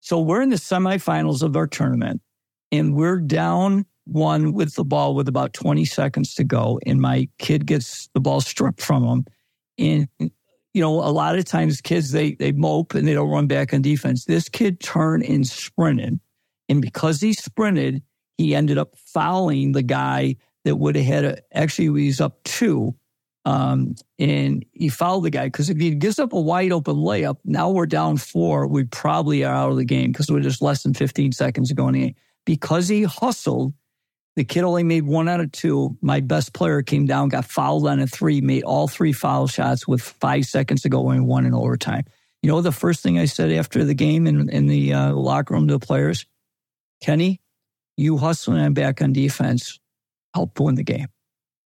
So 0.00 0.20
we're 0.20 0.42
in 0.42 0.48
the 0.48 0.56
semifinals 0.56 1.42
of 1.42 1.56
our 1.56 1.66
tournament 1.66 2.22
and 2.72 2.94
we're 2.94 3.20
down 3.20 3.86
one 4.04 4.52
with 4.52 4.74
the 4.74 4.84
ball 4.84 5.14
with 5.14 5.28
about 5.28 5.52
20 5.52 5.84
seconds 5.84 6.34
to 6.34 6.44
go. 6.44 6.80
And 6.86 7.00
my 7.00 7.28
kid 7.38 7.66
gets 7.66 8.08
the 8.14 8.20
ball 8.20 8.40
stripped 8.40 8.80
from 8.80 9.04
him. 9.04 9.24
And, 9.78 10.30
you 10.74 10.80
know, 10.80 10.94
a 11.00 11.12
lot 11.12 11.38
of 11.38 11.44
times 11.44 11.80
kids, 11.80 12.12
they, 12.12 12.34
they 12.34 12.52
mope 12.52 12.94
and 12.94 13.06
they 13.06 13.14
don't 13.14 13.30
run 13.30 13.46
back 13.46 13.72
on 13.72 13.82
defense. 13.82 14.24
This 14.24 14.48
kid 14.48 14.80
turned 14.80 15.24
and 15.24 15.46
sprinted. 15.46 16.20
And 16.68 16.82
because 16.82 17.20
he 17.20 17.32
sprinted, 17.32 18.02
he 18.38 18.54
ended 18.54 18.78
up 18.78 18.96
fouling 18.96 19.72
the 19.72 19.82
guy 19.82 20.36
that 20.64 20.76
would 20.76 20.96
have 20.96 21.04
had 21.04 21.24
a, 21.24 21.38
actually, 21.52 22.02
he's 22.02 22.20
up 22.20 22.42
two. 22.44 22.94
Um, 23.46 23.94
and 24.18 24.64
he 24.72 24.88
fouled 24.88 25.24
the 25.24 25.30
guy 25.30 25.46
because 25.46 25.70
if 25.70 25.78
he 25.78 25.94
gives 25.94 26.18
up 26.18 26.32
a 26.32 26.40
wide 26.40 26.72
open 26.72 26.96
layup, 26.96 27.38
now 27.44 27.70
we're 27.70 27.86
down 27.86 28.16
four. 28.16 28.66
We 28.66 28.84
probably 28.84 29.44
are 29.44 29.54
out 29.54 29.70
of 29.70 29.76
the 29.76 29.84
game 29.84 30.12
because 30.12 30.30
we're 30.30 30.40
just 30.40 30.60
less 30.60 30.82
than 30.82 30.94
15 30.94 31.32
seconds 31.32 31.70
ago 31.70 31.80
go 31.82 31.88
in 31.88 31.94
the 31.94 32.00
game. 32.00 32.14
Because 32.44 32.88
he 32.88 33.04
hustled, 33.04 33.72
the 34.36 34.44
kid 34.44 34.64
only 34.64 34.82
made 34.82 35.04
one 35.04 35.28
out 35.28 35.40
of 35.40 35.52
two. 35.52 35.96
My 36.00 36.20
best 36.20 36.52
player 36.52 36.82
came 36.82 37.06
down, 37.06 37.28
got 37.28 37.44
fouled 37.44 37.86
on 37.86 38.00
a 38.00 38.06
three, 38.06 38.40
made 38.40 38.62
all 38.62 38.88
three 38.88 39.12
foul 39.12 39.46
shots 39.46 39.88
with 39.88 40.02
five 40.02 40.46
seconds 40.46 40.82
to 40.82 40.88
go 40.88 41.10
and 41.10 41.26
won 41.26 41.46
in 41.46 41.54
overtime. 41.54 42.04
You 42.42 42.50
know, 42.50 42.60
the 42.60 42.72
first 42.72 43.02
thing 43.02 43.18
I 43.18 43.26
said 43.26 43.52
after 43.52 43.84
the 43.84 43.94
game 43.94 44.26
in, 44.26 44.48
in 44.48 44.66
the 44.66 44.94
uh, 44.94 45.12
locker 45.12 45.54
room 45.54 45.68
to 45.68 45.74
the 45.74 45.86
players, 45.86 46.26
Kenny, 47.02 47.40
you 47.96 48.16
hustling 48.16 48.62
and 48.62 48.74
back 48.74 49.02
on 49.02 49.12
defense 49.12 49.78
helped 50.34 50.58
win 50.60 50.74
the 50.74 50.82
game. 50.82 51.08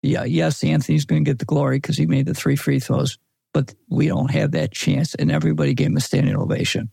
Yeah, 0.05 0.23
yes, 0.23 0.63
Anthony's 0.63 1.05
going 1.05 1.23
to 1.23 1.29
get 1.29 1.39
the 1.39 1.45
glory 1.45 1.77
because 1.77 1.97
he 1.97 2.05
made 2.05 2.27
the 2.27 2.33
three 2.33 2.55
free 2.55 2.79
throws, 2.79 3.17
but 3.53 3.73
we 3.89 4.07
don't 4.07 4.31
have 4.31 4.51
that 4.51 4.71
chance. 4.71 5.15
And 5.15 5.31
everybody 5.31 5.73
gave 5.73 5.87
him 5.87 5.97
a 5.97 6.01
standing 6.01 6.35
ovation. 6.35 6.91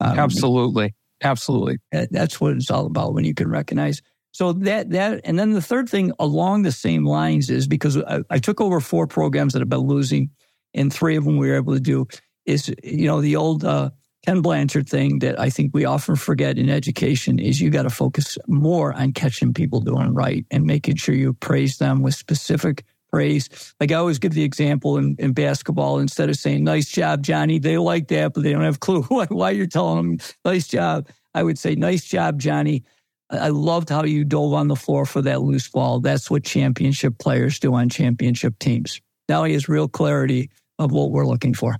Um, 0.00 0.18
Absolutely. 0.18 0.94
Absolutely. 1.22 1.78
That's 1.92 2.40
what 2.40 2.54
it's 2.54 2.70
all 2.70 2.86
about 2.86 3.14
when 3.14 3.24
you 3.24 3.34
can 3.34 3.48
recognize. 3.48 4.02
So 4.32 4.52
that, 4.52 4.90
that, 4.90 5.22
and 5.24 5.38
then 5.38 5.52
the 5.52 5.62
third 5.62 5.88
thing 5.88 6.12
along 6.18 6.62
the 6.62 6.72
same 6.72 7.06
lines 7.06 7.48
is 7.48 7.66
because 7.66 7.96
I, 7.96 8.22
I 8.28 8.38
took 8.38 8.60
over 8.60 8.80
four 8.80 9.06
programs 9.06 9.52
that 9.52 9.60
have 9.60 9.68
been 9.68 9.80
losing 9.80 10.30
and 10.74 10.92
three 10.92 11.16
of 11.16 11.24
them 11.24 11.38
we 11.38 11.48
were 11.48 11.56
able 11.56 11.74
to 11.74 11.80
do 11.80 12.06
is, 12.44 12.72
you 12.84 13.06
know, 13.06 13.20
the 13.22 13.36
old, 13.36 13.64
uh, 13.64 13.90
Ken 14.26 14.40
Blanchard 14.42 14.88
thing 14.88 15.20
that 15.20 15.38
I 15.38 15.50
think 15.50 15.72
we 15.72 15.84
often 15.84 16.16
forget 16.16 16.58
in 16.58 16.68
education 16.68 17.38
is 17.38 17.60
you 17.60 17.70
got 17.70 17.84
to 17.84 17.90
focus 17.90 18.36
more 18.48 18.92
on 18.92 19.12
catching 19.12 19.54
people 19.54 19.80
doing 19.80 20.14
right 20.14 20.44
and 20.50 20.64
making 20.64 20.96
sure 20.96 21.14
you 21.14 21.32
praise 21.32 21.78
them 21.78 22.02
with 22.02 22.14
specific 22.14 22.84
praise. 23.12 23.48
Like 23.78 23.92
I 23.92 23.94
always 23.94 24.18
give 24.18 24.34
the 24.34 24.42
example 24.42 24.98
in, 24.98 25.14
in 25.20 25.32
basketball, 25.32 26.00
instead 26.00 26.28
of 26.28 26.34
saying, 26.34 26.64
nice 26.64 26.88
job, 26.88 27.22
Johnny, 27.22 27.60
they 27.60 27.78
like 27.78 28.08
that, 28.08 28.34
but 28.34 28.42
they 28.42 28.52
don't 28.52 28.64
have 28.64 28.76
a 28.76 28.78
clue 28.78 29.02
why 29.28 29.50
you're 29.50 29.66
telling 29.68 30.16
them, 30.16 30.28
nice 30.44 30.66
job. 30.66 31.08
I 31.32 31.44
would 31.44 31.58
say, 31.58 31.76
nice 31.76 32.04
job, 32.04 32.40
Johnny. 32.40 32.82
I 33.30 33.48
loved 33.48 33.90
how 33.90 34.02
you 34.02 34.24
dove 34.24 34.54
on 34.54 34.66
the 34.66 34.76
floor 34.76 35.06
for 35.06 35.22
that 35.22 35.42
loose 35.42 35.68
ball. 35.68 36.00
That's 36.00 36.30
what 36.30 36.42
championship 36.42 37.18
players 37.18 37.60
do 37.60 37.74
on 37.74 37.88
championship 37.90 38.58
teams. 38.58 39.00
Now 39.28 39.44
he 39.44 39.52
has 39.52 39.68
real 39.68 39.86
clarity 39.86 40.50
of 40.80 40.90
what 40.90 41.12
we're 41.12 41.26
looking 41.26 41.54
for. 41.54 41.76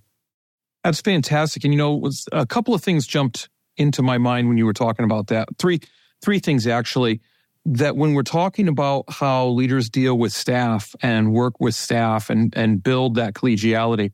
That's 0.86 1.00
fantastic. 1.00 1.64
And 1.64 1.74
you 1.74 1.78
know, 1.78 1.96
was 1.96 2.28
a 2.30 2.46
couple 2.46 2.72
of 2.72 2.80
things 2.80 3.08
jumped 3.08 3.48
into 3.76 4.02
my 4.02 4.18
mind 4.18 4.46
when 4.46 4.56
you 4.56 4.64
were 4.64 4.72
talking 4.72 5.04
about 5.04 5.26
that. 5.28 5.48
Three 5.58 5.80
three 6.22 6.38
things 6.38 6.64
actually 6.64 7.20
that 7.64 7.96
when 7.96 8.14
we're 8.14 8.22
talking 8.22 8.68
about 8.68 9.04
how 9.08 9.48
leaders 9.48 9.90
deal 9.90 10.16
with 10.16 10.32
staff 10.32 10.94
and 11.02 11.32
work 11.32 11.58
with 11.58 11.74
staff 11.74 12.30
and 12.30 12.56
and 12.56 12.84
build 12.84 13.16
that 13.16 13.34
collegiality 13.34 14.12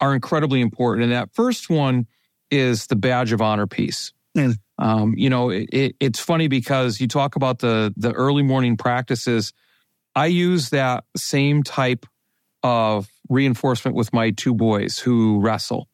are 0.00 0.14
incredibly 0.14 0.62
important. 0.62 1.04
And 1.04 1.12
that 1.12 1.34
first 1.34 1.68
one 1.68 2.06
is 2.50 2.86
the 2.86 2.96
badge 2.96 3.32
of 3.32 3.42
honor 3.42 3.66
piece. 3.66 4.14
Mm. 4.34 4.56
Um, 4.78 5.12
you 5.14 5.28
know, 5.28 5.50
it, 5.50 5.94
it's 6.00 6.20
funny 6.20 6.48
because 6.48 7.02
you 7.02 7.06
talk 7.06 7.36
about 7.36 7.58
the 7.58 7.92
the 7.98 8.12
early 8.12 8.42
morning 8.42 8.78
practices. 8.78 9.52
I 10.14 10.26
use 10.26 10.70
that 10.70 11.04
same 11.18 11.62
type 11.62 12.06
of 12.62 13.08
reinforcement 13.28 13.94
with 13.94 14.12
my 14.14 14.30
two 14.30 14.54
boys 14.54 14.98
who 14.98 15.38
wrestle, 15.40 15.86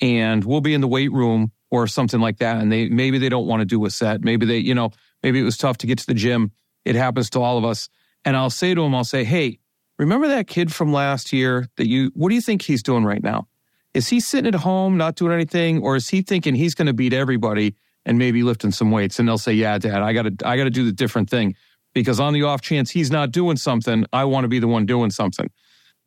and 0.00 0.44
we'll 0.44 0.60
be 0.60 0.74
in 0.74 0.80
the 0.80 0.88
weight 0.88 1.12
room 1.12 1.52
or 1.70 1.86
something 1.86 2.20
like 2.20 2.38
that, 2.38 2.58
and 2.58 2.72
they 2.72 2.88
maybe 2.88 3.18
they 3.18 3.28
don't 3.28 3.46
want 3.46 3.60
to 3.60 3.66
do 3.66 3.84
a 3.84 3.90
set, 3.90 4.22
maybe 4.22 4.46
they, 4.46 4.58
you 4.58 4.74
know, 4.74 4.90
maybe 5.22 5.40
it 5.40 5.44
was 5.44 5.58
tough 5.58 5.78
to 5.78 5.86
get 5.86 5.98
to 5.98 6.06
the 6.06 6.14
gym. 6.14 6.52
It 6.84 6.94
happens 6.94 7.30
to 7.30 7.40
all 7.40 7.58
of 7.58 7.64
us, 7.64 7.88
and 8.24 8.36
I'll 8.36 8.50
say 8.50 8.74
to 8.74 8.80
them, 8.80 8.94
I'll 8.94 9.04
say, 9.04 9.24
"Hey, 9.24 9.58
remember 9.98 10.28
that 10.28 10.46
kid 10.46 10.72
from 10.72 10.92
last 10.92 11.32
year 11.32 11.68
that 11.76 11.88
you? 11.88 12.10
What 12.14 12.30
do 12.30 12.34
you 12.34 12.40
think 12.40 12.62
he's 12.62 12.82
doing 12.82 13.04
right 13.04 13.22
now? 13.22 13.48
Is 13.94 14.08
he 14.08 14.20
sitting 14.20 14.54
at 14.54 14.60
home 14.60 14.96
not 14.96 15.16
doing 15.16 15.32
anything, 15.32 15.82
or 15.82 15.96
is 15.96 16.08
he 16.08 16.22
thinking 16.22 16.54
he's 16.54 16.74
going 16.74 16.86
to 16.86 16.94
beat 16.94 17.12
everybody?" 17.12 17.74
and 18.08 18.18
maybe 18.18 18.42
lifting 18.42 18.70
some 18.70 18.90
weights. 18.90 19.18
And 19.18 19.28
they'll 19.28 19.38
say, 19.38 19.52
yeah, 19.52 19.76
dad, 19.76 20.02
I 20.02 20.14
got 20.14 20.22
to, 20.22 20.48
I 20.48 20.56
got 20.56 20.64
to 20.64 20.70
do 20.70 20.84
the 20.84 20.92
different 20.92 21.28
thing 21.28 21.54
because 21.92 22.18
on 22.18 22.32
the 22.32 22.42
off 22.42 22.62
chance 22.62 22.90
he's 22.90 23.10
not 23.10 23.30
doing 23.30 23.58
something, 23.58 24.06
I 24.12 24.24
want 24.24 24.44
to 24.44 24.48
be 24.48 24.58
the 24.58 24.66
one 24.66 24.86
doing 24.86 25.10
something. 25.10 25.50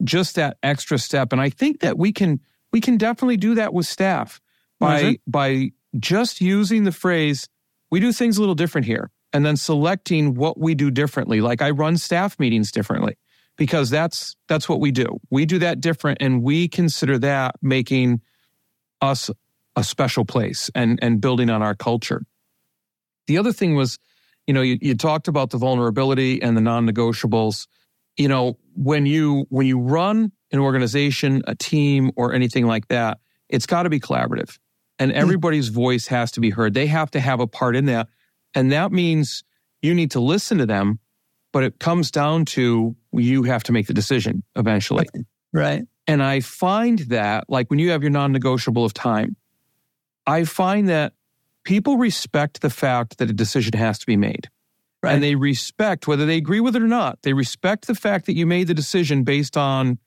Just 0.03 0.35
that 0.35 0.57
extra 0.63 0.97
step. 0.97 1.31
And 1.31 1.39
I 1.39 1.49
think 1.49 1.81
that 1.81 1.99
we 1.99 2.11
can, 2.11 2.39
we 2.71 2.81
can 2.81 2.97
definitely 2.97 3.37
do 3.37 3.55
that 3.55 3.73
with 3.73 3.85
staff 3.85 4.39
by, 4.79 5.17
by 5.27 5.71
just 5.99 6.41
using 6.41 6.83
the 6.83 6.91
phrase, 6.91 7.47
we 7.89 7.99
do 7.99 8.11
things 8.11 8.37
a 8.37 8.39
little 8.39 8.55
different 8.55 8.85
here 8.85 9.11
and 9.33 9.45
then 9.45 9.57
selecting 9.57 10.33
what 10.33 10.59
we 10.59 10.75
do 10.75 10.91
differently. 10.91 11.41
Like 11.41 11.61
I 11.61 11.69
run 11.71 11.97
staff 11.97 12.39
meetings 12.39 12.71
differently 12.71 13.17
because 13.57 13.89
that's, 13.89 14.35
that's 14.47 14.67
what 14.67 14.79
we 14.79 14.91
do. 14.91 15.19
We 15.29 15.45
do 15.45 15.59
that 15.59 15.81
different 15.81 16.19
and 16.21 16.41
we 16.41 16.67
consider 16.67 17.19
that 17.19 17.55
making 17.61 18.21
us 19.01 19.29
a 19.75 19.83
special 19.83 20.25
place 20.25 20.69
and 20.75 20.99
and 21.01 21.21
building 21.21 21.49
on 21.49 21.61
our 21.61 21.75
culture. 21.75 22.23
The 23.27 23.37
other 23.37 23.53
thing 23.53 23.75
was, 23.75 23.97
you 24.47 24.53
know, 24.53 24.61
you, 24.61 24.77
you 24.81 24.95
talked 24.95 25.27
about 25.27 25.51
the 25.51 25.57
vulnerability 25.57 26.41
and 26.41 26.57
the 26.57 26.61
non-negotiables. 26.61 27.67
You 28.17 28.27
know, 28.27 28.57
when 28.75 29.05
you 29.05 29.45
when 29.49 29.67
you 29.67 29.79
run 29.79 30.31
an 30.51 30.59
organization, 30.59 31.41
a 31.47 31.55
team, 31.55 32.11
or 32.15 32.33
anything 32.33 32.65
like 32.65 32.87
that, 32.89 33.19
it's 33.49 33.65
got 33.65 33.83
to 33.83 33.89
be 33.89 33.99
collaborative, 33.99 34.57
and 34.99 35.11
everybody's 35.11 35.69
mm. 35.69 35.73
voice 35.73 36.07
has 36.07 36.31
to 36.31 36.39
be 36.39 36.49
heard. 36.49 36.73
They 36.73 36.87
have 36.87 37.11
to 37.11 37.19
have 37.19 37.39
a 37.39 37.47
part 37.47 37.75
in 37.75 37.85
that, 37.85 38.07
and 38.53 38.71
that 38.71 38.91
means 38.91 39.43
you 39.81 39.93
need 39.93 40.11
to 40.11 40.19
listen 40.19 40.57
to 40.59 40.65
them. 40.65 40.99
But 41.53 41.65
it 41.65 41.79
comes 41.79 42.11
down 42.11 42.45
to 42.45 42.95
you 43.11 43.43
have 43.43 43.63
to 43.63 43.73
make 43.73 43.87
the 43.87 43.93
decision 43.93 44.43
eventually. 44.55 45.05
Right. 45.51 45.83
And 46.07 46.23
I 46.23 46.39
find 46.39 46.99
that, 47.09 47.49
like 47.49 47.69
when 47.69 47.79
you 47.79 47.91
have 47.91 48.01
your 48.01 48.11
non 48.11 48.31
negotiable 48.31 48.85
of 48.85 48.93
time, 48.93 49.35
I 50.25 50.45
find 50.45 50.87
that 50.89 51.13
people 51.63 51.97
respect 51.97 52.61
the 52.61 52.69
fact 52.69 53.17
that 53.17 53.29
a 53.29 53.33
decision 53.33 53.73
has 53.73 53.99
to 53.99 54.05
be 54.05 54.17
made. 54.17 54.49
Right. 55.03 55.13
And 55.13 55.23
they 55.23 55.35
respect, 55.35 56.07
whether 56.07 56.25
they 56.25 56.37
agree 56.37 56.59
with 56.59 56.75
it 56.75 56.81
or 56.81 56.87
not, 56.87 57.21
they 57.23 57.33
respect 57.33 57.87
the 57.87 57.95
fact 57.95 58.27
that 58.27 58.35
you 58.35 58.45
made 58.45 58.67
the 58.67 58.73
decision 58.73 59.23
based 59.23 59.57
on 59.57 59.97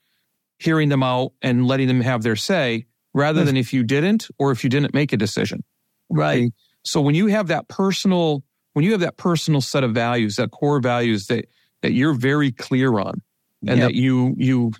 hearing 0.65 0.89
them 0.89 1.03
out 1.03 1.33
and 1.43 1.67
letting 1.67 1.89
them 1.89 2.01
have 2.01 2.23
their 2.23 2.37
say 2.37 2.87
rather 3.12 3.45
than 3.45 3.57
if 3.57 3.73
you 3.73 3.85
didn't 3.85 4.29
or 4.39 4.51
if 4.51 4.65
you 4.65 4.71
didn't 4.71 4.95
make 4.95 5.12
a 5.12 5.17
decision. 5.17 5.62
Right. 6.09 6.53
So 6.85 7.01
when 7.01 7.15
you 7.15 7.27
have 7.27 7.49
that 7.49 7.69
personal, 7.69 8.43
when 8.73 8.85
you 8.85 8.93
have 8.93 9.01
that 9.01 9.17
personal 9.17 9.61
set 9.61 9.85
of 9.85 9.93
values, 9.93 10.37
that 10.37 10.51
core 10.51 10.81
values 10.81 11.27
that, 11.27 11.47
that 11.83 11.93
you're 11.93 12.15
very 12.15 12.51
clear 12.51 12.99
on 12.99 13.23
and 13.67 13.79
Yep. 13.79 13.89
that 13.89 13.95
you, 13.95 14.35
you 14.37 14.73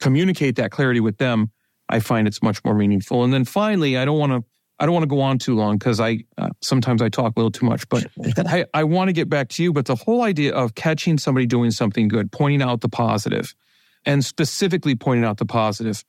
communicate 0.00 0.56
that 0.56 0.70
clarity 0.70 1.00
with 1.00 1.18
them, 1.18 1.50
I 1.88 2.00
find 2.00 2.26
it's 2.26 2.42
much 2.42 2.64
more 2.64 2.74
meaningful. 2.74 3.22
And 3.22 3.32
then 3.32 3.44
finally, 3.44 3.96
I 3.96 4.04
don't 4.04 4.18
want 4.18 4.32
to, 4.32 4.44
I 4.78 4.84
don't 4.84 4.92
want 4.92 5.04
to 5.04 5.08
go 5.08 5.20
on 5.20 5.38
too 5.38 5.54
long 5.54 5.78
because 5.78 6.00
I 6.00 6.24
uh, 6.36 6.50
sometimes 6.60 7.00
I 7.00 7.08
talk 7.08 7.32
a 7.36 7.38
little 7.38 7.50
too 7.50 7.64
much, 7.64 7.88
but 7.88 8.06
I, 8.38 8.66
I 8.74 8.84
want 8.84 9.08
to 9.08 9.12
get 9.12 9.28
back 9.28 9.48
to 9.50 9.62
you. 9.62 9.72
But 9.72 9.86
the 9.86 9.94
whole 9.94 10.22
idea 10.22 10.52
of 10.54 10.74
catching 10.74 11.16
somebody 11.16 11.46
doing 11.46 11.70
something 11.70 12.08
good, 12.08 12.30
pointing 12.30 12.60
out 12.60 12.82
the 12.82 12.88
positive, 12.88 13.54
and 14.06 14.24
specifically 14.24 14.94
pointing 14.94 15.24
out 15.24 15.38
the 15.38 15.44
positive, 15.44 16.04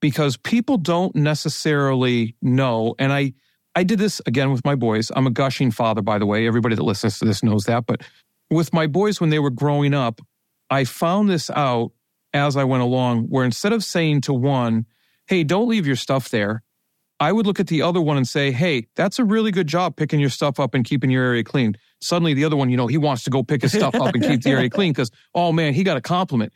because 0.00 0.36
people 0.36 0.76
don't 0.76 1.16
necessarily 1.16 2.36
know. 2.40 2.94
And 2.98 3.12
I, 3.12 3.32
I 3.74 3.82
did 3.82 3.98
this 3.98 4.20
again 4.26 4.52
with 4.52 4.64
my 4.64 4.74
boys. 4.74 5.10
I'm 5.16 5.26
a 5.26 5.30
gushing 5.30 5.70
father, 5.70 6.02
by 6.02 6.18
the 6.18 6.26
way. 6.26 6.46
Everybody 6.46 6.76
that 6.76 6.82
listens 6.82 7.18
to 7.18 7.24
this 7.24 7.42
knows 7.42 7.64
that. 7.64 7.86
But 7.86 8.02
with 8.50 8.72
my 8.72 8.86
boys 8.86 9.20
when 9.20 9.30
they 9.30 9.38
were 9.38 9.50
growing 9.50 9.94
up, 9.94 10.20
I 10.70 10.84
found 10.84 11.28
this 11.30 11.50
out 11.50 11.92
as 12.34 12.56
I 12.56 12.64
went 12.64 12.82
along, 12.82 13.24
where 13.24 13.44
instead 13.44 13.72
of 13.72 13.82
saying 13.82 14.20
to 14.22 14.34
one, 14.34 14.84
"Hey, 15.26 15.42
don't 15.44 15.66
leave 15.66 15.86
your 15.86 15.96
stuff 15.96 16.28
there," 16.28 16.62
I 17.20 17.32
would 17.32 17.46
look 17.46 17.58
at 17.58 17.66
the 17.66 17.82
other 17.82 18.00
one 18.00 18.16
and 18.16 18.28
say, 18.28 18.52
Hey, 18.52 18.86
that's 18.94 19.18
a 19.18 19.24
really 19.24 19.50
good 19.50 19.66
job 19.66 19.96
picking 19.96 20.20
your 20.20 20.30
stuff 20.30 20.60
up 20.60 20.74
and 20.74 20.84
keeping 20.84 21.10
your 21.10 21.24
area 21.24 21.42
clean. 21.42 21.76
Suddenly, 22.00 22.34
the 22.34 22.44
other 22.44 22.56
one, 22.56 22.70
you 22.70 22.76
know, 22.76 22.86
he 22.86 22.98
wants 22.98 23.24
to 23.24 23.30
go 23.30 23.42
pick 23.42 23.62
his 23.62 23.72
stuff 23.72 23.94
up 23.96 24.14
and 24.14 24.22
keep 24.22 24.42
the 24.42 24.50
area 24.50 24.70
clean 24.70 24.92
because, 24.92 25.10
oh 25.34 25.50
man, 25.52 25.74
he 25.74 25.82
got 25.82 25.96
a 25.96 26.00
compliment. 26.00 26.52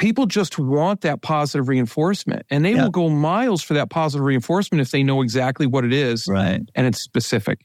People 0.00 0.26
just 0.26 0.58
want 0.58 1.02
that 1.02 1.22
positive 1.22 1.68
reinforcement 1.68 2.44
and 2.50 2.64
they 2.64 2.74
Yeah. 2.74 2.84
will 2.84 2.90
go 2.90 3.08
miles 3.10 3.62
for 3.62 3.74
that 3.74 3.90
positive 3.90 4.24
reinforcement 4.24 4.80
if 4.80 4.90
they 4.90 5.02
know 5.04 5.22
exactly 5.22 5.66
what 5.66 5.84
it 5.84 5.92
is 5.92 6.26
Right. 6.26 6.62
and 6.74 6.86
it's 6.86 7.00
specific. 7.02 7.60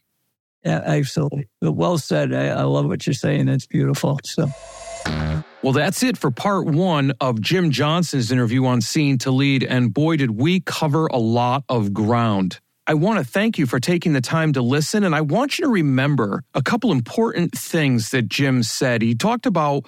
Yeah, 0.64 0.82
absolutely. 0.86 1.48
Well 1.62 1.98
said. 1.98 2.34
I, 2.34 2.48
I 2.48 2.64
love 2.64 2.88
what 2.88 3.08
you're 3.08 3.14
saying. 3.14 3.48
It's 3.48 3.66
beautiful. 3.68 4.20
So, 4.26 4.50
Well, 5.62 5.74
that's 5.74 6.04
it 6.04 6.18
for 6.18 6.30
part 6.30 6.66
one 6.68 7.14
of 7.22 7.40
Jim 7.42 7.72
Johnson's 7.72 8.32
interview 8.32 8.66
on 8.66 8.82
Seeing 8.82 9.18
to 9.20 9.32
Lead. 9.32 9.64
And 9.64 9.94
boy, 9.94 10.18
did 10.18 10.32
we 10.32 10.60
cover 10.60 11.08
a 11.08 11.18
lot 11.18 11.64
of 11.70 11.94
ground. 11.94 12.60
I 12.88 12.94
want 12.96 13.18
to 13.20 13.26
thank 13.26 13.58
you 13.58 13.66
for 13.66 13.80
taking 13.80 14.14
the 14.14 14.22
time 14.22 14.54
to 14.54 14.62
listen. 14.62 15.04
And 15.04 15.16
I 15.16 15.22
want 15.22 15.58
you 15.58 15.66
to 15.66 15.72
remember 15.72 16.44
a 16.54 16.62
couple 16.62 16.92
important 16.92 17.54
things 17.58 18.10
that 18.12 18.28
Jim 18.28 18.62
said. 18.62 19.02
He 19.02 19.16
talked 19.16 19.46
about 19.48 19.86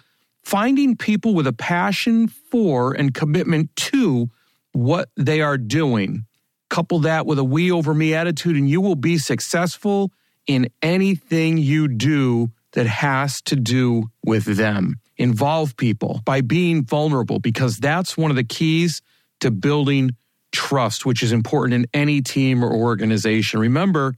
finding 0.48 0.96
people 0.96 1.34
with 1.34 1.46
a 1.46 1.52
passion 1.52 2.26
for 2.26 2.94
and 2.94 3.14
commitment 3.14 3.70
to 3.76 4.30
what 4.72 5.10
they 5.18 5.42
are 5.42 5.58
doing. 5.58 6.26
Couple 6.70 7.00
that 7.00 7.26
with 7.26 7.38
a 7.38 7.44
we 7.44 7.70
over 7.70 7.94
me 7.94 8.14
attitude, 8.14 8.56
and 8.56 8.70
you 8.70 8.80
will 8.80 8.96
be 8.96 9.18
successful 9.18 10.10
in 10.46 10.70
anything 10.82 11.58
you 11.58 11.90
do 11.90 12.50
that 12.72 12.88
has 12.88 13.42
to 13.42 13.58
do 13.58 14.10
with 14.24 14.46
them. 14.46 14.96
Involve 15.18 15.76
people 15.76 16.22
by 16.24 16.40
being 16.40 16.86
vulnerable 16.86 17.40
because 17.40 17.78
that's 17.78 18.16
one 18.16 18.32
of 18.32 18.38
the 18.38 18.46
keys 18.46 19.02
to 19.42 19.52
building 19.52 20.12
trust, 20.54 21.06
which 21.06 21.24
is 21.24 21.34
important 21.34 21.74
in 21.74 21.88
any 21.94 22.22
team 22.22 22.64
or 22.64 22.72
organization. 22.72 23.60
Remember, 23.60 24.16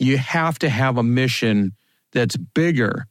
you 0.00 0.18
have 0.18 0.58
to 0.58 0.68
have 0.68 0.98
a 0.98 1.04
mission 1.04 1.70
that's 2.10 2.36
bigger 2.36 3.06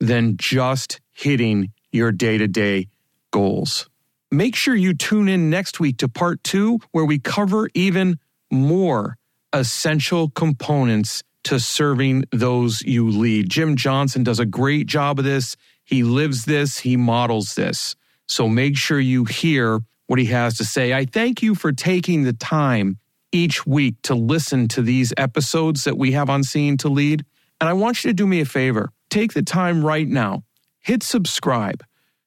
than 0.00 0.36
just 0.36 1.00
hitting 1.12 1.68
your 1.94 2.12
day 2.12 2.38
to 2.38 2.48
day 2.48 2.88
goals. 3.30 3.88
Make 4.30 4.56
sure 4.56 4.74
you 4.74 4.94
tune 4.94 5.28
in 5.28 5.48
next 5.48 5.80
week 5.80 5.98
to 5.98 6.08
part 6.08 6.42
two, 6.42 6.80
where 6.92 7.04
we 7.04 7.18
cover 7.18 7.68
even 7.74 8.18
more 8.50 9.16
essential 9.52 10.28
components 10.30 11.22
to 11.44 11.60
serving 11.60 12.24
those 12.32 12.82
you 12.82 13.08
lead. 13.08 13.48
Jim 13.48 13.76
Johnson 13.76 14.24
does 14.24 14.40
a 14.40 14.46
great 14.46 14.86
job 14.86 15.18
of 15.18 15.24
this. 15.24 15.56
He 15.84 16.02
lives 16.02 16.46
this, 16.46 16.78
he 16.78 16.96
models 16.96 17.54
this. 17.54 17.94
So 18.26 18.48
make 18.48 18.76
sure 18.76 18.98
you 18.98 19.24
hear 19.24 19.80
what 20.06 20.18
he 20.18 20.26
has 20.26 20.56
to 20.58 20.64
say. 20.64 20.92
I 20.92 21.04
thank 21.04 21.42
you 21.42 21.54
for 21.54 21.72
taking 21.72 22.24
the 22.24 22.32
time 22.32 22.98
each 23.32 23.66
week 23.66 23.96
to 24.02 24.14
listen 24.14 24.68
to 24.68 24.82
these 24.82 25.12
episodes 25.16 25.84
that 25.84 25.98
we 25.98 26.12
have 26.12 26.30
on 26.30 26.42
Seeing 26.42 26.76
to 26.78 26.88
Lead. 26.88 27.24
And 27.60 27.68
I 27.68 27.72
want 27.72 28.02
you 28.02 28.10
to 28.10 28.14
do 28.14 28.26
me 28.26 28.40
a 28.40 28.44
favor 28.44 28.90
take 29.10 29.32
the 29.32 29.42
time 29.42 29.84
right 29.84 30.08
now, 30.08 30.42
hit 30.84 31.02
subscribe, 31.02 31.82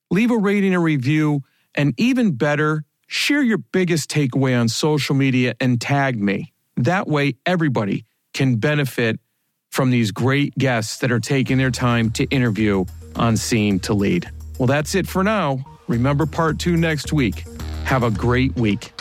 leave 0.09 0.31
a 0.31 0.37
rating 0.37 0.73
and 0.73 0.83
review, 0.83 1.43
and 1.75 1.93
even 1.97 2.31
better, 2.31 2.83
share 3.07 3.41
your 3.41 3.59
biggest 3.59 4.09
takeaway 4.09 4.59
on 4.59 4.67
social 4.67 5.15
media 5.15 5.55
and 5.61 5.79
tag 5.79 6.19
me. 6.19 6.53
That 6.75 7.07
way, 7.07 7.35
everybody 7.45 8.05
can 8.33 8.57
benefit 8.57 9.19
from 9.69 9.91
these 9.91 10.11
great 10.11 10.57
guests 10.57 10.97
that 10.97 11.11
are 11.11 11.19
taking 11.19 11.57
their 11.57 11.71
time 11.71 12.09
to 12.11 12.25
interview 12.25 12.83
on 13.15 13.37
Seeing 13.37 13.79
to 13.81 13.93
Lead. 13.93 14.29
Well, 14.57 14.67
that's 14.67 14.95
it 14.95 15.07
for 15.07 15.23
now. 15.23 15.63
Remember 15.87 16.25
part 16.25 16.57
two 16.57 16.75
next 16.75 17.13
week. 17.13 17.45
Have 17.83 18.03
a 18.03 18.11
great 18.11 18.55
week. 18.55 18.91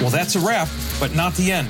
Well, 0.00 0.10
that's 0.10 0.36
a 0.36 0.40
wrap, 0.40 0.68
but 1.00 1.14
not 1.16 1.34
the 1.34 1.50
end. 1.50 1.68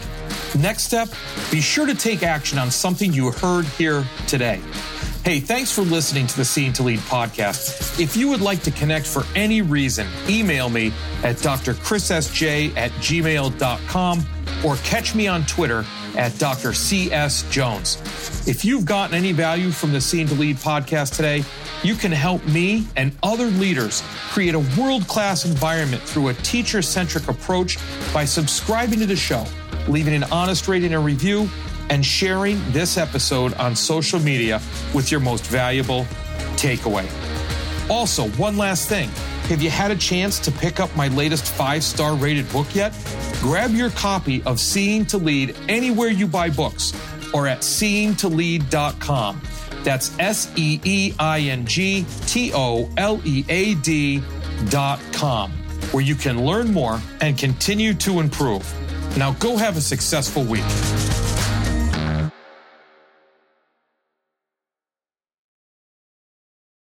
Next 0.56 0.84
step, 0.84 1.08
be 1.50 1.60
sure 1.60 1.86
to 1.86 1.94
take 1.94 2.22
action 2.22 2.58
on 2.58 2.70
something 2.70 3.12
you 3.12 3.30
heard 3.30 3.64
here 3.64 4.04
today. 4.26 4.60
Hey, 5.24 5.40
thanks 5.40 5.70
for 5.70 5.82
listening 5.82 6.26
to 6.26 6.36
the 6.36 6.44
Seeing 6.44 6.72
to 6.74 6.82
Lead 6.82 7.00
podcast. 7.00 8.00
If 8.00 8.16
you 8.16 8.28
would 8.28 8.40
like 8.40 8.62
to 8.62 8.70
connect 8.70 9.06
for 9.06 9.24
any 9.34 9.60
reason, 9.60 10.06
email 10.28 10.70
me 10.70 10.86
at 11.22 11.36
drchrissj 11.36 12.76
at 12.76 12.90
gmail.com 12.92 14.26
or 14.64 14.76
catch 14.76 15.14
me 15.14 15.26
on 15.26 15.44
Twitter 15.44 15.84
at 16.16 16.36
Dr. 16.38 16.72
C.S. 16.72 17.42
Jones. 17.50 17.98
If 18.48 18.64
you've 18.64 18.86
gotten 18.86 19.14
any 19.14 19.32
value 19.32 19.70
from 19.70 19.92
the 19.92 20.00
Seeing 20.00 20.26
to 20.28 20.34
Lead 20.34 20.56
podcast 20.56 21.14
today, 21.16 21.44
you 21.82 21.94
can 21.94 22.10
help 22.10 22.44
me 22.46 22.86
and 22.96 23.12
other 23.22 23.46
leaders 23.46 24.02
create 24.30 24.54
a 24.54 24.64
world 24.80 25.06
class 25.08 25.44
environment 25.44 26.02
through 26.02 26.28
a 26.28 26.34
teacher 26.34 26.80
centric 26.80 27.28
approach 27.28 27.78
by 28.12 28.24
subscribing 28.24 28.98
to 29.00 29.06
the 29.06 29.16
show, 29.16 29.44
leaving 29.88 30.14
an 30.14 30.24
honest 30.24 30.68
rating 30.68 30.94
and 30.94 31.04
review, 31.04 31.48
and 31.90 32.04
sharing 32.04 32.60
this 32.72 32.96
episode 32.96 33.54
on 33.54 33.74
social 33.74 34.20
media 34.20 34.60
with 34.94 35.10
your 35.10 35.20
most 35.20 35.46
valuable 35.46 36.04
takeaway. 36.56 37.08
Also, 37.90 38.28
one 38.30 38.56
last 38.56 38.88
thing. 38.88 39.08
Have 39.48 39.62
you 39.62 39.70
had 39.70 39.90
a 39.90 39.96
chance 39.96 40.38
to 40.40 40.52
pick 40.52 40.78
up 40.78 40.94
my 40.94 41.08
latest 41.08 41.46
five 41.46 41.82
star 41.82 42.14
rated 42.14 42.50
book 42.52 42.74
yet? 42.74 42.94
Grab 43.40 43.70
your 43.70 43.88
copy 43.90 44.42
of 44.42 44.60
Seeing 44.60 45.06
to 45.06 45.16
Lead 45.16 45.56
anywhere 45.68 46.08
you 46.08 46.26
buy 46.26 46.50
books 46.50 46.92
or 47.32 47.46
at 47.46 47.60
seeingtolead.com. 47.60 49.40
That's 49.84 50.18
S 50.18 50.52
E 50.56 50.80
E 50.84 51.14
I 51.18 51.40
N 51.40 51.64
G 51.64 52.04
T 52.26 52.52
O 52.52 52.90
L 52.98 53.22
E 53.24 53.44
A 53.48 53.74
D 53.76 54.22
dot 54.68 55.00
com, 55.12 55.50
where 55.92 56.04
you 56.04 56.14
can 56.14 56.44
learn 56.44 56.72
more 56.72 57.00
and 57.20 57.38
continue 57.38 57.94
to 57.94 58.20
improve. 58.20 58.70
Now 59.18 59.32
go 59.32 59.56
have 59.56 59.76
a 59.76 59.80
successful 59.80 60.44
week. 60.44 61.07